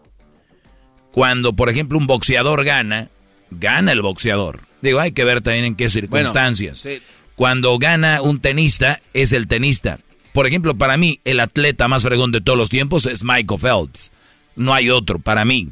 [1.11, 3.09] Cuando, por ejemplo, un boxeador gana,
[3.51, 4.61] gana el boxeador.
[4.81, 6.79] Digo, hay que ver también en qué circunstancias.
[6.79, 7.01] sí.
[7.35, 9.99] Cuando gana un tenista, es el tenista.
[10.33, 14.11] Por ejemplo, para mí, el atleta más fregón de todos los tiempos es Michael Phelps.
[14.55, 15.69] No hay otro, para mí.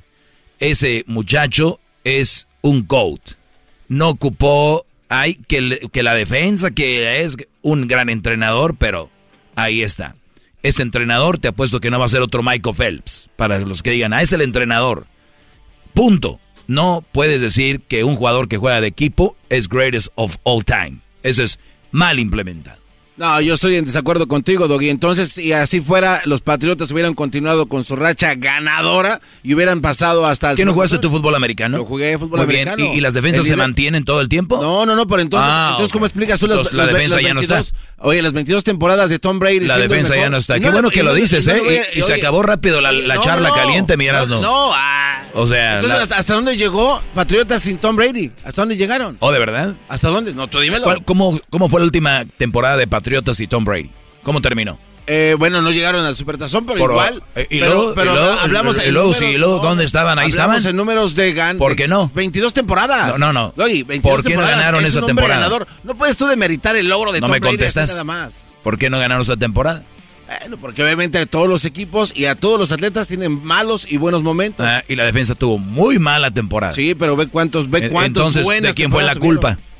[0.59, 3.21] Ese muchacho es un GOAT.
[3.87, 9.09] No ocupó, hay que, que la defensa, que es un gran entrenador, pero
[9.55, 10.15] ahí está.
[10.63, 13.29] Ese entrenador, te apuesto que no va a ser otro Michael Phelps.
[13.35, 15.07] Para los que digan, ah, es el entrenador.
[15.93, 16.39] Punto.
[16.67, 20.99] No puedes decir que un jugador que juega de equipo es greatest of all time.
[21.23, 21.59] Eso es
[21.91, 22.80] mal implementado.
[23.17, 24.89] No, yo estoy en desacuerdo contigo, Doggy.
[24.89, 30.25] Entonces, si así fuera, los Patriotas hubieran continuado con su racha ganadora y hubieran pasado
[30.25, 30.57] hasta el...
[30.57, 31.77] ¿Qué no jugaste tu fútbol americano?
[31.77, 32.69] Yo jugué fútbol Muy bien.
[32.77, 34.59] ¿Y, y las defensas se mantienen todo el tiempo?
[34.61, 35.93] No, no, no, pero entonces, Ah, entonces.
[35.93, 37.55] ¿cómo explicas tú las, Entonces, la las- defensa las ya no está.
[37.55, 39.59] 22 Oye, las 22 temporadas de Tom Brady.
[39.59, 40.55] La defensa ya no está.
[40.59, 41.83] Qué no- bueno que lo dices, ¿eh?
[41.93, 44.41] Y, se oye, acabó rápido la, la charla caliente, miras, no.
[44.41, 45.23] No, ah.
[45.33, 48.31] O sea, Entonces, la- ¿hasta, dónde llegó Patriotas sin Tom Brady?
[48.43, 49.17] ¿Hasta dónde llegaron?
[49.19, 49.75] ¿Oh, de verdad?
[49.87, 50.33] ¿Hasta dónde?
[50.33, 50.83] No, tú dímelo.
[50.83, 53.00] ¿Cuál- cómo, ¿Cómo fue la última temporada de Patriotas
[53.39, 53.89] y Tom Brady?
[54.23, 54.77] ¿Cómo terminó?
[55.07, 57.23] Eh, bueno, no llegaron al Supertazón, pero Por- igual.
[57.35, 59.57] eh, y pero, luego- pero y luego- hablamos y en luego, números- sí, y luego,
[59.57, 60.19] no, ¿dónde estaban?
[60.19, 60.69] Ahí hablamos estaban.
[60.69, 61.57] en números de gan.
[61.57, 62.11] ¿Por qué no?
[62.13, 63.17] 22 temporadas.
[63.17, 63.63] No, no, no.
[63.63, 65.35] Oye, 22 ¿Por qué no ganaron es esa temporada?
[65.35, 65.67] ganador.
[65.83, 67.89] No puedes tú demeritar el logro de No Tom me Brady contestas.
[67.89, 68.43] nada más.
[68.63, 69.83] ¿Por qué no ganaron esa temporada?
[70.43, 73.97] Bueno, porque obviamente a todos los equipos y a todos los atletas tienen malos y
[73.97, 74.65] buenos momentos.
[74.65, 76.71] Ah, y la defensa tuvo muy mala temporada.
[76.71, 79.55] Sí, pero ve cuántos, ve cuántos Entonces, buenas ¿de quién fue la culpa?
[79.55, 79.70] tuvieron.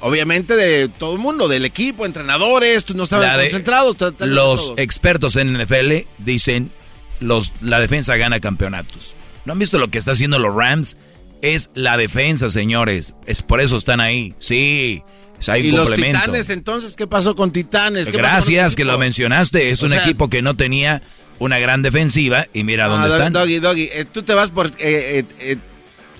[0.00, 3.96] Obviamente de todo el mundo, del equipo, entrenadores, no estaban concentrados.
[4.20, 6.70] Los expertos en NFL dicen
[7.20, 9.16] los la defensa gana campeonatos.
[9.44, 10.96] ¿No han visto lo que está haciendo los Rams?
[11.42, 13.14] Es la defensa, señores.
[13.26, 14.34] Es por eso están ahí.
[14.38, 15.02] Sí,
[15.46, 16.20] hay y un los complemento.
[16.20, 18.06] Titanes, entonces, ¿qué pasó con Titanes?
[18.06, 19.70] ¿Qué pasó con Gracias que lo mencionaste.
[19.70, 21.02] Es O un sea- equipo que no tenía
[21.40, 23.32] una gran defensiva y mira Ah, dónde Doggy, están.
[23.32, 25.56] Doggy, Doggy, eh, tú te vas por eh, eh, eh,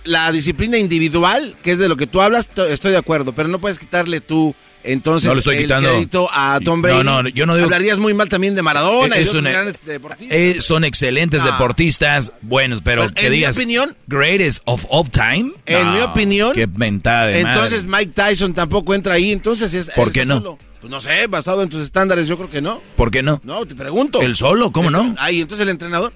[0.09, 3.49] la disciplina individual, que es de lo que tú hablas, to- estoy de acuerdo, pero
[3.49, 4.55] no puedes quitarle tú
[4.85, 7.05] Entonces, no le estoy el quitando crédito a Tom Brady.
[7.05, 7.65] No, no, yo no digo.
[7.67, 10.37] Hablarías muy mal también de Maradona Es y de una- otros grandes deportistas.
[10.39, 11.47] Eh, son excelentes Ah.
[11.53, 13.57] deportistas, buenos, pero Bueno, que en mi digas.
[13.57, 15.53] opinión- Greatest of all time.
[15.67, 18.07] En No, mi opinión, Qué mentada de Entonces madre.
[18.07, 19.33] Mike Tyson tampoco entra ahí.
[19.33, 19.91] Entonces es.
[19.91, 20.37] ¿Por qué no?
[20.39, 20.59] solo.
[20.81, 22.81] Pues no sé, basado en tus estándares, yo creo que no.
[22.97, 23.41] ¿Por qué no?
[23.43, 24.23] No, te pregunto.
[24.23, 24.71] ¿El solo?
[24.71, 25.15] ¿Cómo no?
[25.19, 26.13] Ahí, entonces el entrenador.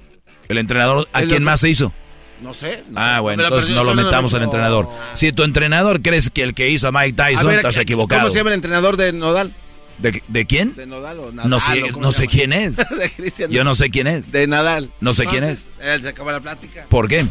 [0.48, 1.92] El entrenador, ¿a El quién otro- más se hizo?
[2.42, 2.82] No sé.
[2.90, 3.20] no Ah, sé.
[3.20, 4.88] bueno, entonces no lo metamos me- al entrenador.
[5.14, 8.22] Si tu entrenador crees que el que hizo a Mike A Tyson, ver, estás equivocado.
[8.22, 9.52] ¿Cómo se llama el entrenador de Nodal?
[9.98, 10.74] ¿De, de quién?
[10.74, 11.50] De Nodal o Nadal.
[11.50, 12.76] No sé, ¿o cómo no sé quién es.
[12.76, 13.48] de.
[13.50, 14.32] Yo no sé quién es.
[14.32, 14.90] De Nadal.
[15.00, 15.56] No sé quién Él
[16.02, 16.86] se acaba la plática.
[16.88, 17.26] ¿Por qué?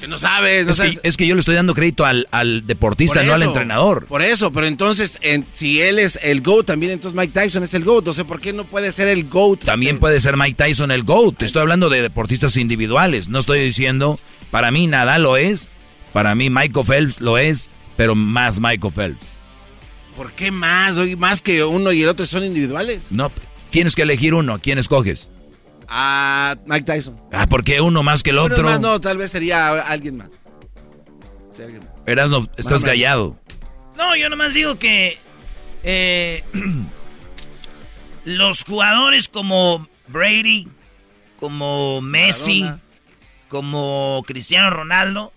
[0.00, 0.98] Porque no sabes, no Es sabes.
[0.98, 4.06] que, es que yo le estoy dando crédito al, al deportista, Por no al entrenador.
[4.06, 7.74] Por eso, pero entonces, en- si él es el GOAT, también entonces Mike Tyson es
[7.74, 8.08] el GOAT.
[8.08, 9.64] O sea, ¿por qué no puede ser el GOAT?
[9.64, 11.42] También puede ser Mike Tyson el GOAT.
[11.42, 13.28] Estoy hablando de deportistas individuales.
[13.28, 14.18] No estoy diciendo,
[14.50, 15.68] para mí Nadal lo es,
[16.14, 19.38] para mí Michael Phelps lo es, pero más Michael Phelps.
[20.16, 20.96] ¿Por qué más?
[20.96, 23.08] Oye, más que uno y el otro son individuales.
[23.10, 23.30] No,
[23.68, 24.58] tienes que elegir uno.
[24.62, 25.28] ¿Quién escoges?
[25.90, 27.20] A Mike Tyson.
[27.32, 28.62] Ah, ¿por qué uno más que el otro?
[28.62, 30.28] más, no, tal vez sería alguien más.
[31.56, 31.88] Sí, alguien más.
[32.06, 33.36] Erasno, estás Más callado.
[33.96, 35.18] No, yo nomás digo que
[35.82, 36.44] eh,
[38.24, 40.68] los jugadores como Brady,
[41.38, 42.82] como Messi, Maradona.
[43.48, 45.32] como Cristiano Ronaldo,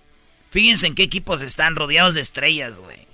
[0.52, 3.08] fíjense en qué equipos están rodeados de estrellas, güey.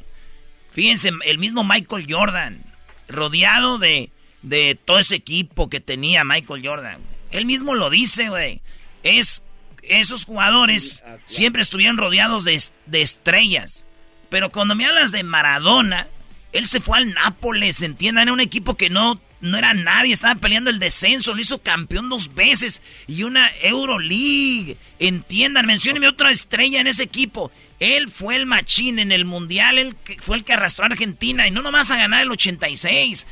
[0.71, 2.63] Fíjense, el mismo Michael Jordan,
[3.07, 4.11] rodeado de,
[4.43, 6.99] de todo ese equipo que tenía Michael Jordan.
[7.31, 8.61] Él mismo lo dice, güey.
[9.03, 9.43] Es,
[9.83, 13.85] esos jugadores siempre estuvieron rodeados de, de estrellas.
[14.29, 16.07] Pero cuando me hablas de Maradona,
[16.53, 20.35] él se fue al Nápoles, entiendan, era un equipo que no, no era nadie, estaba
[20.35, 24.77] peleando el descenso, lo hizo campeón dos veces y una Euroleague.
[24.99, 27.51] Entiendan, mencióneme otra estrella en ese equipo.
[27.79, 31.51] Él fue el machín en el Mundial, él fue el que arrastró a Argentina y
[31.51, 33.25] no nomás a ganar el 86.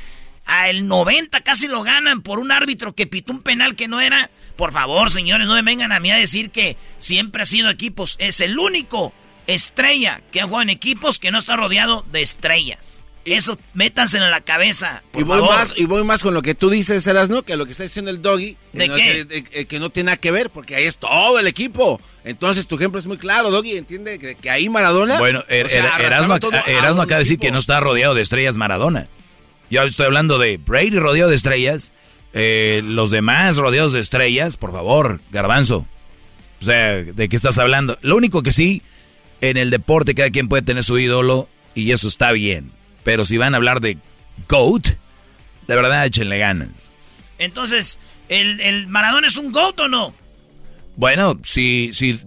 [0.47, 3.99] A el 90 casi lo ganan por un árbitro que pitó un penal que no
[4.01, 4.31] era.
[4.55, 8.15] Por favor, señores, no me vengan a mí a decir que siempre ha sido equipos.
[8.19, 9.13] Es el único
[9.45, 13.05] estrella que ha jugado en equipos que no está rodeado de estrellas.
[13.25, 15.03] Eso, métanse en la cabeza.
[15.11, 15.55] Por Y voy, favor.
[15.55, 18.09] más, y voy más con lo que tú dices, Erasno, que lo que está diciendo
[18.09, 18.55] el doggy.
[18.71, 19.25] ¿De eh, qué?
[19.27, 21.99] Que, de- que no tiene nada que ver, porque ahí es todo el equipo.
[22.23, 23.75] Entonces tu ejemplo es muy claro, doggy.
[23.75, 25.19] Entiende que, que ahí Maradona.
[25.19, 26.35] Bueno, Er- o sea, Er- Erasmo,
[26.67, 29.09] Erasmo acaba de decir que no está rodeado de estrellas Maradona.
[29.69, 31.91] Yo estoy hablando de Brady rodeado de estrellas.
[32.33, 35.87] eh, los demás rodeados de estrellas, por favor, garbanzo.
[36.61, 37.97] O sea, ¿de qué estás hablando?
[38.01, 38.81] Lo único que sí,
[39.41, 42.71] en el deporte cada quien puede tener su ídolo y eso está bien.
[43.03, 43.97] Pero si van a hablar de
[44.49, 44.87] GOAT,
[45.67, 46.91] de verdad échenle ganas.
[47.39, 47.97] Entonces,
[48.29, 50.13] ¿el, el Maradona es un GOAT o no?
[50.95, 52.19] Bueno, si, si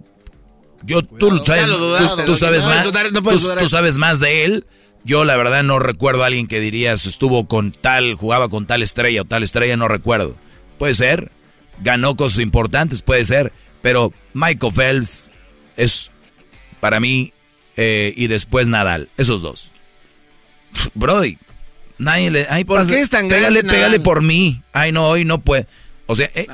[0.83, 1.67] yo tú, Ya sabes,
[2.15, 2.85] tú- tú sabes más,
[3.31, 4.65] tú- tú sabes más de él.
[5.03, 8.83] Yo la verdad no recuerdo a alguien que dirías estuvo con tal, jugaba con tal
[8.83, 10.35] estrella o tal estrella, no recuerdo.
[10.77, 11.31] Puede ser,
[11.81, 13.51] ganó cosas importantes, puede ser,
[13.81, 15.29] pero Michael Phelps
[15.75, 16.11] es
[16.79, 17.33] para mí
[17.77, 19.71] eh, y después Nadal, esos dos.
[20.93, 21.37] Brody,
[21.97, 24.01] nadie le, ay, ¿Por pasa- qué es tan pégale, grande pégale Nadal?
[24.03, 24.61] por mí.
[24.71, 25.65] Ay, no, hoy no puede.
[26.05, 26.45] O sea, eh,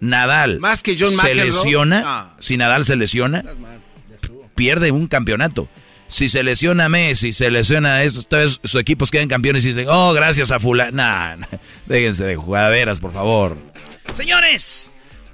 [0.00, 1.46] Nadal Más que John se McEnroe.
[1.46, 2.36] lesiona, Ah.
[2.38, 3.44] si Nadal se lesiona,
[4.54, 5.68] pierde un campeonato.
[6.08, 10.12] Si se lesiona Messi, se lesiona eso, todos sus equipos quedan campeones y dicen, oh,
[10.12, 10.92] gracias a fulano.
[10.92, 11.46] Nah, nah,
[11.86, 13.56] déjense de jugaderas, por favor.
[14.12, 14.92] Señores,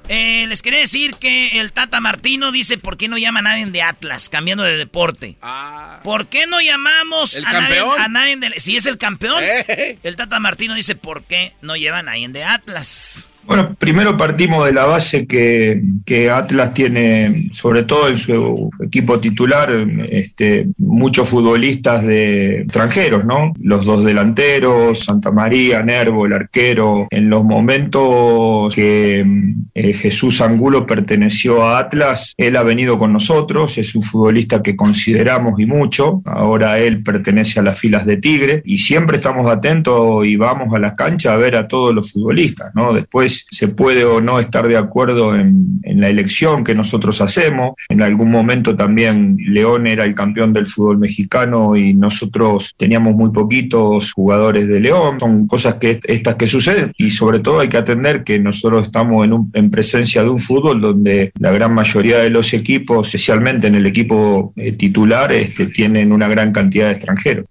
[0.08, 3.66] eh, les quería decir que el Tata Martino dice por qué no llama a nadie
[3.66, 5.36] de Atlas, cambiando de deporte.
[6.02, 8.00] ¿Por qué no llamamos ¿El a nadie, campeón?
[8.00, 8.60] a nadie de...
[8.60, 9.98] Si es el campeón, Eh.
[10.02, 13.28] el Tata Martino dice por qué no lleva a nadie de Atlas.
[13.46, 15.80] Bueno, primero partimos de la base que,
[16.30, 19.70] Atlas tiene, sobre todo en su equipo titular,
[20.08, 23.52] este, muchos futbolistas de extranjeros, ¿no?
[23.60, 27.06] Los dos delanteros, Santa María, Nervo, el arquero.
[27.10, 29.24] En los momentos que
[29.74, 34.76] eh, Jesús Angulo perteneció a Atlas, él ha venido con nosotros, es un futbolista que
[34.76, 36.22] consideramos y mucho.
[36.24, 40.78] Ahora él pertenece a las filas de Tigre y siempre estamos atentos y vamos a
[40.78, 42.92] las canchas a ver a todos los futbolistas, ¿no?
[42.92, 47.74] Después se puede o no estar de acuerdo en, la elección que nosotros hacemos.
[47.88, 53.30] En algún momento también León era el campeón del fútbol mexicano y nosotros teníamos muy
[53.30, 55.18] poquitos jugadores de León.
[55.20, 59.24] Son cosas que estas que suceden y sobre todo hay que atender que nosotros estamos
[59.24, 63.66] en, un- en presencia de un fútbol donde la gran mayoría de los equipos, especialmente
[63.66, 67.46] en el equipo eh, titular, este, tienen una gran cantidad de extranjeros.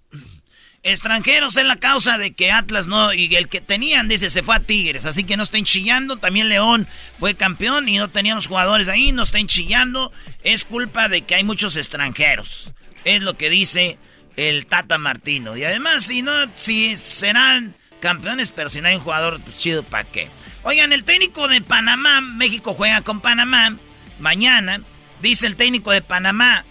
[0.82, 4.56] Extranjeros es la causa de que Atlas no, y el que tenían, dice, se fue
[4.56, 6.16] a Tigres, así que no estén chillando.
[6.16, 6.88] También León
[7.18, 10.10] fue campeón y no teníamos jugadores ahí, no estén chillando.
[10.42, 12.72] Es culpa de que hay muchos extranjeros.
[13.04, 13.98] Es lo que dice
[14.36, 15.54] el Tata Martino.
[15.54, 19.82] Y además, si no, si serán campeones, pero si no hay un jugador pues, chido,
[19.82, 20.30] ¿para qué?
[20.62, 23.76] Oigan, el técnico de Panamá, México juega con Panamá
[24.18, 24.80] mañana.
[25.20, 26.64] Dice el técnico de Panamá,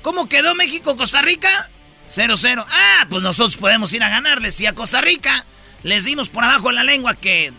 [0.00, 1.68] ¿cómo quedó México-Costa Rica?
[2.16, 2.64] 0-0.
[2.68, 4.54] Ah, pues nosotros podemos ir a ganarles.
[4.54, 5.44] Si a Costa Rica
[5.82, 7.52] les dimos por abajo la lengua que...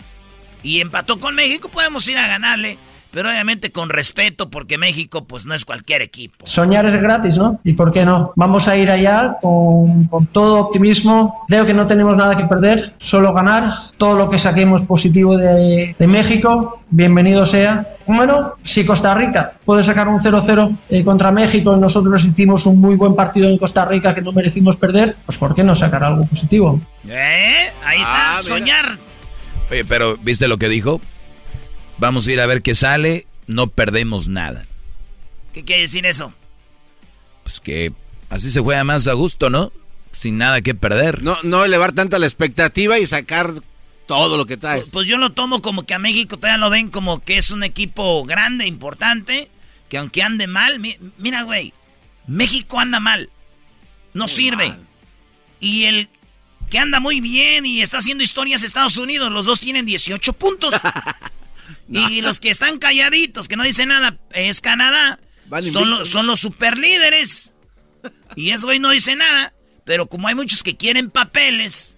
[0.62, 2.78] Y empató con México, podemos ir a ganarle
[3.14, 6.46] pero obviamente con respeto porque México pues no es cualquier equipo.
[6.46, 7.60] Soñar es gratis, ¿no?
[7.64, 8.34] ¿Y por qué no?
[8.36, 11.46] Vamos a ir allá con, con, todo optimismo.
[11.48, 13.72] Creo que no tenemos nada que perder, solo ganar.
[13.98, 17.88] Todo lo que saquemos positivo de, de México, bienvenido sea.
[18.08, 22.82] Bueno, si Costa Rica puede sacar un 0-0 eh, contra México y nosotros hicimos un
[22.82, 26.04] muy buen partido en Costa Rica que no merecimos perder, pues ¿por qué no sacar
[26.04, 26.82] algo positivo?
[27.08, 27.72] ¿Eh?
[27.86, 28.98] Ahí está, Ah, soñar.
[29.70, 31.00] Oye, pero ¿viste lo que dijo?
[31.98, 34.66] Vamos a ir a ver qué sale, no perdemos nada.
[35.54, 36.34] ¿Qué quiere decir eso?
[37.44, 37.92] Pues que
[38.30, 39.72] así se juega más a gusto, ¿no?
[40.12, 41.24] Sin nada que perder.
[41.24, 43.54] No, no elevar tanta la expectativa y sacar
[44.08, 44.90] todo lo que traes.
[44.92, 47.64] Pues yo lo tomo como que a México todavía lo ven como que es un
[47.64, 49.50] equipo grande, importante,
[49.90, 51.74] que aunque ande mal, mi- mira, güey,
[52.28, 53.30] México anda mal,
[54.14, 54.76] no sirve.
[55.60, 56.10] Y el
[56.70, 60.74] que anda muy bien y está haciendo historias Estados Unidos, los dos tienen 18 puntos.
[61.90, 65.20] Y los que están calladitos, que no dicen nada, es Canadá.
[65.74, 67.54] Son, los- son los superlíderes.
[68.36, 69.54] Y eso hoy no dice nada.
[69.86, 71.98] Pero como hay muchos que quieren papeles,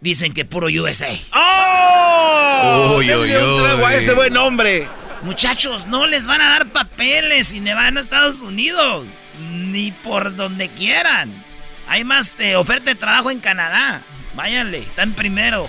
[0.00, 1.08] dicen que puro USA.
[1.32, 2.96] ¡Oh!
[2.98, 4.88] Uy, uy, un trago a este buen hombre.
[5.22, 9.06] Muchachos, no les van a dar papeles y ne van a Estados Unidos.
[9.50, 11.32] Ni por donde quieran.
[11.88, 14.02] Hay más eh, oferta de trabajo en Canadá.
[14.34, 15.68] Váyanle, están primero.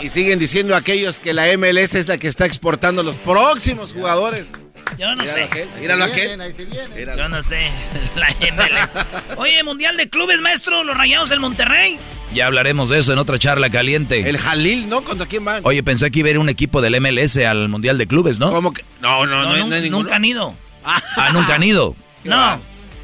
[0.00, 3.92] Y, y siguen diciendo aquellos que la MLS es la que está exportando los próximos
[3.92, 4.50] jugadores.
[4.98, 5.44] Yo no Míralo sé.
[5.44, 7.16] aquel, Míralo aquel.
[7.16, 7.70] Yo no sé.
[8.16, 9.38] La MLS.
[9.38, 11.98] Oye, Mundial de Clubes, maestro, los rayados del Monterrey.
[12.34, 14.28] Ya hablaremos de eso en otra charla caliente.
[14.28, 15.02] El Jalil, ¿no?
[15.02, 15.62] ¿Contra quién van?
[15.64, 18.50] Oye, pensé que iba a ir un equipo del MLS al Mundial de Clubes, ¿no?
[18.50, 18.84] ¿Cómo que?
[19.00, 20.02] No, no, no, no hay ninguno.
[20.04, 20.54] nunca han ido.
[20.84, 21.96] Ah, nunca han ido.
[22.24, 22.58] No.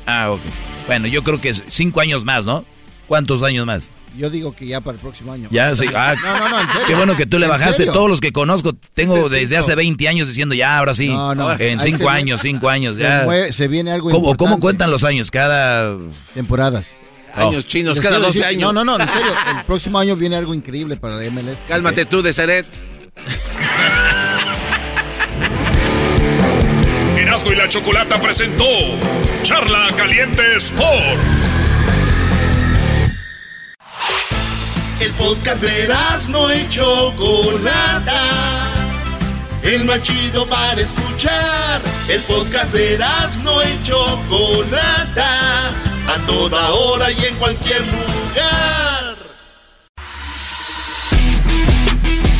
[0.06, 0.40] Ah, ok.
[0.86, 2.64] Bueno, yo creo que es cinco años más, ¿no?
[3.06, 3.90] ¿Cuántos años más?
[4.18, 5.48] Yo digo que ya para el próximo año.
[5.52, 5.86] Ya, sí.
[5.94, 6.86] Ah, No, no, no, en serio.
[6.88, 7.72] Qué bueno que tú le ¿En bajaste.
[7.76, 7.92] serio?
[7.92, 11.08] Todos los que conozco, tengo desde hace 20 años diciendo ya, ahora sí.
[11.08, 11.52] No, no.
[11.52, 13.52] En Ahí cinco se años, viene- cinco años, se ya.
[13.52, 14.60] se viene algo ¿Cómo, ¿Cómo importante.
[14.60, 15.30] cuentan los años?
[15.30, 15.96] Cada...
[16.34, 16.88] Temporadas.
[17.34, 18.74] Años chinos, cada quiero 12 decir- años.
[18.74, 19.32] No, no, no, en serio.
[19.56, 21.58] El próximo año viene algo increíble para la MLS.
[21.68, 22.66] Cálmate tú, de Seret.
[27.16, 28.64] Erasmo y la Chocolata presentó
[29.42, 31.54] Charla Caliente Sports.
[35.00, 38.22] El podcast de Erasmo y Chocolata.
[39.62, 41.80] El más chido para escuchar.
[42.08, 45.68] El podcast de Erasmo y Chocolata.
[45.68, 49.16] A toda hora y en cualquier lugar.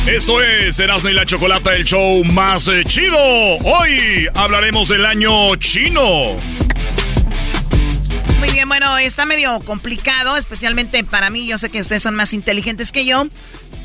[0.05, 3.17] Esto es Erasmo y la Chocolata, el show más eh, chido.
[3.63, 6.37] Hoy hablaremos del año chino.
[8.39, 11.45] Muy bien, bueno, está medio complicado, especialmente para mí.
[11.45, 13.27] Yo sé que ustedes son más inteligentes que yo,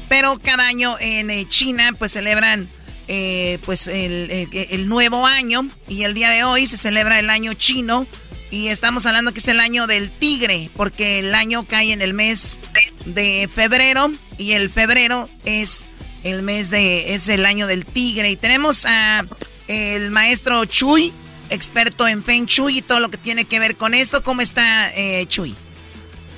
[0.08, 2.68] pero cada año en eh, China pues celebran
[3.08, 5.68] eh, pues el, nuevo año.
[5.88, 8.06] Y el día de hoy se celebra el año chino.
[8.52, 12.14] Y estamos hablando que es el año del tigre porque el año cae en el
[12.14, 12.60] mes
[13.06, 14.12] de febrero.
[14.38, 15.86] Y el febrero es
[16.22, 18.30] el mes de es el año del tigre.
[18.30, 19.26] Y tenemos a
[19.66, 21.12] el maestro Chuy
[21.50, 24.22] experto en Feng Shui y todo lo que tiene que ver con esto.
[24.22, 25.54] ¿Cómo está eh, Chuy?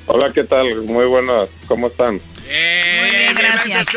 [0.07, 0.83] Hola, ¿qué tal?
[0.83, 2.15] Muy buenas, ¿cómo están?
[2.15, 3.89] Muy bien, gracias.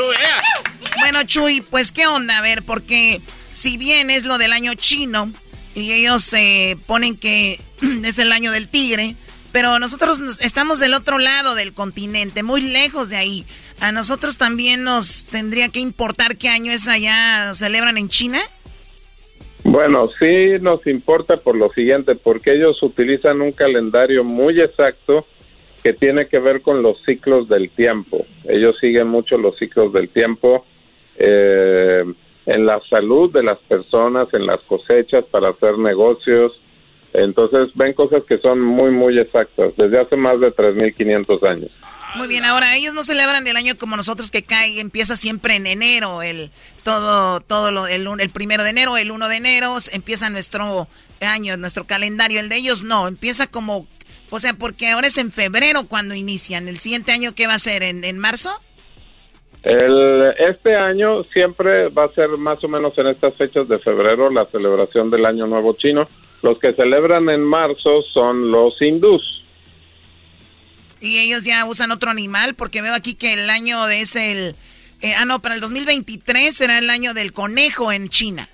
[1.00, 3.22] Bueno, Chuy, pues qué onda, a ver, porque
[3.52, 5.32] si bien es lo del año chino
[5.76, 7.62] y ellos eh, ponen que
[8.04, 9.16] es el año del tigre,
[9.52, 13.46] pero nosotros nos- estamos del otro lado del continente, muy lejos de ahí.
[13.80, 18.40] A nosotros también nos tendría que importar qué año es allá, celebran en China.
[19.64, 25.26] Bueno, sí nos importa por lo siguiente, porque ellos utilizan un calendario muy exacto
[25.84, 28.26] que tiene que ver con los ciclos del tiempo.
[28.46, 30.66] Ellos siguen mucho los ciclos del tiempo
[31.18, 32.04] eh,
[32.46, 36.60] en la salud de las personas, en las cosechas para hacer negocios.
[37.14, 41.72] Entonces ven cosas que son muy, muy exactas, desde hace más de 3.500 años.
[42.16, 45.68] Muy bien, ahora ellos no celebran el año como nosotros que cae, empieza siempre en
[45.68, 46.50] enero, el
[46.84, 50.88] todo todo lo, el, el primero de enero, el 1 de enero, empieza nuestro
[51.22, 53.88] año, nuestro calendario, el de ellos no, empieza como,
[54.32, 57.60] o sea, porque ahora es en febrero cuando inician, el siguiente año ¿qué va a
[57.60, 57.84] ser?
[57.84, 58.50] ¿En, en marzo?
[59.64, 64.30] El, este año siempre va a ser más o menos en estas fechas de febrero
[64.30, 66.08] la celebración del Año Nuevo Chino.
[66.42, 69.39] Los que celebran en marzo son los hindús.
[71.02, 74.56] Y ellos ya usan otro animal porque veo aquí que el año de es el...
[75.02, 78.50] Eh, ah, no, para el 2023 será el año del conejo en China.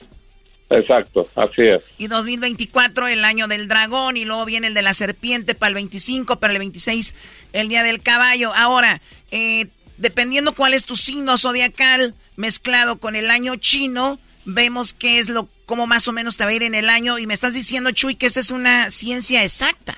[0.69, 1.83] Exacto, así es.
[1.97, 5.75] Y 2024 el año del dragón y luego viene el de la serpiente para el
[5.75, 7.13] 25, para el 26
[7.53, 8.53] el día del caballo.
[8.53, 9.01] Ahora,
[9.31, 9.67] eh,
[9.97, 15.47] dependiendo cuál es tu signo zodiacal mezclado con el año chino, vemos qué es lo,
[15.65, 17.19] cómo más o menos te va a ir en el año.
[17.19, 19.95] Y me estás diciendo, Chuy, que esta es una ciencia exacta.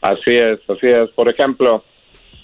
[0.00, 1.10] Así es, así es.
[1.10, 1.82] Por ejemplo,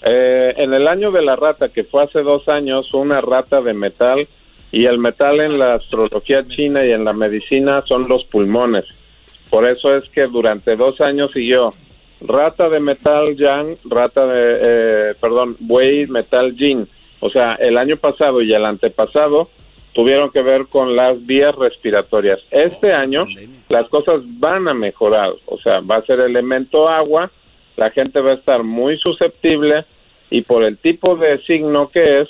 [0.03, 3.73] eh, en el año de la rata, que fue hace dos años, una rata de
[3.73, 4.27] metal,
[4.71, 8.85] y el metal en la astrología china y en la medicina son los pulmones.
[9.49, 11.69] Por eso es que durante dos años siguió
[12.21, 16.87] rata de metal yang, rata de, eh, perdón, buey metal yin.
[17.19, 19.49] O sea, el año pasado y el antepasado
[19.93, 22.39] tuvieron que ver con las vías respiratorias.
[22.51, 23.25] Este año
[23.69, 27.31] las cosas van a mejorar, o sea, va a ser elemento agua,
[27.77, 29.85] la gente va a estar muy susceptible
[30.29, 32.29] y por el tipo de signo que es,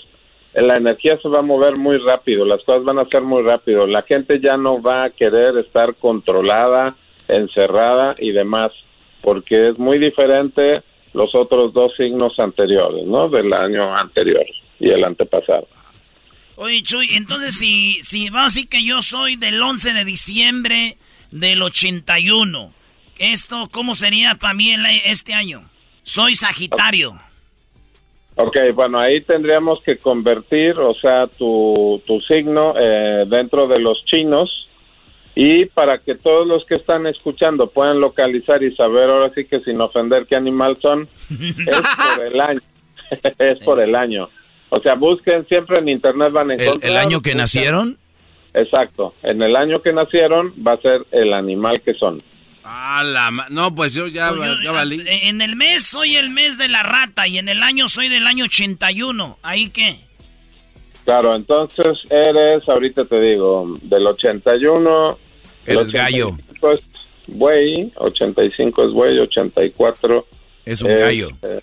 [0.53, 3.87] la energía se va a mover muy rápido, las cosas van a ser muy rápido,
[3.87, 6.95] la gente ya no va a querer estar controlada,
[7.27, 8.71] encerrada y demás,
[9.21, 10.81] porque es muy diferente
[11.13, 13.29] los otros dos signos anteriores, ¿no?
[13.29, 14.45] Del año anterior
[14.79, 15.67] y el antepasado.
[16.57, 20.97] Oye, Chuy, entonces si, si vamos a decir que yo soy del 11 de diciembre
[21.31, 22.71] del 81,
[23.19, 24.75] ¿esto cómo sería para mí
[25.05, 25.69] este año?
[26.03, 27.19] Soy Sagitario.
[28.37, 34.03] Ok, bueno, ahí tendríamos que convertir, o sea, tu, tu signo eh, dentro de los
[34.05, 34.67] chinos
[35.35, 39.59] y para que todos los que están escuchando puedan localizar y saber ahora sí que
[39.59, 41.81] sin ofender qué animal son, es
[42.15, 42.61] por el año.
[43.39, 44.29] es por el año.
[44.69, 46.91] O sea, busquen siempre en internet van a encontrar.
[46.91, 47.97] ¿El, año que nacieron?
[48.53, 49.13] Exacto.
[49.23, 52.21] En el año que nacieron va a ser el animal que son.
[52.67, 55.03] Ah, la no, pues yo ya, pues ya valí.
[55.07, 58.25] En el mes soy el mes de la rata y en el año soy del
[58.25, 59.37] año 81.
[59.43, 59.99] ¿Ahí qué?
[61.03, 65.19] Claro, entonces eres, ahorita te digo, del 81.
[65.67, 66.35] Eres gallo.
[66.49, 66.81] Es
[67.27, 70.25] buey, 85 es buey, 84.
[70.65, 71.29] Es un gallo.
[71.43, 71.61] Eh,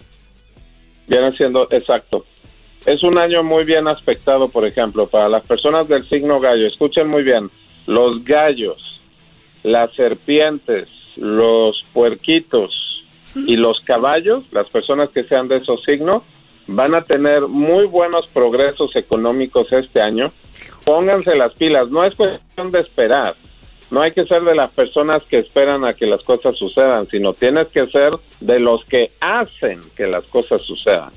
[1.08, 2.24] viene siendo, exacto.
[2.86, 6.68] Es un año muy bien aspectado, por ejemplo, para las personas del signo gallo.
[6.68, 7.50] Escuchen muy bien,
[7.86, 9.00] los gallos,
[9.62, 16.22] las serpientes, los puerquitos y los caballos, las personas que sean de esos signos,
[16.66, 20.32] van a tener muy buenos progresos económicos este año.
[20.84, 23.34] Pónganse las pilas, no es cuestión de esperar.
[23.90, 27.34] No hay que ser de las personas que esperan a que las cosas sucedan, sino
[27.34, 31.10] tienes que ser de los que hacen que las cosas sucedan.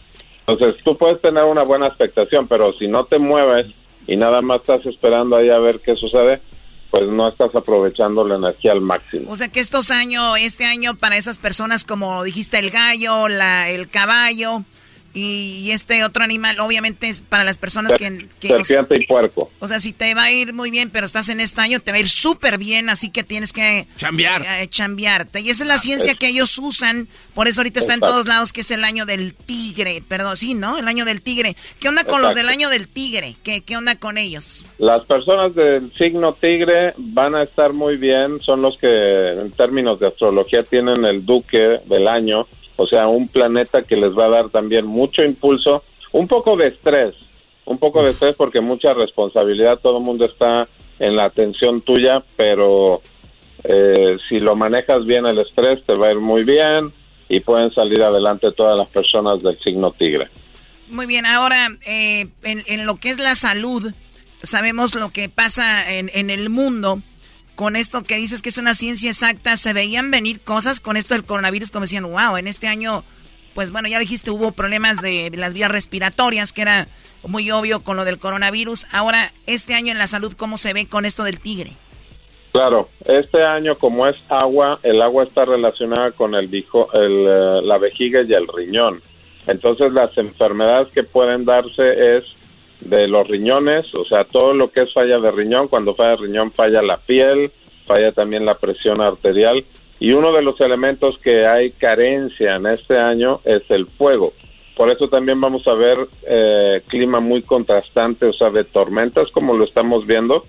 [0.46, 3.68] Entonces, tú puedes tener una buena expectación, pero si no te mueves
[4.08, 6.42] y nada más estás esperando ahí a ver qué sucede,
[6.92, 9.32] pues no estás aprovechando la energía al máximo.
[9.32, 13.70] O sea que estos años, este año para esas personas como dijiste el gallo, la,
[13.70, 14.64] el caballo,
[15.16, 18.28] y, este otro animal, obviamente, es para las personas que...
[18.40, 19.50] que Serpiente y puerco.
[19.60, 21.92] O sea, si te va a ir muy bien, pero estás en este año, te
[21.92, 23.88] va a ir súper bien, así que tienes que...
[23.96, 24.42] Chambear.
[24.42, 25.40] Eh, chambearte.
[25.40, 28.52] Y esa es la ciencia que ellos usan, por eso ahorita está en todos lados,
[28.52, 30.04] que es el año del tigre.
[30.08, 30.78] Perdón, sí, ¿no?
[30.78, 31.56] El año del tigre.
[31.80, 33.36] ¿Qué onda con los del año del tigre?
[33.42, 34.66] ¿Qué, ¿Qué onda con ellos?
[34.80, 40.00] Las personas del signo tigre van a estar muy bien, son los que en términos
[40.00, 44.30] de astrología tienen el duque del año o sea, un planeta que les va a
[44.30, 47.16] dar también mucho impulso, un poco de estrés,
[47.66, 50.68] un poco de estrés porque mucha responsabilidad, todo el mundo está
[51.00, 53.02] en la atención tuya, pero
[53.64, 56.94] eh, si lo manejas bien el estrés te va a ir muy bien
[57.28, 60.28] y pueden salir adelante todas las personas del signo tigre.
[60.90, 63.92] Muy bien, ahora eh, en, lo que es la salud,
[64.44, 67.02] sabemos lo que pasa en, en el mundo
[67.56, 71.14] con esto que dices que es una ciencia exacta, se veían venir cosas con esto
[71.14, 73.04] del coronavirus como decían, wow, en este año,
[73.54, 76.88] pues bueno, ya dijiste, hubo problemas de las vías respiratorias, que era
[77.28, 78.88] muy obvio con lo del coronavirus.
[78.92, 81.72] Ahora, este año en la salud, ¿cómo se ve con esto del tigre?
[82.52, 86.64] Claro, este año como es agua, el agua está relacionada con el, el
[87.28, 89.02] eh, la vejiga y el riñón.
[89.48, 92.24] Entonces las enfermedades que pueden darse es
[92.82, 96.28] de los riñones, o sea, todo lo que es falla de riñón, cuando falla de
[96.28, 97.52] riñón falla la piel,
[97.86, 99.64] falla también la presión arterial
[100.00, 104.34] y uno de los elementos que hay carencia en este año es el fuego.
[104.76, 105.98] Por eso también vamos a ver
[106.28, 110.44] eh, clima muy contrastante, o sea, de tormentas como lo estamos viendo,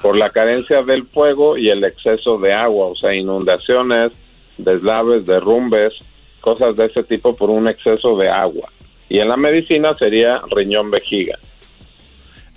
[0.00, 4.12] por la carencia del fuego y el exceso de agua, o sea, inundaciones,
[4.56, 5.94] deslaves, derrumbes,
[6.40, 8.70] cosas de ese tipo por un exceso de agua.
[9.08, 11.38] Y en la medicina sería riñón vejiga.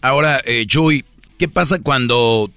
[0.01, 1.03] Ahora, eh, Chuy,
[1.38, 2.49] ¿qué pasa cuando,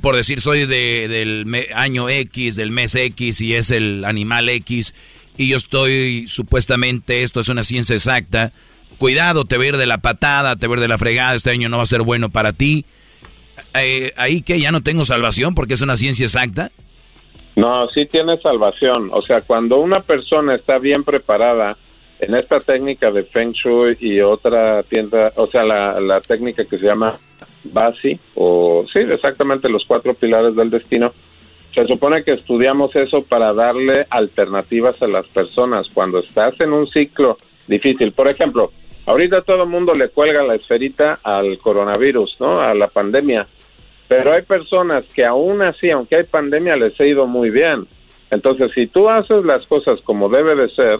[0.00, 4.94] por decir, soy de, del año X, del mes X y es el animal X,
[5.36, 8.52] y yo estoy supuestamente, esto es una ciencia exacta,
[8.98, 11.82] cuidado, te ir de la patada, te ir de la fregada, este año no va
[11.82, 12.84] a ser bueno para ti.
[13.74, 16.70] Eh, ahí que ya no tengo salvación porque es una ciencia exacta.
[17.56, 19.10] No, sí tiene salvación.
[19.12, 21.76] O sea, cuando una persona está bien preparada
[22.20, 26.78] en esta técnica de Feng Shui y otra tienda, o sea, la, la técnica que
[26.78, 27.16] se llama
[27.64, 31.12] Basi, o sí, exactamente los cuatro pilares del destino,
[31.74, 36.86] se supone que estudiamos eso para darle alternativas a las personas cuando estás en un
[36.86, 38.12] ciclo difícil.
[38.12, 38.70] Por ejemplo,
[39.06, 42.60] ahorita todo el mundo le cuelga la esferita al coronavirus, ¿no?
[42.60, 43.48] A la pandemia.
[44.06, 47.86] Pero hay personas que aún así, aunque hay pandemia, les ha ido muy bien.
[48.30, 50.98] Entonces, si tú haces las cosas como debe de ser,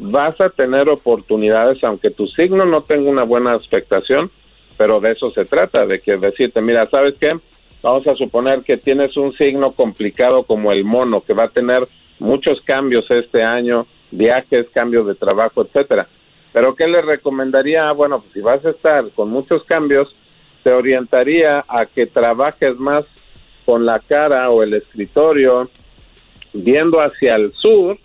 [0.00, 4.30] vas a tener oportunidades, aunque tu signo no tenga una buena expectación,
[4.76, 7.38] pero de eso se trata, de que decirte, mira, ¿sabes qué?
[7.82, 11.86] Vamos a suponer que tienes un signo complicado como el mono, que va a tener
[12.18, 16.06] muchos cambios este año, viajes, cambios de trabajo, etcétera.
[16.52, 17.92] Pero ¿qué le recomendaría?
[17.92, 20.14] Bueno, pues si vas a estar con muchos cambios,
[20.62, 23.04] te orientaría a que trabajes más
[23.64, 25.70] con la cara o el escritorio
[26.52, 27.98] viendo hacia el sur,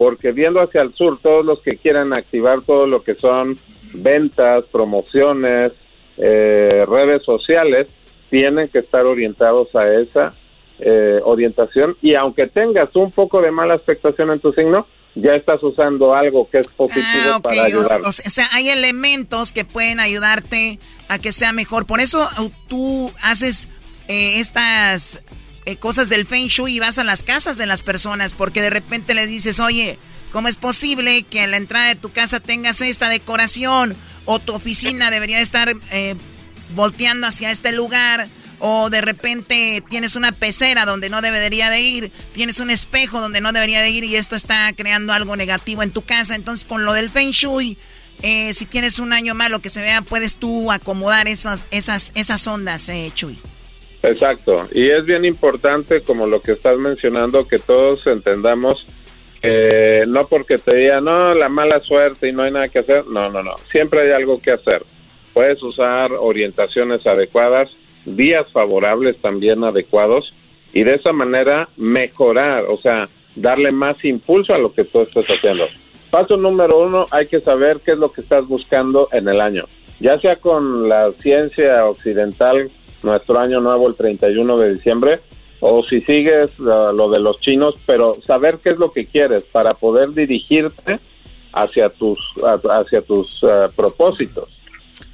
[0.00, 3.58] porque viendo hacia el sur, todos los que quieran activar todo lo que son
[3.92, 5.72] ventas, promociones,
[6.16, 7.86] eh, redes sociales,
[8.30, 10.32] tienen que estar orientados a esa
[10.78, 15.62] eh, orientación y aunque tengas un poco de mala expectación en tu signo, ya estás
[15.62, 18.00] usando algo que es positivo ah, para ayudar.
[18.00, 20.78] O, sea, hay elementos que pueden ayudarte
[21.08, 21.84] a que sea mejor.
[21.84, 23.68] Por eso uh, tú haces
[24.08, 25.22] eh, estas
[25.70, 28.70] eh, cosas del Feng Shui y vas a las casas de las personas porque de
[28.70, 29.98] repente le dices, oye,
[30.32, 33.96] ¿cómo es posible que en la entrada de tu casa tengas esta decoración?
[34.24, 35.74] O tu oficina debería estar
[36.74, 38.28] volteando hacia este lugar
[38.60, 43.40] o de repente tienes una pecera donde no debería de ir, tienes un espejo donde
[43.40, 46.34] no debería de ir y esto está creando algo negativo en tu casa.
[46.34, 47.78] Entonces con lo del feng shui,
[48.22, 52.46] eh, si tienes un año malo que se vea, puedes tú acomodar esas, esas, esas
[52.46, 53.38] ondas, eh, Chuy.
[54.02, 58.86] Exacto, y es bien importante como lo que estás mencionando, que todos entendamos
[59.42, 63.06] que no porque te diga, no, la mala suerte y no hay nada que hacer,
[63.06, 64.82] no, no, no, siempre hay algo que hacer
[65.32, 67.74] puedes usar orientaciones adecuadas,
[68.04, 70.32] días favorables también adecuados
[70.72, 75.24] y de esa manera mejorar, o sea, darle más impulso a lo que tú estás
[75.26, 75.66] haciendo.
[76.10, 79.64] Paso número uno, hay que saber qué es lo que estás buscando en el año.
[80.00, 82.68] Ya sea con la ciencia occidental,
[83.02, 85.20] nuestro año nuevo el 31 de diciembre,
[85.60, 89.42] o si sigues uh, lo de los chinos, pero saber qué es lo que quieres
[89.44, 90.98] para poder dirigirte
[91.52, 92.18] hacia tus,
[92.70, 94.48] hacia tus uh, propósitos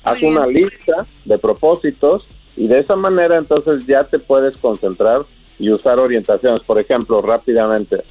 [0.06, 2.26] haz una lista de propósitos
[2.56, 5.22] y de esa manera entonces ya te puedes concentrar
[5.58, 6.64] y usar orientaciones.
[6.64, 8.02] Por ejemplo, rápidamente,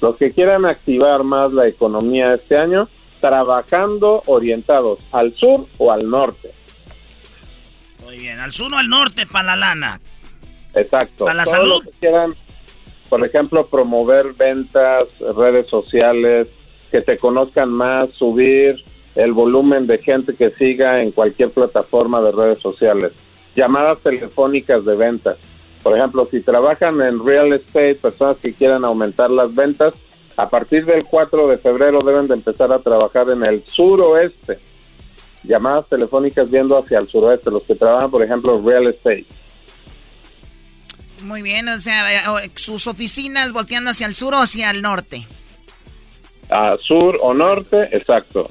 [0.00, 2.88] los que quieran activar más la economía este año,
[3.20, 6.50] trabajando orientados al sur o al norte.
[8.10, 10.00] Muy bien, al sur o al norte para la lana.
[10.74, 11.26] Exacto.
[11.26, 11.84] Para la salud.
[11.84, 12.34] que quieran,
[13.08, 15.06] por ejemplo, promover ventas,
[15.36, 16.48] redes sociales,
[16.90, 18.82] que te conozcan más, subir
[19.14, 23.12] el volumen de gente que siga en cualquier plataforma de redes sociales.
[23.54, 25.36] Llamadas telefónicas de ventas.
[25.80, 29.94] Por ejemplo, si trabajan en real estate, personas que quieran aumentar las ventas,
[30.36, 34.58] a partir del 4 de febrero deben de empezar a trabajar en el suroeste.
[35.42, 39.26] Llamadas telefónicas viendo hacia el suroeste, los que trabajan, por ejemplo, real estate.
[41.22, 42.04] Muy bien, o sea,
[42.54, 45.26] sus oficinas volteando hacia el sur o hacia el norte.
[46.50, 48.50] A sur o norte, exacto.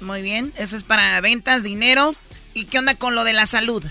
[0.00, 2.14] Muy bien, eso es para ventas, dinero.
[2.52, 3.82] ¿Y qué onda con lo de la salud?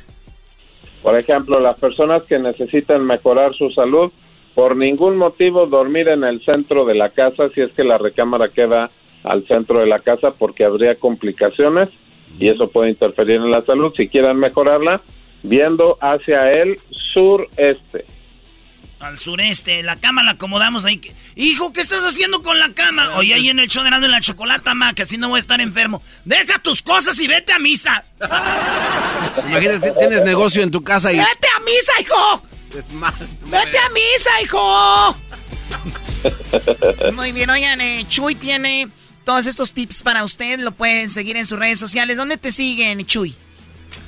[1.02, 4.11] Por ejemplo, las personas que necesitan mejorar su salud,
[4.56, 8.49] por ningún motivo dormir en el centro de la casa si es que la recámara
[8.49, 8.91] queda
[9.24, 11.90] al centro de la casa porque habría complicaciones
[12.40, 13.94] y eso puede interferir en la salud.
[13.95, 15.02] Si quieren mejorarla,
[15.44, 18.06] viendo hacia el sureste
[19.04, 19.84] al sureste.
[19.84, 21.02] La cama la acomodamos ahí.
[21.36, 23.18] Hijo, ¿qué estás haciendo con la cama?
[23.18, 25.40] Oye, ahí en el show de en la chocolata, ma, que así no voy a
[25.40, 26.02] estar enfermo.
[26.26, 28.04] Deja tus cosas y vete a misa.
[29.48, 31.18] Imagínate, tienes negocio en tu casa y...
[31.18, 32.41] ¡Vete a misa, hijo!
[33.48, 35.16] ¡Vete a misa, hijo!
[37.14, 38.90] Muy bien, oigan, eh, Chuy tiene
[39.24, 40.60] todos estos tips para usted.
[40.60, 42.18] Lo pueden seguir en sus redes sociales.
[42.18, 43.36] ¿Dónde te siguen, Chuy?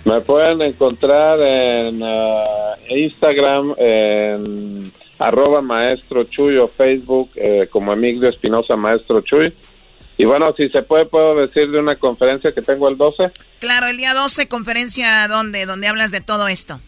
[0.03, 8.29] Me pueden encontrar en uh, Instagram, en arroba maestro Chuy o Facebook eh, como Emilio
[8.29, 9.53] Espinosa Maestro Chuy.
[10.17, 13.31] Y bueno, si se puede, puedo decir de una conferencia que tengo el 12.
[13.59, 16.79] Claro, el día 12, conferencia donde, donde hablas de todo esto.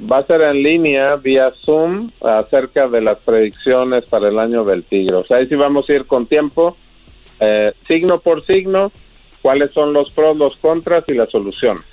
[0.00, 4.84] va a ser en línea vía Zoom acerca de las predicciones para el año del
[4.84, 5.16] tigre.
[5.16, 6.76] O sea, ahí sí vamos a ir con tiempo,
[7.40, 8.92] eh, signo por signo,
[9.42, 11.84] cuáles son los pros, los contras y las soluciones.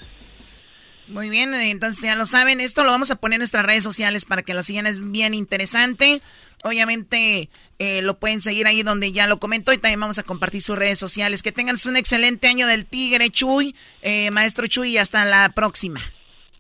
[1.08, 4.26] Muy bien, entonces ya lo saben, esto lo vamos a poner en nuestras redes sociales
[4.26, 6.22] para que lo sigan, es bien interesante.
[6.64, 10.62] Obviamente eh, lo pueden seguir ahí donde ya lo comentó y también vamos a compartir
[10.62, 11.44] sus redes sociales.
[11.44, 16.00] Que tengan un excelente año del Tigre, Chuy, eh, maestro Chuy, y hasta la próxima.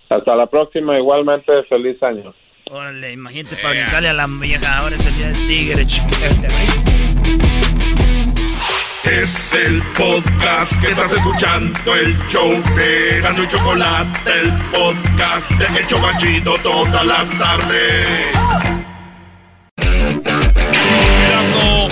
[0.09, 2.35] Hasta la próxima, igualmente, feliz año.
[2.69, 5.85] Órale, imagínate para gritarle a la vieja, ahora es el día del Tigre,
[9.05, 15.79] Es el podcast que estás escuchando, el show de Gano y Chocolate, el podcast de
[15.79, 18.27] El Chocachito todas las tardes.
[21.27, 21.87] Erasno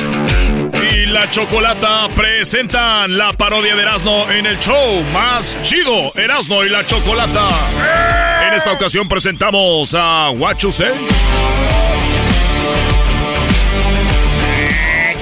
[0.91, 6.69] y la Chocolata presentan la parodia de Erasno en el show más chido, Erasno y
[6.69, 7.49] la Chocolata.
[8.48, 10.57] En esta ocasión presentamos a What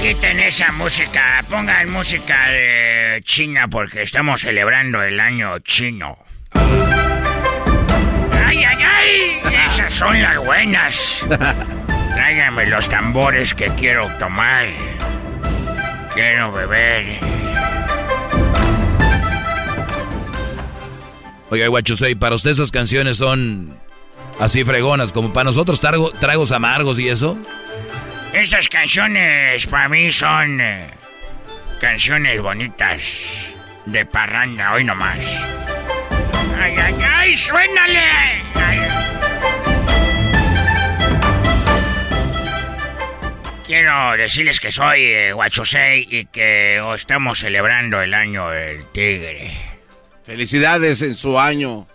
[0.02, 2.48] Quiten esa música, pongan música
[3.24, 6.18] China porque estamos celebrando el año chino.
[8.44, 9.42] ¡Ay, ay, ay!
[9.68, 11.24] Esas son las buenas.
[12.16, 14.66] Tráiganme los tambores que quiero tomar.
[16.16, 17.20] Quiero beber.
[21.52, 23.78] Oiga, Guachusei, para usted esas canciones son
[24.40, 27.38] así fregonas, como para nosotros trago- tragos amargos y eso.
[28.34, 30.88] Estas canciones para mí son eh,
[31.82, 33.54] canciones bonitas
[33.86, 35.20] de parranda, hoy nomás.
[36.58, 37.38] ¡Ay, ay, ay!
[37.38, 38.00] ¡Suénale!
[38.56, 38.80] Ay.
[43.68, 45.34] Quiero decirles que soy eh,
[46.10, 49.52] y que oh, estamos celebrando el año del tigre.
[50.26, 51.86] Felicidades en su año.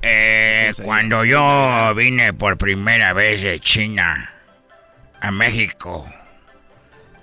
[0.00, 4.33] Eh, cuando yo vine por primera vez de China
[5.24, 6.04] a México,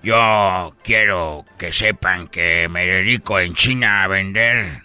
[0.01, 4.81] yo quiero que sepan que me dedico en China a vender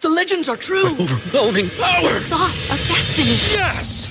[0.00, 0.96] The legends are true.
[0.98, 2.02] overwhelming power.
[2.02, 3.36] The sauce of destiny.
[3.52, 4.10] Yes.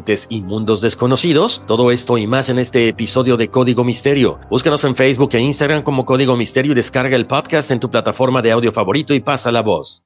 [0.29, 1.63] y mundos desconocidos?
[1.67, 4.39] Todo esto y más en este episodio de Código Misterio.
[4.49, 8.41] Búscanos en Facebook e Instagram como Código Misterio y descarga el podcast en tu plataforma
[8.41, 10.03] de audio favorito y pasa la voz.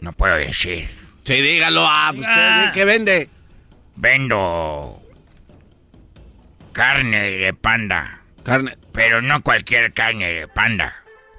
[0.00, 0.88] No puedo decir.
[1.24, 1.82] Sí, dígalo.
[1.84, 3.28] Ah, pues, ¿qué, qué vende?
[3.96, 5.02] Vendo
[6.72, 8.20] carne de panda.
[8.44, 8.76] Carne.
[8.92, 10.94] Pero no cualquier carne de panda.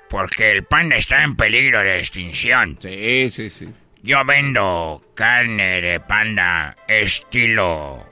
[0.09, 2.77] Porque el panda está en peligro de extinción.
[2.81, 3.68] Sí, sí, sí.
[4.08, 8.08] Yo vendo carne de panda estilo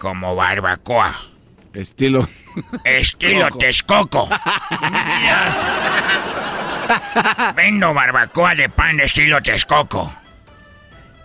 [0.00, 1.14] como barbacoa.
[1.74, 2.26] Estilo.
[2.84, 3.58] Estilo Coco.
[3.58, 4.30] Texcoco.
[7.54, 10.10] Vendo barbacoa de pan estilo Texcoco.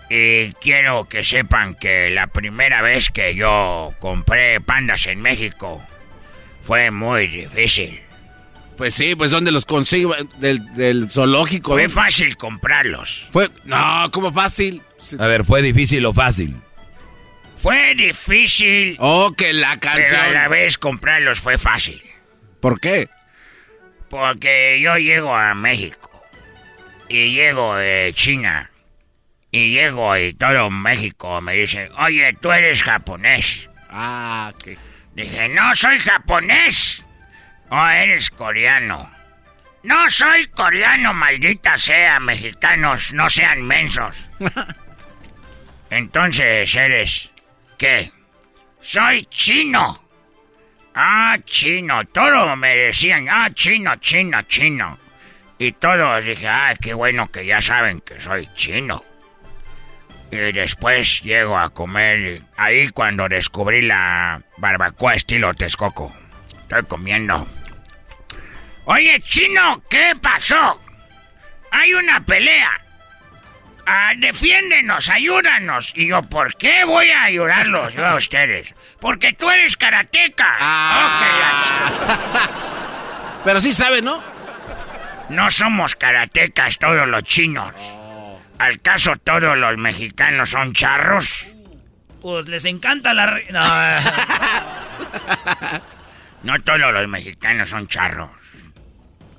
[0.10, 5.81] Y quiero que sepan que la primera vez que yo compré pandas en México
[6.64, 8.02] fue muy difícil.
[8.77, 10.15] Pues sí, pues ¿dónde los consigo?
[10.39, 11.73] Del, del zoológico.
[11.73, 13.29] Fue fácil comprarlos.
[13.31, 14.81] Fue, no, ¿cómo fácil?
[15.19, 16.55] A ver, ¿fue difícil o fácil?
[17.57, 18.97] Fue difícil.
[18.99, 20.19] Oh, que la Pero canción.
[20.21, 22.01] a la vez comprarlos fue fácil.
[22.59, 23.09] ¿Por qué?
[24.09, 26.09] Porque yo llego a México.
[27.09, 28.69] Y llego de China.
[29.51, 33.69] Y llego y todo México me dice, oye, tú eres japonés.
[33.89, 34.77] Ah, ¿qué?
[35.15, 37.02] Dije, no soy japonés.
[37.75, 39.09] Oh, eres coreano.
[39.81, 44.29] No soy coreano, maldita sea, mexicanos, no sean mensos.
[45.89, 47.31] Entonces eres...
[47.75, 48.11] ¿Qué?
[48.79, 50.07] Soy chino.
[50.93, 54.99] Ah, chino, todo me decían, ah, chino, chino, chino.
[55.57, 59.03] Y todos dije, ah, qué bueno que ya saben que soy chino.
[60.29, 66.15] Y después llego a comer ahí cuando descubrí la barbacoa estilo Texcoco.
[66.61, 67.47] Estoy comiendo.
[68.85, 70.80] Oye, chino, ¿qué pasó?
[71.72, 72.72] Hay una pelea.
[73.85, 75.91] Ah, defiéndenos, ayúdanos.
[75.95, 78.73] Y yo, ¿por qué voy a ayudarlos yo a ustedes?
[78.99, 80.55] Porque tú eres karateca.
[80.60, 81.91] Ah.
[83.43, 84.22] Pero sí sabe, ¿no?
[85.30, 87.73] No somos karatecas todos los chinos.
[88.60, 91.47] ¿Al caso todos los mexicanos son charros?
[92.22, 93.39] Pues les encanta la...
[96.43, 96.53] No.
[96.53, 98.30] no todos los mexicanos son charros.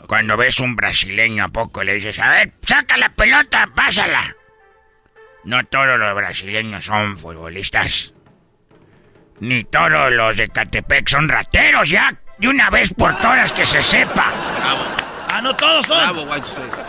[0.06, 4.34] Cuando ves un brasileño a poco le dices, a ver, saca la pelota, pásala.
[5.44, 8.14] No todos los brasileños son futbolistas.
[9.40, 12.14] Ni todos los de Catepec son rateros, ya.
[12.38, 14.32] De una vez por todas que se sepa.
[15.30, 16.28] Ah, no todos son.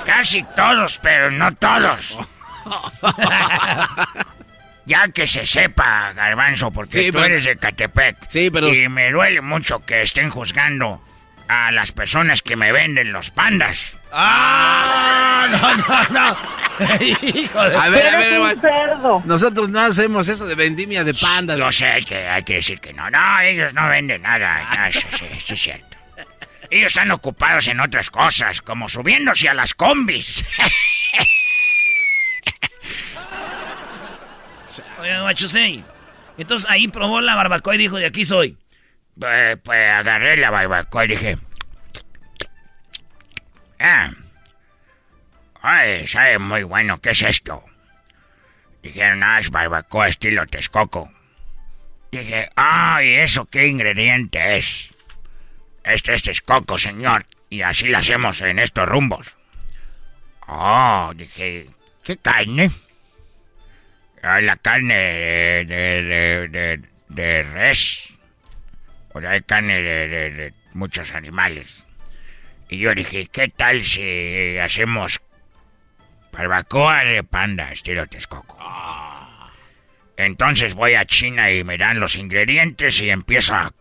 [0.05, 2.19] Casi todos, pero no todos.
[4.85, 8.29] ya que se sepa, Garbanzo, porque tú eres de Catepec.
[8.29, 8.73] Sí, pero...
[8.73, 11.01] Y me duele mucho que estén juzgando
[11.47, 13.95] a las personas que me venden los pandas.
[14.11, 15.47] ¡Ah!
[15.51, 16.37] No, no, no.
[17.05, 17.75] Hijo de...
[17.77, 18.39] A ver, a ver,
[19.25, 21.57] Nosotros no hacemos eso de vendimia de pandas.
[21.57, 23.09] Lo sé, que hay que decir que no.
[23.09, 24.63] No, ellos no venden nada.
[24.77, 25.97] No, sí, sí, sí, es cierto.
[26.71, 30.43] Ellos están ocupados en otras cosas, como subiéndose a las combis.
[34.99, 35.83] Oye, machusei.
[36.37, 38.57] Entonces ahí probó la barbacoa y dijo, de aquí soy.
[39.19, 41.37] Pues, pues agarré la barbacoa y dije...
[43.79, 44.11] Ah.
[45.61, 47.63] Ay, sabe muy bueno, ¿qué es esto?
[48.83, 51.11] Dijeron, ah, es barbacoa estilo Texcoco.
[52.11, 54.93] Dije, ay, ¿eso qué ingrediente es?
[55.83, 57.25] Este, es coco, señor.
[57.49, 59.35] Y así lo hacemos en estos rumbos.
[60.47, 61.67] Oh, dije,
[62.03, 62.71] ¿qué carne?
[64.21, 68.14] Ah, la carne de, de, de, de res.
[69.15, 71.87] O hay carne de, muchos animales.
[72.67, 75.21] Y yo dije, ¿qué tal si hacemos
[76.33, 78.59] barbacoa de panda estilo Texcoco?
[80.17, 83.71] Entonces voy a China y me dan los ingredientes y empiezo a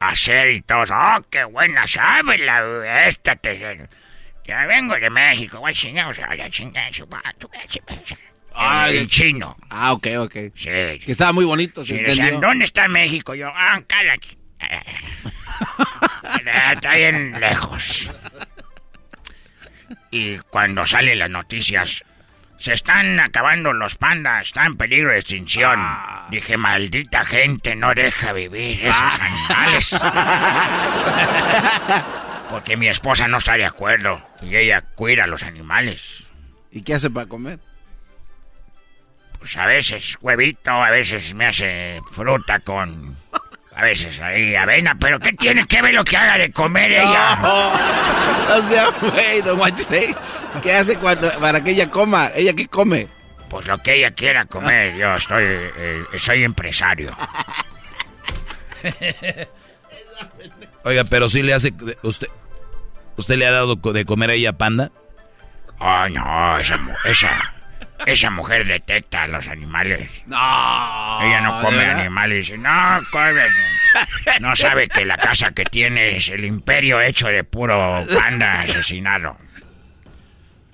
[0.00, 0.82] hacer y todo.
[0.90, 3.36] ¡Oh, qué buena sabe la esta!
[3.36, 3.78] Te,
[4.44, 6.90] ya vengo de México, voy a la chingada
[8.56, 9.56] Ah, el chino.
[9.70, 10.34] Ah, ok, ok.
[10.54, 10.70] Sí.
[10.70, 13.36] Que estaba muy bonito, ¿se sí, ¿dónde está México?
[13.36, 14.16] Yo, ah, cala.
[16.72, 18.10] está bien lejos.
[20.10, 22.04] Y cuando salen las noticias,
[22.56, 25.74] se están acabando los pandas, están en peligro de extinción.
[25.76, 26.28] Ah.
[26.30, 29.18] Dije, maldita gente, no deja vivir esos ah.
[29.20, 30.00] animales.
[32.50, 36.24] Porque mi esposa no está de acuerdo y ella cuida a los animales.
[36.70, 37.58] ¿Y qué hace para comer?
[39.38, 43.16] Pues a veces huevito, a veces me hace fruta con
[43.76, 47.38] a veces ahí avena, pero ¿qué tiene que ver lo que haga de comer ella?
[48.48, 49.56] No, sea, güey, no
[50.62, 52.30] ¿Qué hace cuando, para que ella coma?
[52.34, 53.08] ¿Ella qué come?
[53.48, 54.94] Pues lo que ella quiera comer.
[54.96, 57.16] Yo estoy, eh, soy empresario.
[60.84, 61.72] Oiga, pero si le hace,
[62.02, 62.28] usted,
[63.16, 64.92] ¿usted le ha dado de comer a ella panda?
[65.78, 67.54] Oh, no, esa, esa,
[68.06, 70.10] esa mujer detecta a los animales.
[70.26, 70.36] No.
[71.22, 72.52] Ella no come animales.
[72.58, 73.42] No, come.
[74.40, 79.36] No sabe que la casa que tiene es el imperio hecho de puro panda asesinado.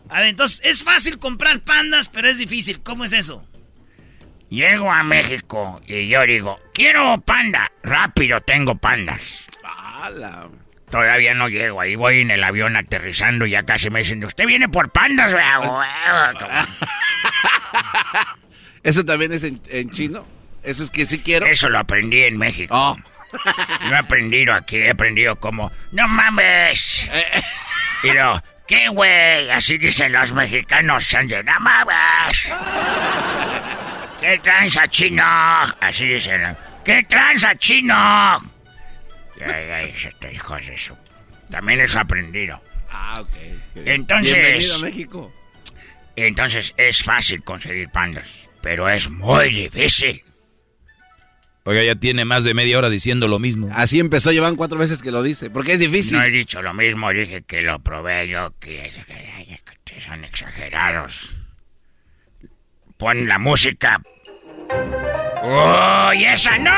[0.09, 2.81] A ver, entonces es fácil comprar pandas, pero es difícil.
[2.83, 3.47] ¿Cómo es eso?
[4.49, 7.71] Llego a México y yo digo, quiero panda.
[7.83, 9.47] Rápido tengo pandas.
[10.91, 14.45] Todavía no llego, ahí voy en el avión aterrizando y ya casi me dicen, usted
[14.47, 15.33] viene por pandas,
[18.83, 20.27] ¿Eso también es en, chino?
[20.65, 21.47] ¿Eso es que sí quiero?
[21.47, 22.75] Eso lo aprendí en México.
[22.75, 22.97] Oh.
[23.89, 27.09] No he aprendido aquí, he aprendido como, no mames.
[28.03, 29.49] Y lo, ¿qué güey?
[29.51, 31.09] Así dicen los mexicanos,
[31.45, 32.53] no mames.
[34.21, 35.25] ¿Qué tranza chino?
[35.81, 38.41] Así dicen, ¿qué tranza chino?
[39.41, 40.99] Este de eso.
[41.51, 42.61] También es aprendido.
[42.91, 43.29] Ah, ok.
[43.87, 44.35] Entonces.
[44.35, 45.33] Bienvenido a México.
[46.17, 50.23] Entonces es fácil conseguir pandas, pero es muy difícil.
[51.65, 53.71] Oiga, ya tiene más de media hora diciendo lo mismo.
[53.73, 56.19] Así empezó, llevan cuatro veces que lo dice, porque es difícil.
[56.19, 58.91] No he dicho lo mismo, dije que lo probé yo, que,
[59.85, 61.31] que son exagerados.
[62.97, 64.01] Pon la música.
[65.43, 66.71] ¡Uy, esa no!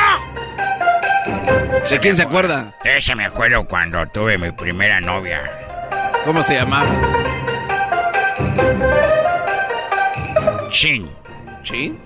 [1.88, 2.72] ¿De quién se acuerda?
[2.84, 5.42] Ese me acuerdo cuando tuve mi primera novia.
[6.24, 6.88] ¿Cómo se llamaba?
[10.70, 11.10] Chin.
[11.62, 12.00] ¿Chin?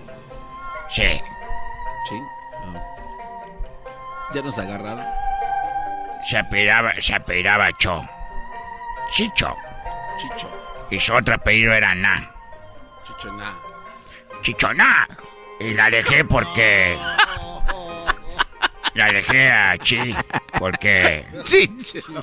[0.88, 1.20] Sí.
[2.08, 2.24] ¿Chin?
[4.34, 5.04] Ya nos agarraron.
[6.28, 8.02] Se apellidaba, se apellidaba Cho.
[9.12, 9.54] Chicho.
[10.18, 10.48] Chicho.
[10.90, 12.28] Y su otro apellido era Na.
[13.04, 13.54] Chichoná.
[14.42, 15.08] Chichoná.
[15.60, 16.98] Y la dejé porque...
[18.94, 20.14] La dejé a Chi
[20.58, 21.26] porque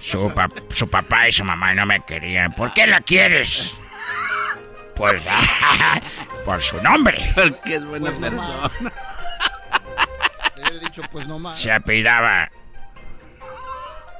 [0.01, 2.51] su, pa- su papá y su mamá no me querían.
[2.53, 3.75] ¿Por qué la quieres?
[4.95, 5.23] Pues
[6.45, 7.31] por su nombre.
[7.35, 8.71] Porque es buena persona.
[10.57, 11.59] He dicho, pues no más.
[11.59, 12.49] Se apellidaba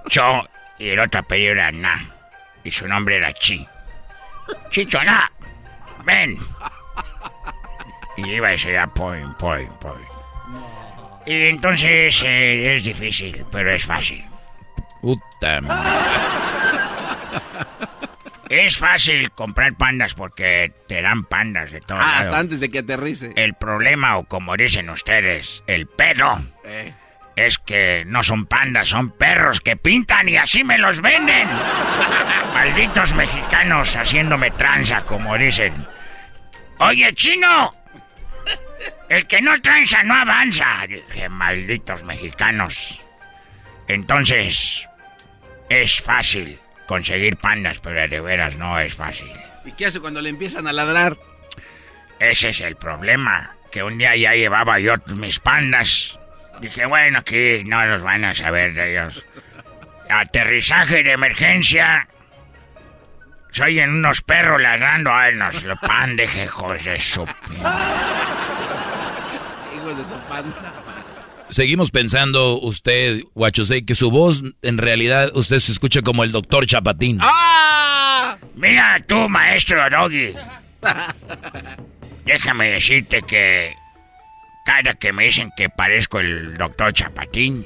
[0.09, 0.43] Cho
[0.77, 2.05] y el otro apellido era Na.
[2.63, 3.67] Y su nombre era Chi.
[4.69, 5.31] Chicho Na,
[6.03, 6.37] ven.
[8.17, 10.01] Y iba a decir ya, poin, poin, poin.
[11.25, 14.23] Y entonces eh, es difícil, pero es fácil.
[15.01, 15.61] Puta
[18.49, 21.97] Es fácil comprar pandas porque te dan pandas de todo.
[21.99, 23.31] Ah, hasta antes de que aterrice.
[23.35, 26.93] El problema, o como dicen ustedes, el pedo, Eh.
[27.35, 31.47] es que no son pandas, son perros que pintan y así me los venden.
[32.53, 35.73] Malditos mexicanos haciéndome tranza, como dicen.
[36.77, 37.73] Oye, chino,
[39.09, 40.85] el que no tranza no avanza.
[40.87, 43.01] Dije, malditos mexicanos.
[43.87, 44.87] Entonces,
[45.69, 49.31] es fácil conseguir pandas, pero de veras no es fácil.
[49.65, 51.17] ¿Y qué hace cuando le empiezan a ladrar?
[52.19, 53.55] Ese es el problema.
[53.71, 56.19] Que un día ya llevaba yo mis pandas.
[56.59, 59.25] Dije, bueno, aquí no los van a saber de ellos.
[60.09, 62.07] Aterrizaje de emergencia.
[63.53, 65.13] Soy en unos perros ladrando.
[65.13, 67.21] Ay, nos lo pan de hijos de su...
[69.75, 70.73] Hijos de su panda.
[71.49, 76.65] Seguimos pensando usted, Guachosei, que su voz en realidad usted se escucha como el doctor
[76.65, 77.19] Chapatín.
[77.21, 78.37] ¡Ah!
[78.55, 80.33] Mira tú, maestro Doggy.
[82.25, 83.75] Déjame decirte que
[84.65, 87.63] cada que me dicen que parezco el doctor Chapatín,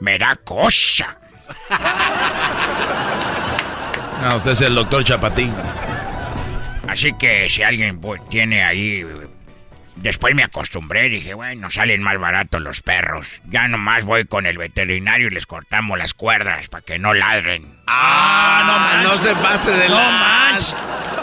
[0.00, 1.16] me da cosa.
[4.24, 5.54] No, usted es el doctor Chapatín.
[6.88, 9.06] Así que si alguien tiene ahí...
[9.96, 13.42] Después me acostumbré, dije, bueno, salen más baratos los perros.
[13.44, 17.76] Ya nomás voy con el veterinario y les cortamos las cuerdas para que no ladren.
[17.86, 20.74] ¡Ah, no, no se pase de No más.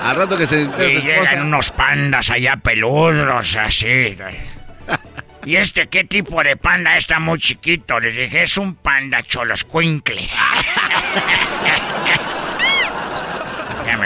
[0.04, 4.16] Al rato que se Y llegan unos pandas allá peludos, así.
[5.46, 8.00] ¿Y este qué tipo de panda está muy chiquito?
[8.00, 10.22] Les dije, es un panda choloscuincle.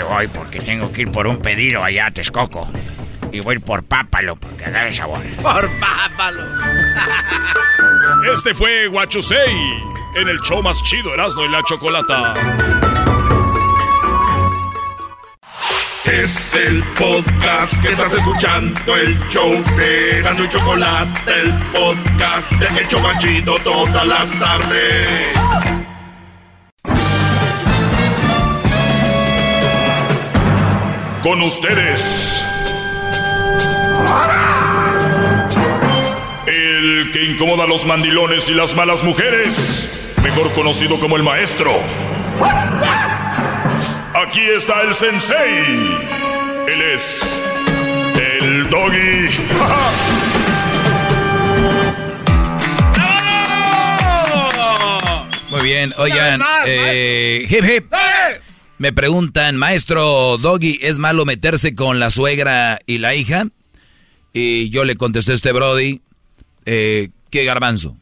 [0.05, 2.69] voy porque tengo que ir por un pedido allá a Texcoco.
[3.31, 5.21] Y voy por pápalo porque agarre sabor.
[5.41, 6.43] Por pápalo.
[8.33, 9.55] Este fue Guachusei
[10.15, 12.33] en el show más chido Erasmo y la Chocolata.
[16.05, 22.79] Es el podcast que estás escuchando, el show de Erasmo y Chocolate, el podcast de
[22.79, 25.84] El Chobachito todas las tardes.
[31.25, 32.45] Con ustedes.
[36.45, 40.13] El que incomoda a los mandilones y las malas mujeres.
[40.21, 41.71] Mejor conocido como el maestro.
[44.13, 45.97] Aquí está el sensei.
[46.67, 47.41] Él es
[48.41, 49.29] el doggy.
[55.49, 57.91] Muy bien, oigan, eh, hip hip.
[58.77, 63.47] Me preguntan, maestro Doggy, ¿es malo meterse con la suegra y la hija?
[64.33, 66.01] Y yo le contesté a este Brody,
[66.65, 67.95] eh, ¿qué garbanzo?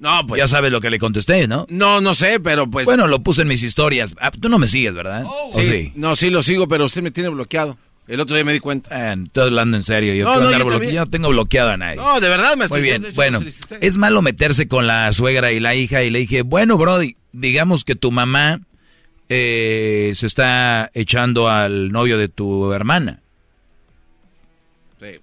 [0.00, 0.40] No, pues.
[0.40, 1.66] Ya sabes lo que le contesté, ¿no?
[1.70, 2.84] No, no sé, pero pues.
[2.84, 4.16] Bueno, lo puse en mis historias.
[4.20, 5.22] Ah, tú no me sigues, ¿verdad?
[5.24, 5.92] ¿O sí, sí?
[5.94, 7.78] No, sí lo sigo, pero usted me tiene bloqueado.
[8.08, 9.12] El otro día me di cuenta.
[9.12, 10.12] Eh, estoy hablando en serio.
[10.14, 10.92] Yo, No, no, yo bloque- también.
[10.94, 11.96] yo no tengo bloqueado a nadie.
[11.98, 13.40] No, de verdad me Muy estoy bien, de hecho, bueno,
[13.80, 17.84] es malo meterse con la suegra y la hija y le dije, bueno, Brody, digamos
[17.84, 18.60] que tu mamá
[19.34, 23.22] eh, se está echando al novio de tu hermana.
[24.98, 25.20] Pues,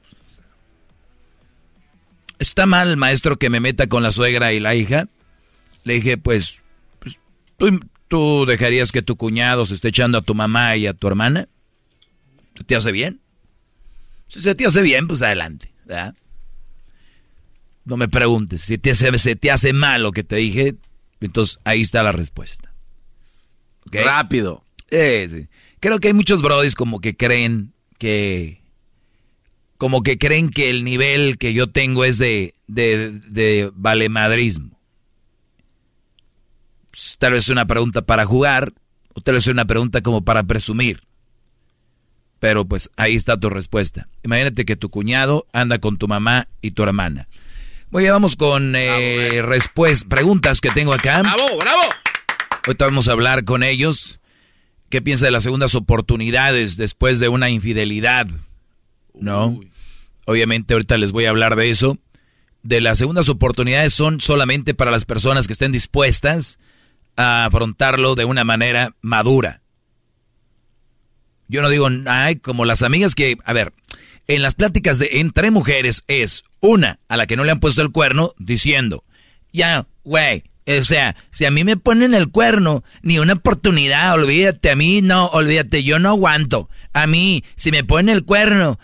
[2.40, 5.08] ¿Está mal, maestro, que me meta con la suegra y la hija?
[5.84, 6.62] Le dije, pues,
[7.00, 7.20] pues,
[7.58, 11.08] ¿tú, tú dejarías que tu cuñado se esté echando a tu mamá y a tu
[11.08, 11.48] hermana?
[12.58, 13.20] ¿Se ¿Te hace bien?
[14.28, 16.16] Si se te hace bien, pues adelante, ¿verdad?
[17.86, 18.62] no me preguntes.
[18.62, 20.76] Si te hace, se te hace mal lo que te dije,
[21.20, 22.69] entonces ahí está la respuesta.
[23.86, 24.64] Rápido.
[25.80, 28.62] Creo que hay muchos brodis como que creen que...
[29.78, 34.78] Como que creen que el nivel que yo tengo es de, de, de valemadrismo.
[36.92, 38.74] Pues, tal vez es una pregunta para jugar,
[39.14, 41.04] o tal vez es una pregunta como para presumir.
[42.40, 44.10] Pero pues ahí está tu respuesta.
[44.24, 47.30] Imagínate que tu cuñado anda con tu mamá y tu hermana.
[47.90, 49.42] Muy bien, vamos con eh,
[50.08, 51.22] preguntas que tengo acá.
[51.22, 51.82] ¡Bravo, bravo!
[52.66, 54.20] Ahorita vamos a hablar con ellos.
[54.90, 58.28] ¿Qué piensa de las segundas oportunidades después de una infidelidad?
[59.14, 59.60] ¿No?
[60.26, 61.98] Obviamente ahorita les voy a hablar de eso.
[62.64, 66.60] De las segundas oportunidades son solamente para las personas que estén dispuestas
[67.16, 69.62] a afrontarlo de una manera madura.
[71.48, 73.74] Yo no digo, ay, como las amigas que, a ver,
[74.28, 77.82] en las pláticas de entre mujeres es una a la que no le han puesto
[77.82, 79.04] el cuerno diciendo,
[79.52, 80.44] ya, güey,
[80.78, 85.02] o sea, si a mí me ponen el cuerno, ni una oportunidad, olvídate, a mí
[85.02, 86.70] no, olvídate, yo no aguanto.
[86.94, 88.80] A mí, si me ponen el cuerno,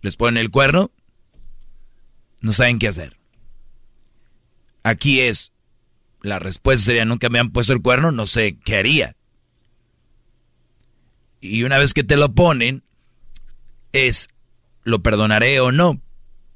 [0.00, 0.90] les ponen el cuerno,
[2.40, 3.16] no saben qué hacer.
[4.82, 5.52] Aquí es,
[6.20, 9.16] la respuesta sería, nunca me han puesto el cuerno, no sé qué haría.
[11.40, 12.82] Y una vez que te lo ponen,
[13.92, 14.28] es,
[14.82, 16.00] ¿lo perdonaré o no?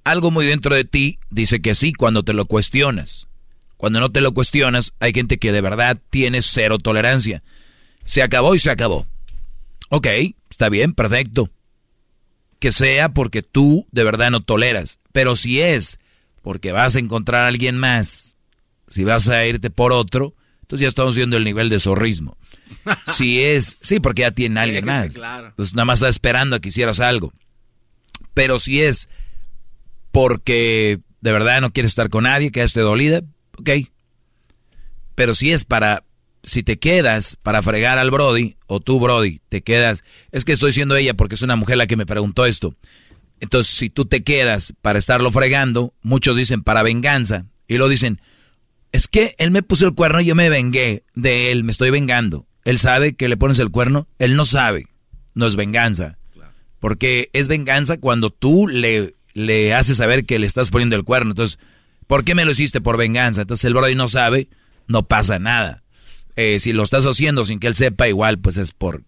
[0.05, 3.29] Algo muy dentro de ti dice que sí cuando te lo cuestionas.
[3.77, 7.43] Cuando no te lo cuestionas, hay gente que de verdad tiene cero tolerancia.
[8.05, 9.07] Se acabó y se acabó.
[9.89, 10.07] Ok,
[10.51, 11.51] está bien, perfecto.
[12.59, 15.01] Que sea porque tú de verdad no toleras.
[15.13, 15.99] Pero si es
[16.43, 18.37] porque vas a encontrar a alguien más,
[18.89, 22.37] si vas a irte por otro, entonces ya estamos viendo el nivel de zorrismo.
[23.07, 25.13] si es, sí, porque ya tiene alguien más.
[25.57, 27.33] Pues nada más está esperando a que hicieras algo.
[28.35, 29.09] Pero si es
[30.13, 33.23] porque de verdad no quieres estar con nadie, quedaste dolida,
[33.59, 33.71] ok.
[35.15, 36.05] Pero si es para,
[36.43, 40.73] si te quedas para fregar al Brody, o tú Brody, te quedas, es que estoy
[40.73, 42.75] siendo ella porque es una mujer la que me preguntó esto.
[43.41, 48.21] Entonces, si tú te quedas para estarlo fregando, muchos dicen para venganza, y lo dicen,
[48.93, 51.91] es que él me puso el cuerno y yo me vengué de él, me estoy
[51.91, 52.47] vengando.
[52.65, 54.87] Él sabe que le pones el cuerno, él no sabe,
[55.35, 56.19] no es venganza.
[56.81, 61.33] Porque es venganza cuando tú le, le haces saber que le estás poniendo el cuerno.
[61.33, 61.59] Entonces,
[62.07, 63.43] ¿por qué me lo hiciste por venganza?
[63.43, 64.49] Entonces el Brody no sabe,
[64.87, 65.83] no pasa nada.
[66.37, 69.05] Eh, si lo estás haciendo sin que él sepa, igual, pues es por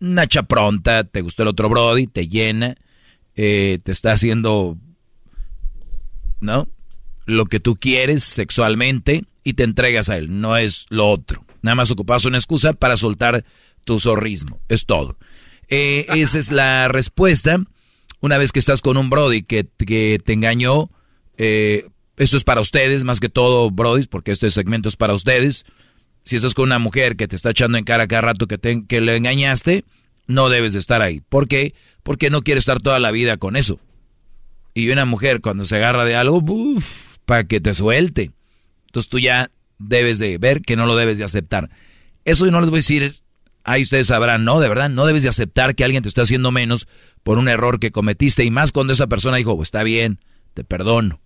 [0.00, 2.76] una pronta, te gustó el otro Brody, te llena,
[3.36, 4.78] eh, te está haciendo,
[6.40, 6.68] ¿no?
[7.26, 11.44] Lo que tú quieres sexualmente y te entregas a él, no es lo otro.
[11.62, 13.44] Nada más ocupas una excusa para soltar
[13.84, 15.16] tu zorrismo, es todo.
[15.68, 17.64] Eh, esa es la respuesta.
[18.24, 20.88] Una vez que estás con un Brody que, te engañó,
[21.36, 21.86] eh,
[22.16, 25.66] eso es para ustedes, más que todo, Brody, porque este segmento es para ustedes.
[26.24, 28.86] Si estás con una mujer que te está echando en cara cada rato que, te,
[28.86, 29.84] que le engañaste,
[30.26, 31.20] no debes de estar ahí.
[31.20, 31.74] ¿Por qué?
[32.02, 33.78] Porque no quiere estar toda la vida con eso.
[34.72, 36.42] Y una mujer cuando se agarra de algo,
[37.26, 38.30] para que te suelte.
[38.86, 41.68] Entonces tú ya debes de ver que no lo debes de aceptar.
[42.24, 43.22] Eso yo no les voy a decir
[43.66, 46.52] Ahí ustedes sabrán, no, de verdad, no debes de aceptar que alguien te esté haciendo
[46.52, 46.86] menos
[47.24, 50.20] por un error que cometiste y más cuando esa persona dijo, está bien,
[50.52, 51.20] te perdono.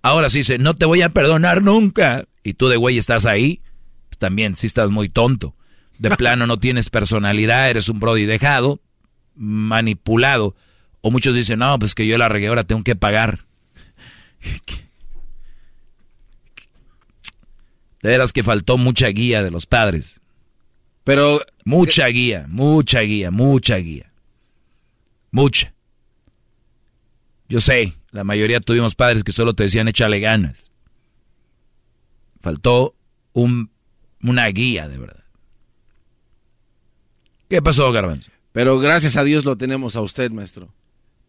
[0.00, 2.24] Ahora sí dice, no te voy a perdonar nunca.
[2.42, 3.60] Y tú de güey estás ahí,
[4.08, 5.54] pues también sí estás muy tonto.
[5.98, 8.80] De plano no tienes personalidad, eres un brody dejado,
[9.34, 10.56] manipulado.
[11.02, 13.44] O muchos dicen, no, pues que yo la regué, ahora tengo que pagar.
[18.02, 20.22] De veras que faltó mucha guía de los padres.
[21.04, 21.40] Pero.
[21.66, 24.09] Mucha guía, mucha guía, mucha guía.
[25.30, 25.74] Mucha.
[27.48, 30.72] Yo sé, la mayoría tuvimos padres que solo te decían échale ganas.
[32.40, 32.94] Faltó
[33.32, 33.70] un,
[34.22, 35.24] una guía, de verdad.
[37.48, 38.30] ¿Qué pasó, Garbanzo?
[38.52, 40.72] Pero gracias a Dios lo tenemos a usted, maestro.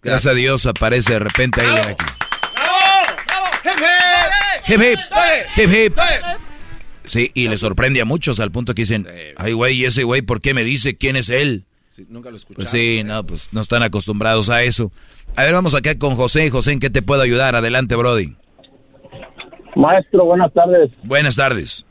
[0.01, 2.03] Gracias, a Dios aparece de repente aquí.
[2.55, 2.77] ¡Bravo!
[3.25, 3.47] ¡Bravo!
[4.67, 4.99] Hip hip.
[5.57, 5.97] Hip hip.
[7.05, 9.07] Sí, y le sorprende a muchos al punto que dicen,
[9.37, 11.65] ay güey, ¿y ese güey por qué me dice quién es él?
[12.09, 14.91] Nunca lo Pues sí, no, pues no están acostumbrados a eso.
[15.35, 16.49] A ver, vamos acá con José.
[16.49, 17.55] José, ¿en qué te puedo ayudar?
[17.55, 18.35] Adelante, Brody.
[19.75, 20.91] Maestro, buenas tardes.
[21.03, 21.85] Buenas tardes.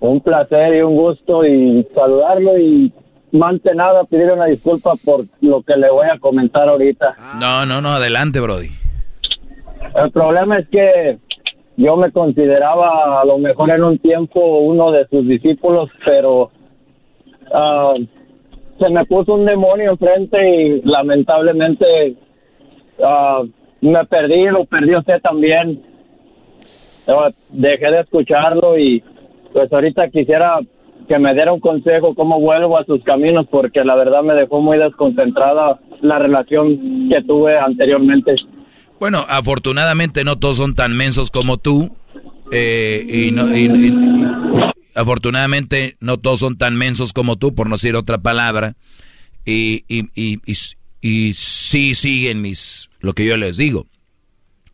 [0.00, 2.92] Un placer y un gusto y saludarlo y
[3.32, 7.14] más que nada pedir una disculpa por lo que le voy a comentar ahorita.
[7.38, 8.68] No, no, no, adelante, Brody.
[9.94, 11.18] El problema es que
[11.76, 16.50] yo me consideraba a lo mejor en un tiempo uno de sus discípulos, pero
[17.52, 17.94] ah,
[18.78, 22.16] se me puso un demonio enfrente y lamentablemente
[22.98, 23.46] uh,
[23.80, 25.82] me perdí, lo perdió usted también.
[27.50, 29.02] Dejé de escucharlo y
[29.52, 30.58] pues ahorita quisiera
[31.06, 34.60] que me diera un consejo cómo vuelvo a sus caminos porque la verdad me dejó
[34.60, 38.34] muy desconcentrada la relación que tuve anteriormente.
[38.98, 41.90] Bueno, afortunadamente no todos son tan mensos como tú.
[42.52, 43.46] Eh, y, no,
[44.96, 48.74] afortunadamente no todos son tan mensos como tú, por no decir otra palabra.
[49.44, 50.40] Y, y, y,
[51.00, 53.86] y, sí siguen mis, lo que yo les digo.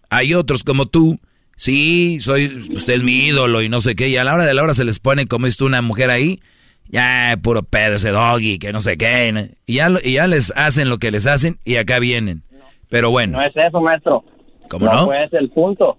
[0.09, 1.19] Hay otros como tú,
[1.57, 4.55] sí, soy, usted es mi ídolo y no sé qué, y a la hora de
[4.55, 6.41] la hora se les pone como es una mujer ahí,
[6.89, 10.89] ya, puro pedo ese doggy, que no sé qué, y ya, y ya les hacen
[10.89, 12.43] lo que les hacen y acá vienen.
[12.89, 13.39] Pero bueno.
[13.39, 14.25] No es eso, maestro.
[14.69, 15.07] ¿Cómo no?
[15.07, 15.99] No es el punto.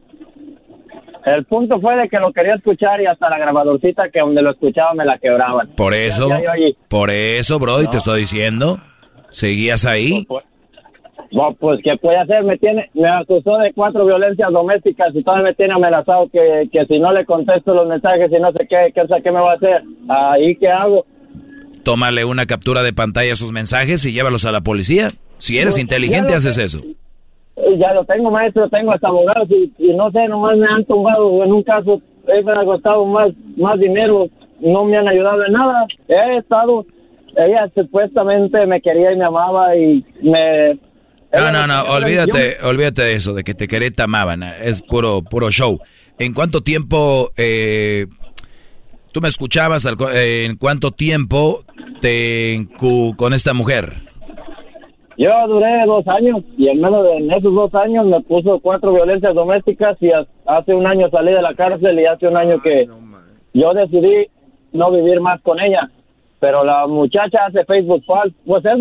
[1.26, 4.52] El punto fue de que lo quería escuchar y hasta la grabadorcita que donde lo
[4.52, 5.70] escuchaba me la quebraban.
[5.76, 6.30] Por eso,
[6.90, 8.80] por eso, bro, y te estoy diciendo,
[9.30, 10.26] ¿seguías ahí?
[10.28, 10.44] Pues,
[11.32, 12.44] pues, pues, ¿qué puede hacer?
[12.44, 16.86] Me tiene, me acusó de cuatro violencias domésticas y todavía me tiene amenazado que, que
[16.86, 19.56] si no le contesto los mensajes y no sé qué, qué, qué me va a
[19.56, 19.82] hacer.
[20.10, 21.06] Ahí, ¿qué hago?
[21.84, 25.12] Tómale una captura de pantalla a sus mensajes y llévalos a la policía.
[25.38, 26.82] Si eres inteligente, haces eso.
[27.56, 31.54] Ya lo tengo, maestro, tengo hasta abogados y, no sé, nomás me han tumbado en
[31.54, 34.28] un caso, me ha costado más, más dinero,
[34.60, 35.86] no me han ayudado en nada.
[36.08, 36.86] He estado,
[37.38, 40.80] ella supuestamente me quería y me amaba y me...
[41.32, 44.82] No, no, no, olvídate, olvídate de eso, de que te quería y te amaban, es
[44.82, 45.80] puro, puro show.
[46.20, 48.06] ¿En cuánto tiempo, eh,
[49.12, 51.64] tú me escuchabas, eh, en cuánto tiempo
[52.02, 52.68] te
[53.16, 54.13] con esta mujer?
[55.18, 59.36] Yo duré dos años y en menos de esos dos años me puso cuatro violencias
[59.36, 60.10] domésticas y
[60.46, 62.88] hace un año salí de la cárcel y hace un año que
[63.54, 64.28] yo decidí
[64.72, 65.90] no vivir más con ella.
[66.40, 68.36] Pero la muchacha hace Facebook falso.
[68.46, 68.80] Pues es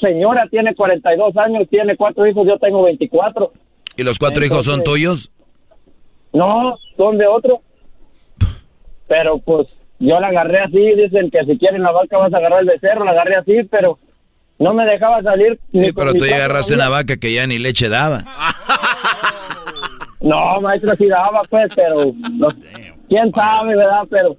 [0.00, 3.52] señora, tiene 42 años, tiene cuatro hijos, yo tengo 24.
[3.96, 5.30] ¿Y los cuatro hijos son tuyos?
[6.32, 7.60] No, son de otro.
[9.08, 9.66] Pero pues
[9.98, 13.04] yo la agarré así, dicen que si quieren la vaca vas a agarrar el becerro,
[13.04, 13.98] la agarré así, pero
[14.60, 15.58] no me dejaba salir.
[15.72, 18.24] Sí, pero tú ya agarraste una vaca que ya ni leche daba.
[20.20, 22.14] no, maestro, sí daba, pues, pero
[23.08, 24.02] quién sabe, ¿verdad?
[24.10, 24.36] Pero,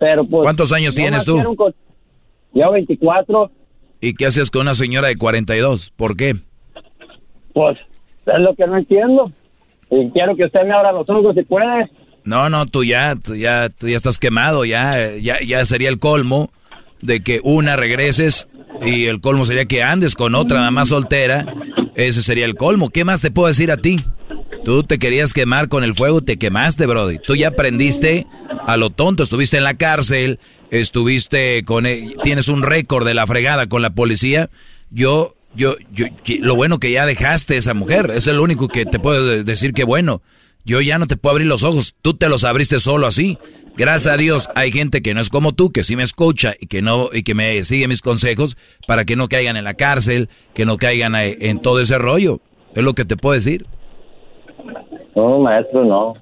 [0.00, 0.42] pero pues.
[0.42, 1.40] ¿Cuántos años tienes tú?
[2.52, 3.50] Yo 24.
[4.00, 5.92] ¿Y qué haces con una señora de 42?
[5.96, 6.34] ¿Por qué?
[7.52, 7.78] Pues,
[8.26, 9.32] es lo que no entiendo.
[9.90, 11.88] Y quiero que usted me abra los ojos si puede.
[12.24, 15.98] No, no, tú ya, tú ya, tú ya estás quemado, ya, ya, ya sería el
[16.00, 16.50] colmo
[17.04, 18.48] de que una regreses
[18.82, 21.46] y el colmo sería que andes con otra nada más soltera.
[21.94, 22.90] Ese sería el colmo.
[22.90, 24.00] ¿Qué más te puedo decir a ti?
[24.64, 27.18] Tú te querías quemar con el fuego, te quemaste, Brody.
[27.24, 28.26] Tú ya aprendiste
[28.66, 29.22] a lo tonto.
[29.22, 30.40] Estuviste en la cárcel,
[30.70, 31.84] estuviste con.
[31.86, 34.48] E, tienes un récord de la fregada con la policía.
[34.90, 36.06] Yo, yo, yo,
[36.40, 38.10] lo bueno que ya dejaste esa mujer.
[38.14, 40.22] Es el único que te puedo decir que bueno.
[40.66, 41.94] Yo ya no te puedo abrir los ojos.
[42.00, 43.38] Tú te los abriste solo así.
[43.76, 46.68] Gracias a Dios hay gente que no es como tú, que sí me escucha y
[46.68, 48.56] que no y que me sigue mis consejos
[48.86, 52.40] para que no caigan en la cárcel, que no caigan en todo ese rollo.
[52.74, 53.66] Es lo que te puedo decir.
[55.16, 56.14] No, maestro, no.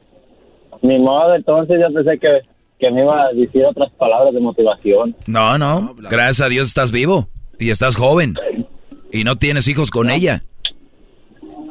[0.80, 2.40] Ni modo, entonces yo pensé que,
[2.78, 5.14] que me iba a decir otras palabras de motivación.
[5.26, 5.94] No, no.
[6.10, 8.34] Gracias a Dios estás vivo y estás joven
[9.12, 10.42] y no tienes hijos con ella.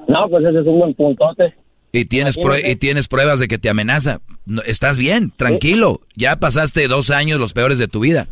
[0.07, 1.53] No, pues ese es un buen puntote.
[1.93, 4.21] Y tienes, y tienes pruebas de que te amenaza.
[4.65, 6.01] estás bien, tranquilo.
[6.15, 8.27] Ya pasaste dos años los peores de tu vida.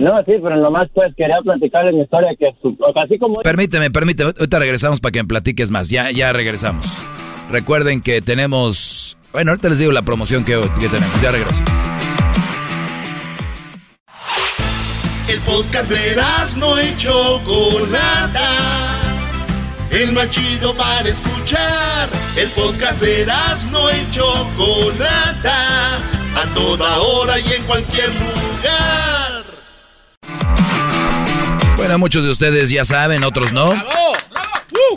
[0.00, 2.48] No, sí, pero nomás pues quería platicarles mi historia que
[3.00, 3.40] así como...
[3.42, 4.32] Permíteme, permíteme.
[4.36, 5.88] Ahorita regresamos para que me platiques más.
[5.88, 7.04] Ya, ya regresamos.
[7.50, 9.16] Recuerden que tenemos...
[9.32, 11.22] Bueno, ahorita les digo la promoción que, que tenemos.
[11.22, 11.62] Ya regreso.
[15.28, 16.16] El podcast de
[16.58, 18.91] no hecho Chocolata
[19.92, 22.08] el más chido para escuchar.
[22.36, 23.26] El podcast de
[23.70, 29.44] no y Chocolata, a toda hora y en cualquier lugar.
[31.76, 33.74] Bueno, muchos de ustedes ya saben, otros no.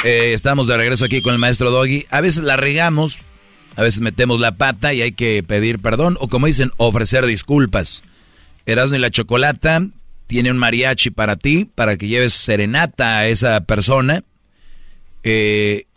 [0.04, 2.06] Eh, estamos de regreso aquí con el maestro Doggy.
[2.10, 3.22] A veces la regamos,
[3.76, 8.04] a veces metemos la pata y hay que pedir perdón, o como dicen, ofrecer disculpas.
[8.66, 9.86] Erasmo y la Chocolata
[10.28, 14.24] tiene un mariachi para ti, para que lleves serenata a esa persona
[15.26, 15.88] eh,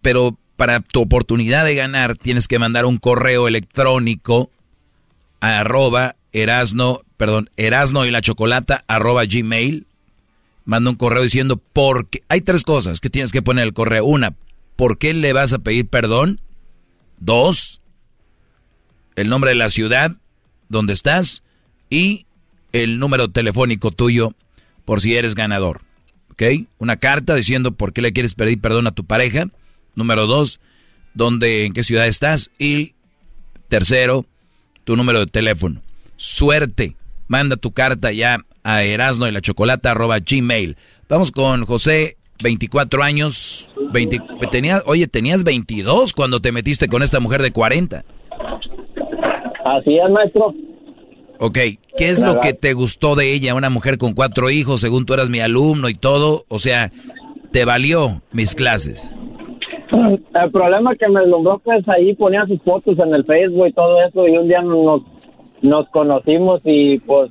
[0.00, 4.50] pero para tu oportunidad de ganar tienes que mandar un correo electrónico
[5.40, 9.86] a arroba erasno, perdón, erasno y la chocolata arroba gmail.
[10.64, 14.04] Manda un correo diciendo porque hay tres cosas que tienes que poner en el correo.
[14.04, 14.34] Una,
[14.74, 16.40] ¿por qué le vas a pedir perdón?
[17.18, 17.80] Dos,
[19.16, 20.16] el nombre de la ciudad
[20.68, 21.42] donde estás
[21.90, 22.26] y
[22.72, 24.34] el número telefónico tuyo
[24.84, 25.82] por si eres ganador.
[26.38, 26.66] ¿Ok?
[26.78, 29.46] Una carta diciendo por qué le quieres pedir perdón a tu pareja.
[29.96, 30.60] Número dos,
[31.14, 32.52] dónde, en qué ciudad estás.
[32.58, 32.94] Y
[33.68, 34.24] tercero,
[34.84, 35.82] tu número de teléfono.
[36.16, 36.94] Suerte.
[37.26, 40.76] Manda tu carta ya a erasno y la chocolata arroba gmail.
[41.08, 43.68] Vamos con José, 24 años.
[43.92, 44.18] 20,
[44.86, 48.04] oye, tenías 22 cuando te metiste con esta mujer de 40.
[49.64, 50.54] Así es, maestro.
[51.40, 51.58] Ok,
[51.96, 53.54] ¿qué es lo que te gustó de ella?
[53.54, 56.44] Una mujer con cuatro hijos, según tú eras mi alumno y todo.
[56.48, 56.90] O sea,
[57.52, 59.14] ¿te valió mis clases?
[60.34, 64.02] El problema que me nombró, pues ahí ponía sus fotos en el Facebook y todo
[64.02, 64.26] eso.
[64.26, 65.02] Y un día nos,
[65.62, 67.30] nos conocimos y pues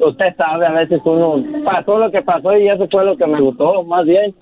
[0.00, 3.40] usted sabe, a veces uno pasó lo que pasó y eso fue lo que me
[3.40, 4.34] gustó, más bien.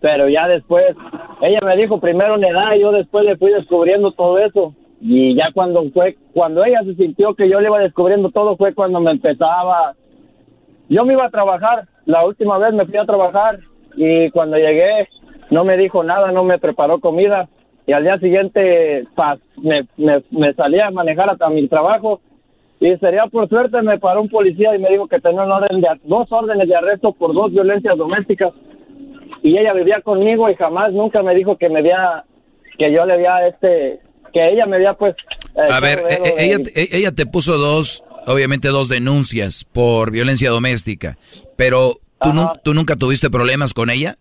[0.00, 0.84] Pero ya después,
[1.42, 4.74] ella me dijo primero en edad y yo después le fui descubriendo todo eso.
[5.00, 8.74] Y ya cuando fue, cuando ella se sintió que yo le iba descubriendo todo, fue
[8.74, 9.94] cuando me empezaba.
[10.88, 13.60] Yo me iba a trabajar, la última vez me fui a trabajar
[13.96, 15.08] y cuando llegué
[15.50, 17.48] no me dijo nada, no me preparó comida
[17.86, 19.06] y al día siguiente
[19.56, 22.20] me, me, me salía a manejar hasta mi trabajo
[22.78, 25.88] y sería por suerte me paró un policía y me dijo que tenía orden de,
[26.04, 28.52] dos órdenes de arresto por dos violencias domésticas
[29.42, 32.24] y ella vivía conmigo y jamás nunca me dijo que me había
[32.78, 34.00] que yo le había este
[34.32, 35.14] que ella me había pues
[35.54, 40.50] eh, a ver eh, eh, ella ella te puso dos obviamente dos denuncias por violencia
[40.50, 41.18] doméstica
[41.56, 42.30] pero tú,
[42.62, 44.16] tú nunca tuviste problemas con ella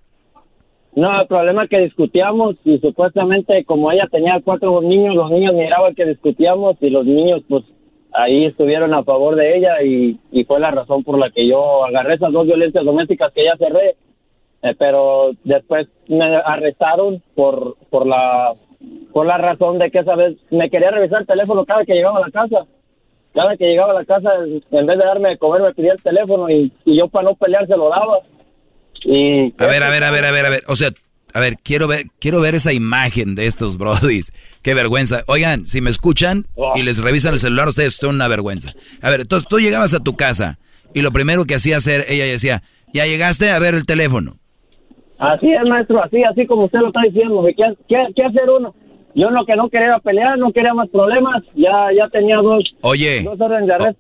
[0.95, 5.53] no, el problema es que discutíamos y supuestamente como ella tenía cuatro niños, los niños
[5.53, 7.63] miraban que discutíamos y los niños pues
[8.11, 12.15] ahí estuvieron a favor de ella y, fue la razón por la que yo agarré
[12.15, 13.95] esas dos violencias domésticas que ya cerré,
[14.63, 18.55] eh, pero después me arrestaron por por la
[19.13, 22.17] por la razón de que esa vez me quería revisar el teléfono cada que llegaba
[22.17, 22.65] a la casa.
[23.33, 26.01] Cada que llegaba a la casa, en vez de darme de comer, me pedía el
[26.01, 28.19] teléfono y, y yo para no pelear se lo daba.
[29.03, 30.63] Y a ver, a ver, a ver, a ver, a ver.
[30.67, 30.89] O sea,
[31.33, 34.31] a ver, quiero ver, quiero ver esa imagen de estos brodis.
[34.61, 35.23] Qué vergüenza.
[35.27, 38.73] Oigan, si me escuchan y les revisan el celular, ustedes son una vergüenza.
[39.01, 40.57] A ver, entonces tú llegabas a tu casa
[40.93, 44.37] y lo primero que hacía hacer, ella decía, ya llegaste a ver el teléfono.
[45.19, 47.45] Así es, maestro, así, así como usted lo está diciendo.
[47.45, 47.75] ¿Qué,
[48.15, 48.73] qué, hacer uno?
[49.15, 53.27] Yo lo que no quería pelear, no quería más problemas, ya, ya tenía dos, oye,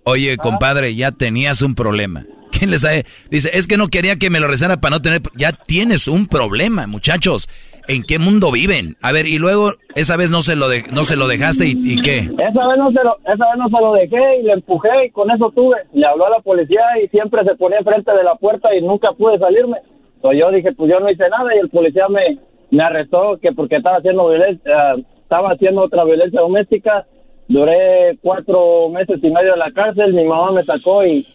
[0.03, 2.25] oye, compadre, ya tenías un problema.
[2.51, 3.03] ¿Quién les sabe?
[3.29, 5.21] Dice, es que no quería que me lo rezara para no tener...
[5.35, 7.47] Ya tienes un problema, muchachos.
[7.87, 8.95] ¿En qué mundo viven?
[9.01, 11.99] A ver, y luego esa vez no se lo de, no se lo dejaste y,
[12.01, 12.17] qué?
[12.17, 15.09] Esa vez no se lo, esa vez no se lo dejé y le empujé y
[15.11, 15.77] con eso tuve.
[15.93, 19.11] Le habló a la policía y siempre se ponía enfrente de la puerta y nunca
[19.13, 19.77] pude salirme.
[20.19, 22.39] Entonces yo dije, pues yo no hice nada y el policía me,
[22.71, 27.07] me arrestó que porque estaba haciendo violencia, eh, estaba haciendo otra violencia doméstica.
[27.47, 31.25] Duré cuatro meses y medio en la cárcel, mi mamá me sacó y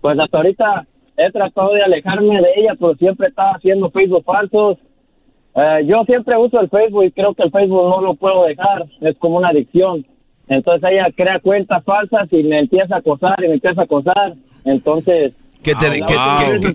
[0.00, 0.86] pues hasta ahorita
[1.16, 4.78] he tratado de alejarme de ella, pero siempre está haciendo Facebook falsos.
[5.56, 8.86] Eh, yo siempre uso el Facebook y creo que el Facebook no lo puedo dejar,
[9.00, 10.06] es como una adicción.
[10.46, 14.34] Entonces ella crea cuentas falsas y me empieza a acosar y me empieza a acosar.
[14.64, 15.32] Entonces...
[15.62, 16.00] ¿Qué te,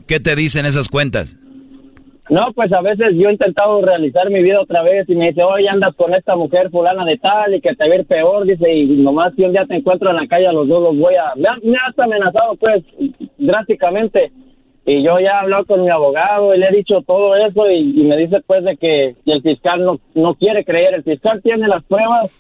[0.06, 1.38] ¿qué, te dicen esas cuentas?
[2.30, 5.44] No, pues a veces yo he intentado realizar mi vida otra vez y me dice,
[5.44, 8.88] oye, andas con esta mujer fulana de tal y que te va peor, dice, y
[8.98, 11.34] nomás si un día te encuentro en la calle a los dos los voy a...
[11.36, 12.84] Me ha, hasta amenazado, pues,
[13.38, 14.32] drásticamente.
[14.88, 18.04] Y yo ya he hablado con mi abogado y le he dicho todo eso y,
[18.04, 20.96] me dice, pues, de que el fiscal no, no quiere creer.
[20.96, 22.32] El fiscal tiene las pruebas,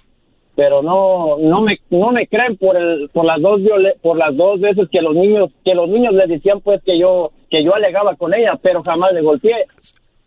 [0.55, 3.59] pero no no me no me creen por el por las dos
[4.01, 7.31] por las dos veces que los niños que los niños le decían pues que yo
[7.55, 9.65] que yo alegaba con ella, pero jamás le golpeé.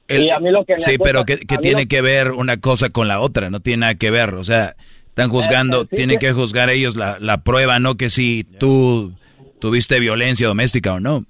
[0.08, 3.20] y a mí lo que sí, pero que, tiene que ver una cosa con la
[3.20, 4.76] otra, no tiene nada que ver, o sea,
[5.08, 9.12] están juzgando, eh, tienen que juzgar ellos la, la prueba, no que si tú
[9.60, 11.24] tuviste violencia doméstica o no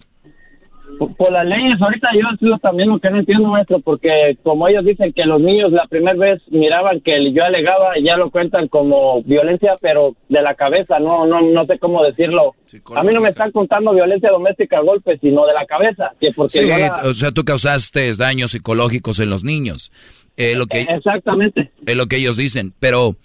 [0.99, 2.09] por, las leyes, ahorita
[2.41, 5.87] yo también lo que no entiendo, maestro, porque como ellos dicen que los niños la
[5.87, 10.99] primera vez miraban que yo alegaba, ya lo cuentan como violencia, pero de la cabeza,
[10.99, 12.55] no no no sé cómo decirlo.
[12.97, 16.13] A mí no me están contando violencia doméstica a golpes, sino de la cabeza.
[16.21, 16.71] Que porque sí,
[17.05, 19.93] o sea, tú causaste daños psicológicos en los niños.
[20.37, 21.71] Eh, lo que, Exactamente.
[21.87, 23.17] Es lo que ellos dicen, pero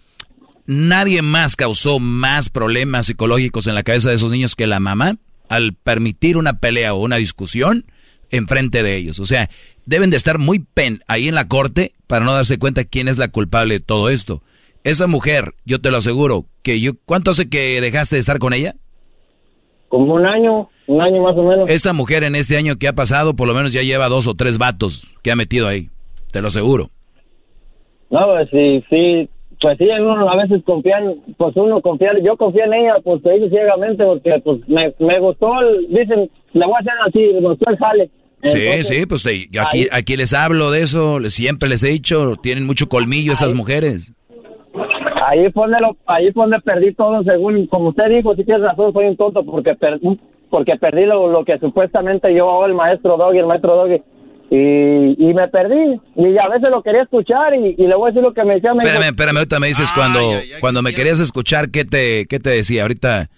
[0.65, 5.17] nadie más causó más problemas psicológicos en la cabeza de esos niños que la mamá
[5.49, 7.85] al permitir una pelea o una discusión
[8.31, 9.19] enfrente de ellos.
[9.19, 9.49] O sea,
[9.85, 13.17] deben de estar muy pen ahí en la corte para no darse cuenta quién es
[13.17, 14.41] la culpable de todo esto.
[14.83, 18.53] Esa mujer, yo te lo aseguro, que yo, ¿cuánto hace que dejaste de estar con
[18.53, 18.75] ella?
[19.87, 21.69] Como un año, un año más o menos.
[21.69, 24.33] Esa mujer en este año que ha pasado, por lo menos ya lleva dos o
[24.33, 25.89] tres vatos que ha metido ahí,
[26.31, 26.89] te lo aseguro.
[28.09, 29.29] No, pues sí, sí,
[29.63, 33.31] pues sí, uno a veces confían, pues uno confía, yo confío en ella, pues te
[33.31, 35.53] dice ciegamente, porque pues me, me gustó,
[35.87, 38.09] dicen, le voy a hacer así, me gustó el jale,
[38.43, 42.65] sí, sí, pues yo aquí, aquí les hablo de eso, siempre les he dicho, tienen
[42.65, 44.13] mucho colmillo esas mujeres.
[45.25, 45.77] Ahí donde
[46.07, 49.75] ahí donde perdí todo, según, como usted dijo, si tienes razón, soy un tonto porque
[49.75, 50.19] perdí,
[50.49, 54.01] porque perdí lo, lo que supuestamente yo, el maestro Doggy, el maestro Doggy,
[54.55, 55.99] y, y, me perdí.
[56.15, 58.71] Y a veces lo quería escuchar y, le voy a decir lo que me decía.
[58.75, 60.19] Me espérame, espérame, ahorita me dices cuando,
[60.59, 62.83] cuando me querías escuchar, ¿qué te, ¿qué te decía?
[62.83, 63.31] Ahorita,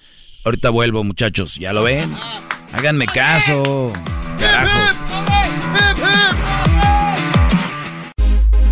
[0.44, 1.58] ahorita vuelvo, muchachos.
[1.58, 2.10] ¿Ya lo ven?
[2.74, 3.94] Háganme caso.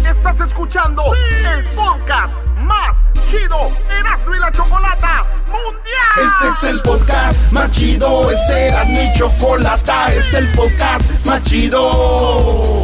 [0.05, 2.97] Estás escuchando el podcast más
[3.29, 5.92] chido Erasmo y la Chocolata Mundial.
[6.63, 12.83] Es el podcast más chido, este era mi chocolata, es el podcast más chido.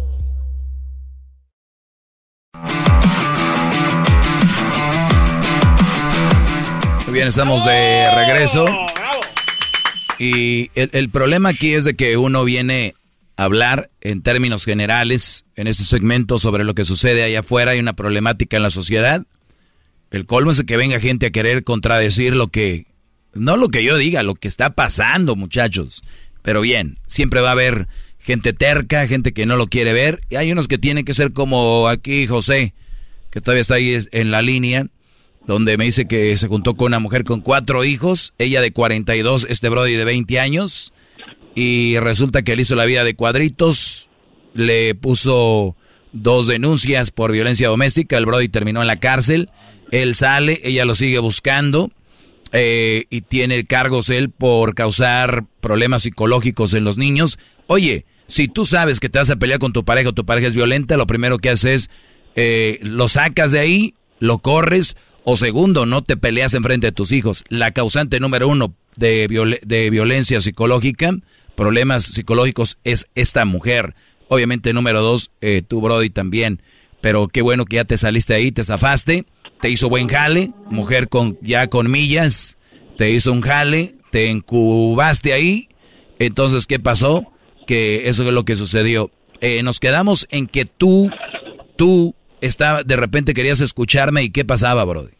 [7.11, 8.65] Muy bien, estamos de regreso.
[10.17, 12.95] Y el, problema aquí es de que uno viene
[13.35, 17.71] a hablar en términos generales en este segmento sobre lo que sucede allá afuera.
[17.71, 19.25] Hay una problemática en la sociedad.
[20.09, 22.85] El colmo es que venga gente a querer contradecir lo que,
[23.33, 26.03] no lo que yo diga, lo que está pasando, muchachos.
[26.43, 27.89] Pero bien, siempre va a haber
[28.19, 30.21] gente terca, gente que no lo quiere ver.
[30.29, 32.73] Y hay unos que tienen que ser como aquí José,
[33.31, 34.87] que todavía está ahí en la línea,
[35.47, 39.47] donde me dice que se juntó con una mujer con cuatro hijos, ella de 42,
[39.49, 40.93] este Brody de 20 años,
[41.55, 44.09] y resulta que él hizo la vida de cuadritos,
[44.53, 45.75] le puso
[46.13, 49.49] dos denuncias por violencia doméstica, el Brody terminó en la cárcel,
[49.91, 51.91] él sale, ella lo sigue buscando.
[52.53, 57.39] Eh, y tiene cargos él por causar problemas psicológicos en los niños.
[57.67, 60.47] Oye, si tú sabes que te vas a pelear con tu pareja o tu pareja
[60.47, 61.89] es violenta, lo primero que haces es
[62.35, 67.11] eh, lo sacas de ahí, lo corres, o segundo, no te peleas enfrente de tus
[67.11, 67.43] hijos.
[67.49, 71.15] La causante número uno de, de violencia psicológica,
[71.55, 73.95] problemas psicológicos, es esta mujer.
[74.27, 76.61] Obviamente, número dos, eh, tú, Brody, también.
[77.01, 79.25] Pero qué bueno que ya te saliste ahí, te zafaste,
[79.59, 82.57] te hizo buen jale, mujer con ya con millas,
[82.97, 85.69] te hizo un jale, te encubaste ahí.
[86.19, 87.31] Entonces, ¿qué pasó?
[87.65, 89.11] que eso es lo que sucedió.
[89.39, 91.09] Eh, nos quedamos en que tú,
[91.77, 95.13] tú, estaba, de repente querías escucharme y qué pasaba, Brody.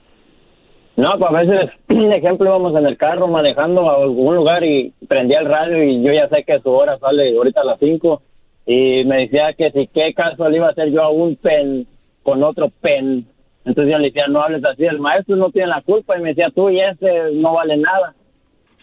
[0.98, 5.40] No, pues a veces, ejemplo, íbamos en el carro manejando a algún lugar y prendía
[5.40, 8.22] el radio y yo ya sé que su hora sale ahorita a las 5
[8.66, 11.88] y me decía que si qué caso le iba a hacer yo a un pen
[12.24, 13.26] con otro pen.
[13.66, 16.30] Entonces yo le decía, no hables así, el maestro no tiene la culpa y me
[16.30, 18.14] decía, tú y ese no vale nada.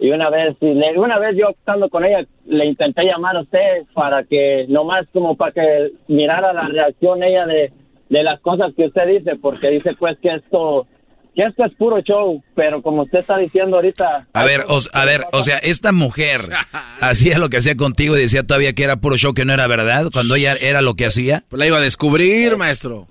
[0.00, 4.22] Y una vez, una vez yo estando con ella, le intenté llamar a usted para
[4.22, 7.72] que, nomás como para que mirara la reacción ella de,
[8.08, 10.86] de las cosas que usted dice, porque dice pues que esto,
[11.34, 14.26] que esto es puro show, pero como usted está diciendo ahorita...
[14.32, 14.62] A ver,
[14.92, 16.40] a ver, o sea, esta mujer
[17.00, 19.66] hacía lo que hacía contigo y decía todavía que era puro show, que no era
[19.66, 21.44] verdad, cuando ella era lo que hacía.
[21.48, 23.06] Pues la iba a descubrir, maestro.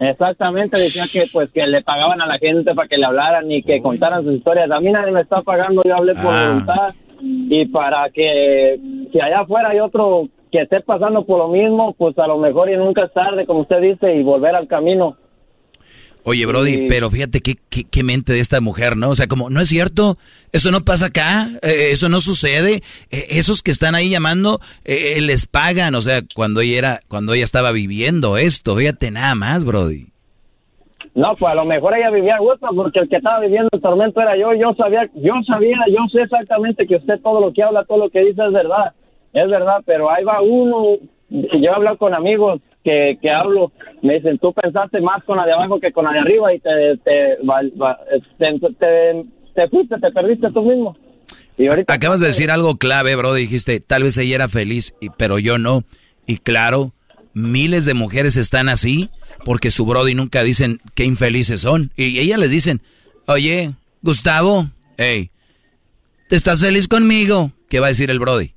[0.00, 3.62] Exactamente, decía que pues que le pagaban a la gente para que le hablaran y
[3.62, 4.68] que contaran sus historias.
[4.70, 6.48] A mí nadie me está pagando, yo hablé por ah.
[6.48, 8.80] voluntad y para que
[9.12, 12.70] si allá afuera hay otro que esté pasando por lo mismo, pues a lo mejor
[12.70, 15.16] y nunca es tarde, como usted dice, y volver al camino.
[16.24, 19.10] Oye, Brody, pero fíjate qué, qué, mente de esta mujer, ¿no?
[19.10, 20.18] O sea, como, no es cierto,
[20.52, 25.20] eso no pasa acá, eh, eso no sucede, eh, esos que están ahí llamando, eh,
[25.20, 29.64] les pagan, o sea, cuando ella era, cuando ella estaba viviendo esto, fíjate nada más,
[29.64, 30.12] Brody.
[31.14, 33.80] No, pues a lo mejor ella vivía a gusto porque el que estaba viviendo el
[33.80, 37.64] tormento era yo, yo sabía, yo sabía, yo sé exactamente que usted todo lo que
[37.64, 38.92] habla, todo lo que dice es verdad,
[39.32, 40.98] es verdad, pero ahí va uno,
[41.28, 43.72] yo he hablado con amigos que, que hablo,
[44.02, 46.60] me dicen, tú pensaste más con la de abajo que con la de arriba y
[46.60, 46.70] te,
[47.04, 47.38] te,
[48.38, 50.96] te, te, fuiste, te perdiste tú mismo.
[51.56, 55.38] Y ahorita Acabas de decir algo clave, bro, dijiste, tal vez ella era feliz, pero
[55.38, 55.84] yo no.
[56.26, 56.92] Y claro,
[57.34, 59.10] miles de mujeres están así
[59.44, 61.92] porque su brody nunca dicen qué infelices son.
[61.96, 62.80] Y ellas les dicen,
[63.26, 63.72] oye,
[64.02, 65.30] Gustavo, hey,
[66.30, 67.52] ¿estás feliz conmigo?
[67.68, 68.54] ¿Qué va a decir el brody?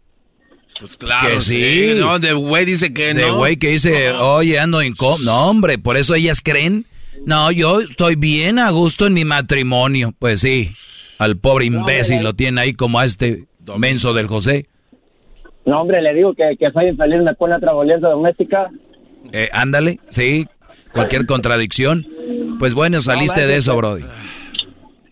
[0.79, 1.93] Pues claro, que sí.
[1.97, 3.19] No, de güey dice que no.
[3.21, 5.23] De güey que dice, oye, ando incómodo.
[5.23, 6.85] No, hombre, por eso ellas creen.
[7.25, 10.13] No, yo estoy bien a gusto en mi matrimonio.
[10.19, 10.71] Pues sí,
[11.17, 13.45] al pobre imbécil lo tiene ahí como a este
[13.77, 14.67] menso del José.
[15.65, 18.69] No, hombre, le digo que, que soy infeliz, me pone otra violencia doméstica.
[19.31, 20.45] Eh, ándale, sí,
[20.93, 22.05] cualquier contradicción.
[22.59, 24.03] Pues bueno, saliste de eso, Brody.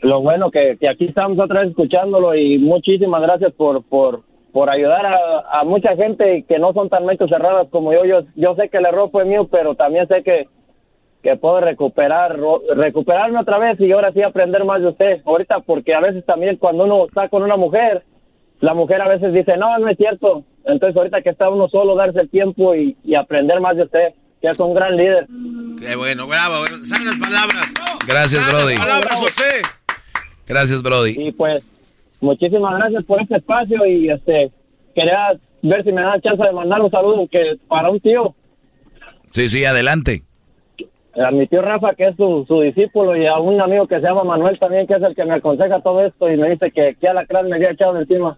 [0.02, 4.22] Lo bueno que, que aquí estamos otra vez escuchándolo y muchísimas gracias por, por,
[4.54, 8.06] por ayudar a, a mucha gente que no son tan mentes cerradas como yo.
[8.06, 8.22] yo.
[8.36, 10.48] Yo sé que el error fue mío, pero también sé que,
[11.24, 12.38] que puedo recuperar,
[12.76, 15.22] recuperarme otra vez y ahora sí aprender más de usted.
[15.26, 18.04] Ahorita, porque a veces también cuando uno está con una mujer,
[18.60, 20.44] la mujer a veces dice, no, no es cierto.
[20.66, 24.14] Entonces ahorita que está uno solo, darse el tiempo y, y aprender más de usted,
[24.40, 25.26] que es un gran líder.
[25.80, 26.64] Qué bueno, bravo.
[26.84, 27.74] Sanas palabras.
[28.08, 28.78] Gracias, Sanas Brody.
[28.78, 29.62] palabras, José.
[30.46, 31.16] Gracias, Brody.
[31.18, 31.66] Y pues,
[32.24, 34.52] muchísimas gracias por este espacio y este
[34.96, 38.36] quería ver si me da chance de mandar un saludo que para un tío,
[39.32, 40.24] Sí, sí, adelante.
[41.16, 44.02] a mi tío Rafa, que es su, su discípulo, y a un amigo que se
[44.02, 46.96] llama Manuel también, que es el que me aconseja todo esto y me dice que,
[47.00, 48.38] que Alacrán me había echado encima.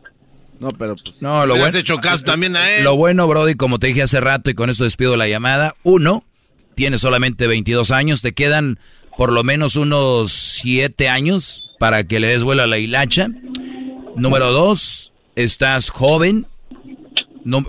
[0.59, 1.21] No, pero pues.
[1.21, 2.85] No, lo bueno, hecho caso también a él.
[2.85, 6.23] Lo bueno, Brody, como te dije hace rato y con esto despido la llamada, uno,
[6.75, 8.79] tienes solamente 22 años, te quedan
[9.17, 13.29] por lo menos unos 7 años para que le des vuelo a la hilacha.
[14.15, 16.47] Número dos, estás joven.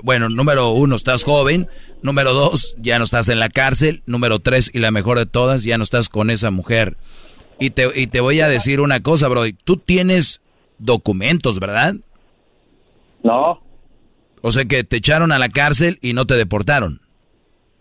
[0.02, 1.68] Bueno, número uno, estás joven.
[2.02, 4.02] Número dos, ya no estás en la cárcel.
[4.06, 6.96] Número tres, y la mejor de todas, ya no estás con esa mujer.
[7.58, 9.52] Y te, y te voy a decir una cosa, Brody.
[9.54, 10.40] Tú tienes
[10.78, 11.96] documentos, ¿verdad?
[13.22, 13.60] No,
[14.42, 17.00] O sea que te echaron a la cárcel y no te deportaron.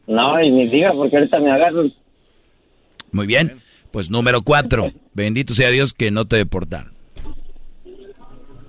[0.08, 1.92] no, y ni diga, porque ahorita me agarran.
[3.12, 3.62] Muy bien.
[3.96, 4.92] Pues número cuatro.
[5.14, 6.92] Bendito sea Dios que no te deportaron.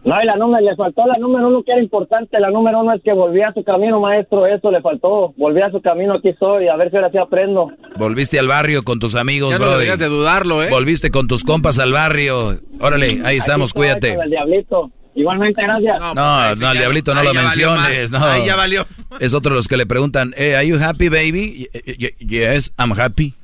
[0.04, 2.38] No, y la número, le faltó la número uno que era importante.
[2.38, 4.46] La número uno es que volví a su camino, maestro.
[4.46, 5.34] Eso le faltó.
[5.36, 6.68] Volví a su camino, aquí estoy.
[6.68, 7.72] A ver si ahora sí aprendo.
[7.98, 9.96] Volviste al barrio con tus amigos, Ya no Brody.
[9.96, 10.68] de dudarlo, ¿eh?
[10.70, 12.60] Volviste con tus compas al barrio.
[12.78, 14.14] Órale, ahí estamos, estoy, cuídate.
[14.14, 14.92] con El diablito.
[15.16, 15.98] Igualmente, gracias.
[15.98, 18.24] No, no, al diablito no lo valió menciones, no.
[18.24, 18.86] Ahí ya valió.
[19.18, 21.68] Es otro de los que le preguntan, eh, ¿Are you happy, baby?
[21.74, 23.34] Y- y- y- Yes, I'm happy.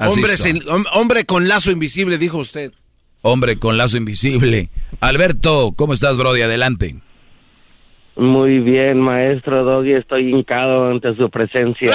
[0.00, 0.46] Así Hombre, son.
[0.52, 2.72] sin- hom- hombre con lazo invisible, dijo usted.
[3.22, 4.70] Hombre con lazo invisible.
[5.00, 6.40] Alberto, ¿cómo estás, Brody?
[6.42, 6.96] Adelante.
[8.16, 11.90] Muy bien, maestro Doggy, estoy hincado ante su presencia.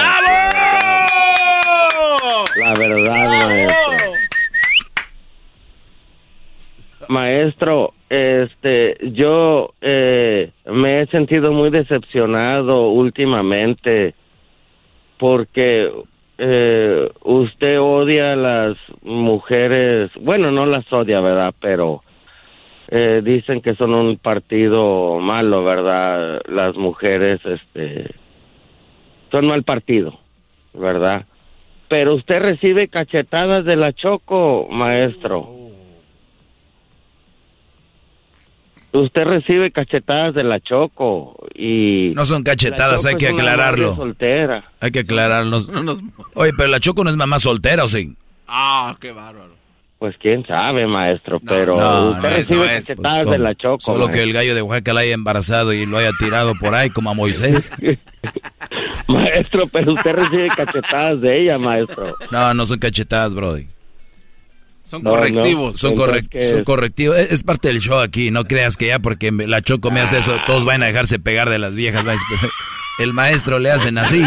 [2.56, 4.12] La verdad, maestro.
[7.08, 14.14] Maestro, este, yo eh, me he sentido muy decepcionado últimamente
[15.18, 15.90] porque
[16.38, 21.54] eh, usted odia a las mujeres, bueno, no las odia, ¿verdad?
[21.60, 22.02] Pero
[22.88, 26.42] eh, dicen que son un partido malo, ¿verdad?
[26.48, 28.14] Las mujeres, este,
[29.30, 30.18] son mal partido,
[30.74, 31.26] ¿verdad?
[31.88, 35.65] Pero usted recibe cachetadas de la Choco, maestro.
[39.04, 42.12] Usted recibe cachetadas de la Choco y...
[42.14, 43.96] No son cachetadas, la hay Choco que aclararlo.
[43.96, 44.64] soltera.
[44.80, 45.70] Hay que aclararlos.
[46.34, 48.14] Oye, pero la Choco no es mamá soltera, ¿o sí?
[48.48, 49.54] Ah, qué bárbaro.
[49.98, 52.86] Pues quién sabe, maestro, pero No, usted no es, recibe no es.
[52.86, 53.80] cachetadas Pues, de la Choco.
[53.80, 54.14] Solo maestro.
[54.16, 57.10] que el gallo de Oaxaca la haya embarazado y lo haya tirado por ahí como
[57.10, 57.70] a Moisés.
[59.08, 62.14] Maestro, pero usted recibe cachetadas de ella, maestro.
[62.30, 63.68] No, no son cachetadas, Brody.
[64.88, 65.72] Son No, correctivos.
[65.72, 65.78] no.
[65.78, 65.90] Son,
[66.30, 66.64] ¿qué son es?
[66.64, 67.16] correctivos.
[67.18, 68.30] Es, es parte del show aquí.
[68.30, 71.50] No creas que ya porque la Choco me hace eso, todos van a dejarse pegar
[71.50, 72.04] de las viejas.
[72.98, 74.22] El maestro le hacen así.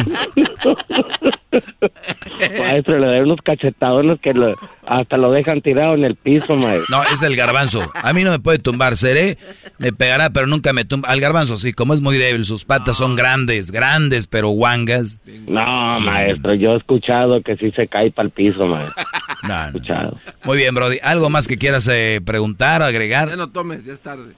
[2.60, 6.86] Maestro, le da unos cachetadones que lo- hasta lo dejan tirado en el piso, maestro.
[6.98, 7.92] No, es el garbanzo.
[7.96, 8.98] A mí no me puede tumbar.
[8.98, 9.38] Seré,
[9.78, 11.10] me pegará, pero nunca me tumba.
[11.10, 15.20] Al garbanzo sí, como es muy débil, sus patas son grandes, grandes, pero guangas.
[15.48, 19.04] No, maestro, yo he escuchado que sí se cae para el piso, maestro.
[19.44, 19.66] No, no.
[19.68, 20.18] Escuchado.
[20.44, 20.98] Muy bien, Brody.
[21.02, 23.30] ¿Algo más que quieras eh, preguntar o agregar?
[23.30, 24.34] Ya no tomes, ya es tarde.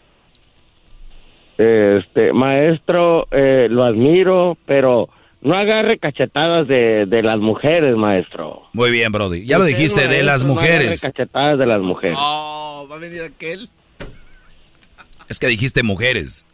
[1.57, 5.09] Este, maestro, eh, lo admiro, pero
[5.41, 8.63] no agarre cachetadas de, de las mujeres, maestro.
[8.73, 9.45] Muy bien, Brody.
[9.45, 11.01] Ya lo dijiste, de las no agarre mujeres.
[11.01, 12.17] cachetadas de las mujeres.
[12.19, 13.69] Oh, va a venir aquel.
[15.30, 16.45] Es que dijiste mujeres.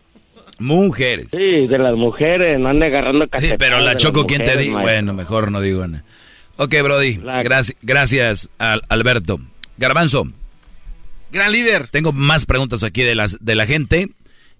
[0.59, 1.29] Mujeres.
[1.29, 3.59] Sí, de las mujeres, no ande agarrando Sí, cachetadas.
[3.59, 4.75] pero de la Choco, ¿quién te mujeres, dijo?
[4.77, 4.93] maestro.
[4.93, 6.03] Bueno, mejor no digo nada.
[6.57, 7.17] Ok, Brody.
[7.43, 9.39] Gracias, gracias al- Alberto.
[9.77, 10.23] Garbanzo.
[11.31, 11.87] Gran líder.
[11.87, 14.07] Tengo más preguntas aquí de, las, de la gente.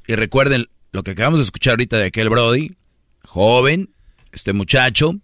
[0.08, 2.76] Y recuerden lo que acabamos de escuchar ahorita de aquel Brody.
[3.26, 3.94] Joven,
[4.32, 5.16] este muchacho.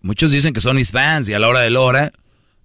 [0.00, 2.12] Muchos dicen que son mis fans y a la hora de la hora,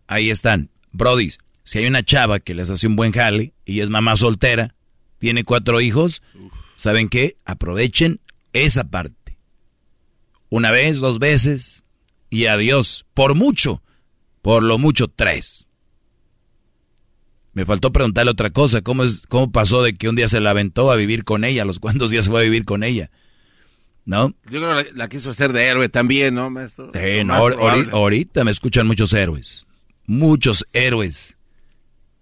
[0.07, 0.69] ahí están.
[0.91, 1.31] Brody,
[1.63, 4.75] si hay una chava que les hace un buen jale y es mamá soltera,
[5.17, 6.21] tiene cuatro hijos,
[6.75, 7.37] ¿saben qué?
[7.43, 8.19] Aprovechen
[8.53, 9.37] esa parte.
[10.49, 11.83] Una vez, dos veces
[12.29, 13.05] y adiós.
[13.13, 13.81] Por mucho,
[14.41, 15.66] por lo mucho tres.
[17.57, 20.51] Me faltó preguntarle otra cosa, ¿cómo, es, cómo pasó de que un día se la
[20.51, 21.65] aventó a vivir con ella?
[21.65, 23.09] ¿Los cuántos días se fue a vivir con ella?
[24.05, 24.35] ¿No?
[24.51, 26.91] Yo creo que la, quiso hacer de héroe también, ¿no, maestro?
[26.93, 29.65] Sí, no, ahorita, me escuchan muchos héroes.
[30.05, 31.35] Muchos héroes.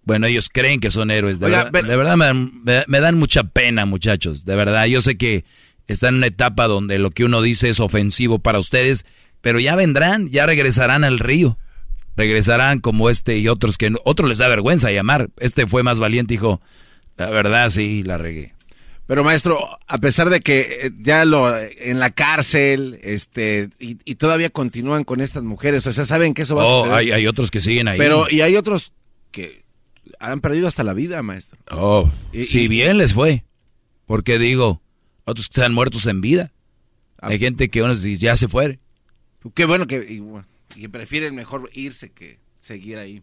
[0.04, 1.42] Bueno, ellos creen que son héroes.
[1.42, 4.46] De verdad, de verdad me, me, dan mucha pena, muchachos.
[4.46, 5.44] De verdad, yo sé que
[5.88, 9.06] están en una etapa donde lo que uno dice es ofensivo para ustedes,
[9.42, 11.58] pero ya vendrán, ya regresarán al río
[12.16, 15.30] regresarán como este y otros que otros les da vergüenza llamar.
[15.38, 16.62] Este fue más valiente, dijo,
[17.18, 18.54] la verdad sí, la regué.
[19.08, 24.50] Pero maestro, a pesar de que eh, ya lo en la cárcel, este, y, todavía
[24.50, 26.98] continúan con estas mujeres, o sea, saben que eso va a oh, suceder.
[26.98, 28.00] Hay, hay otros que siguen ahí.
[28.00, 28.94] Pero, y hay otros
[29.30, 29.64] que
[30.20, 31.60] han perdido hasta la vida, maestro.
[31.70, 33.44] Oh, si bien les fue.
[34.08, 34.82] Porque digo,
[35.26, 36.52] otros que están muertos en vida.
[37.20, 37.30] Ah.
[37.30, 38.80] hay gente que unos ya se fue.
[39.54, 40.22] Qué bueno que, y
[40.80, 43.22] que prefieren mejor irse que seguir ahí.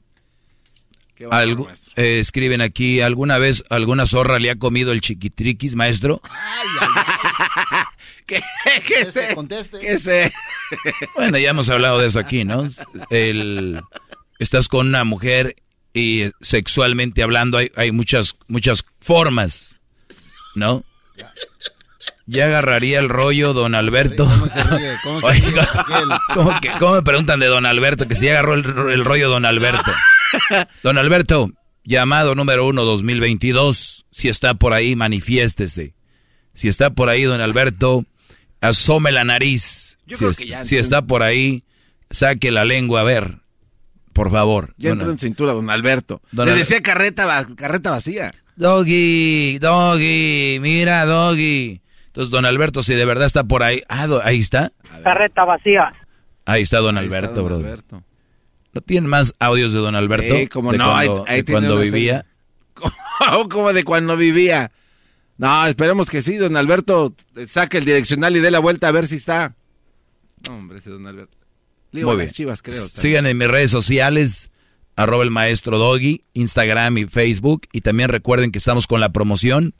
[1.97, 6.21] eh, escriben aquí, ¿alguna vez alguna zorra le ha comido el chiquitriquis, maestro?
[6.25, 7.85] Ay, ay,
[8.27, 8.43] ¿Qué,
[8.87, 9.35] qué sé?
[9.35, 9.79] Conteste.
[9.79, 10.33] ¿Qué sé?
[11.15, 12.67] Bueno, ya hemos hablado de eso aquí, ¿no?
[13.11, 13.83] El,
[14.39, 15.55] estás con una mujer
[15.93, 19.79] y sexualmente hablando hay, hay muchas, muchas formas,
[20.55, 20.83] ¿no?
[22.27, 24.31] Ya agarraría el rollo don Alberto.
[26.79, 28.07] ¿Cómo, me preguntan de don Alberto?
[28.07, 29.93] Que si ya agarró el, rollo don Alberto.
[30.83, 31.51] Don Alberto,
[31.85, 34.07] llamado número uno 2022.
[34.11, 35.95] Si está por ahí, manifiéstese.
[36.55, 38.07] Si está por ahí, don Alberto,
[38.63, 39.99] asome la nariz.
[40.63, 41.65] si, está por ahí,
[42.11, 43.41] saque la lengua a ver.
[44.15, 44.75] Por favor.
[44.79, 46.23] Ya entró en cintura, don Alberto.
[46.33, 48.33] Le decía carreta, carreta vacía.
[48.57, 51.82] Doggy, doggy, mira, doggy.
[52.13, 53.83] Entonces, don Alberto, si de verdad está por ahí.
[53.89, 54.71] Ah, ahí está.
[55.03, 55.95] Carreta vacía.
[56.45, 57.63] Ahí está don Alberto, bro.
[58.75, 60.37] ¿No tienen más audios de don Alberto?
[60.37, 62.27] Sí, como no, cuando, ahí, cuando vivía.
[63.51, 64.73] como de cuando vivía.
[65.39, 67.15] No, esperemos que sí, don Alberto
[67.47, 69.55] saque el direccional y dé la vuelta a ver si está.
[70.47, 71.39] No, hombre, ese don Alberto.
[71.93, 72.31] Muy bien.
[72.31, 72.89] Chivas, creo.
[72.89, 74.51] Sigan en mis redes sociales,
[74.97, 77.69] arroba el maestro Doggy, Instagram y Facebook.
[77.73, 79.75] Y también recuerden que estamos con la promoción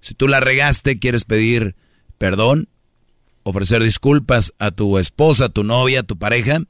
[0.00, 1.74] si tú la regaste, quieres pedir
[2.18, 2.68] perdón,
[3.42, 6.62] ofrecer disculpas a tu esposa, a tu novia, a tu pareja,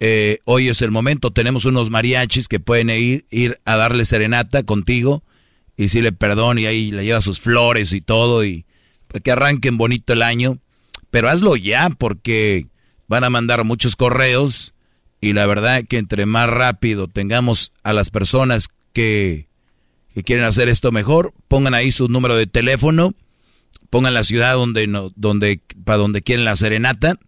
[0.00, 1.30] eh, hoy es el momento.
[1.30, 5.22] Tenemos unos mariachis que pueden ir, ir a darle serenata contigo
[5.76, 8.66] y le perdón y ahí le lleva sus flores y todo y
[9.22, 10.58] que arranquen bonito el año.
[11.10, 12.66] Pero hazlo ya porque
[13.06, 14.74] van a mandar muchos correos
[15.20, 19.48] y la verdad que entre más rápido tengamos a las personas que
[20.14, 23.14] que quieren hacer esto mejor, pongan ahí su número de teléfono,
[23.90, 27.18] pongan la ciudad donde, no, donde, para donde quieren la serenata,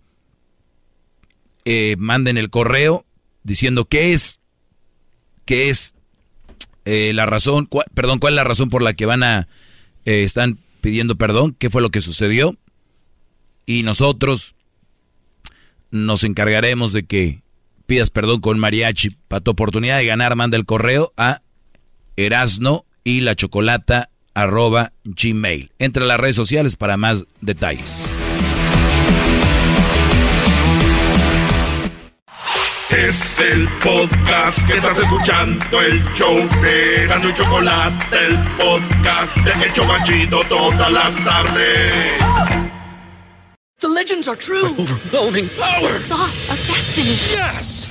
[1.64, 3.04] eh, manden el correo
[3.42, 4.38] diciendo qué es,
[5.44, 5.94] qué es
[6.84, 9.48] eh, la razón, perdón, cuál es la razón por la que van a,
[10.04, 12.56] eh, están pidiendo perdón, qué fue lo que sucedió,
[13.66, 14.54] y nosotros
[15.90, 17.42] nos encargaremos de que
[17.86, 19.10] pidas perdón con mariachi.
[19.26, 21.42] Para tu oportunidad de ganar, manda el correo a
[22.16, 25.70] erasno y la chocolata arroba gmail.
[25.78, 28.02] Entra a las redes sociales para más detalles.
[32.90, 39.66] Es el podcast que estás escuchando, el show de Gano y Chocolate, el podcast de
[39.66, 42.12] Hecho Machito todas las tardes.
[43.78, 44.74] The legends are true.
[44.78, 45.88] overwhelming power!
[45.90, 47.10] sauce of destiny.
[47.36, 47.90] Yes!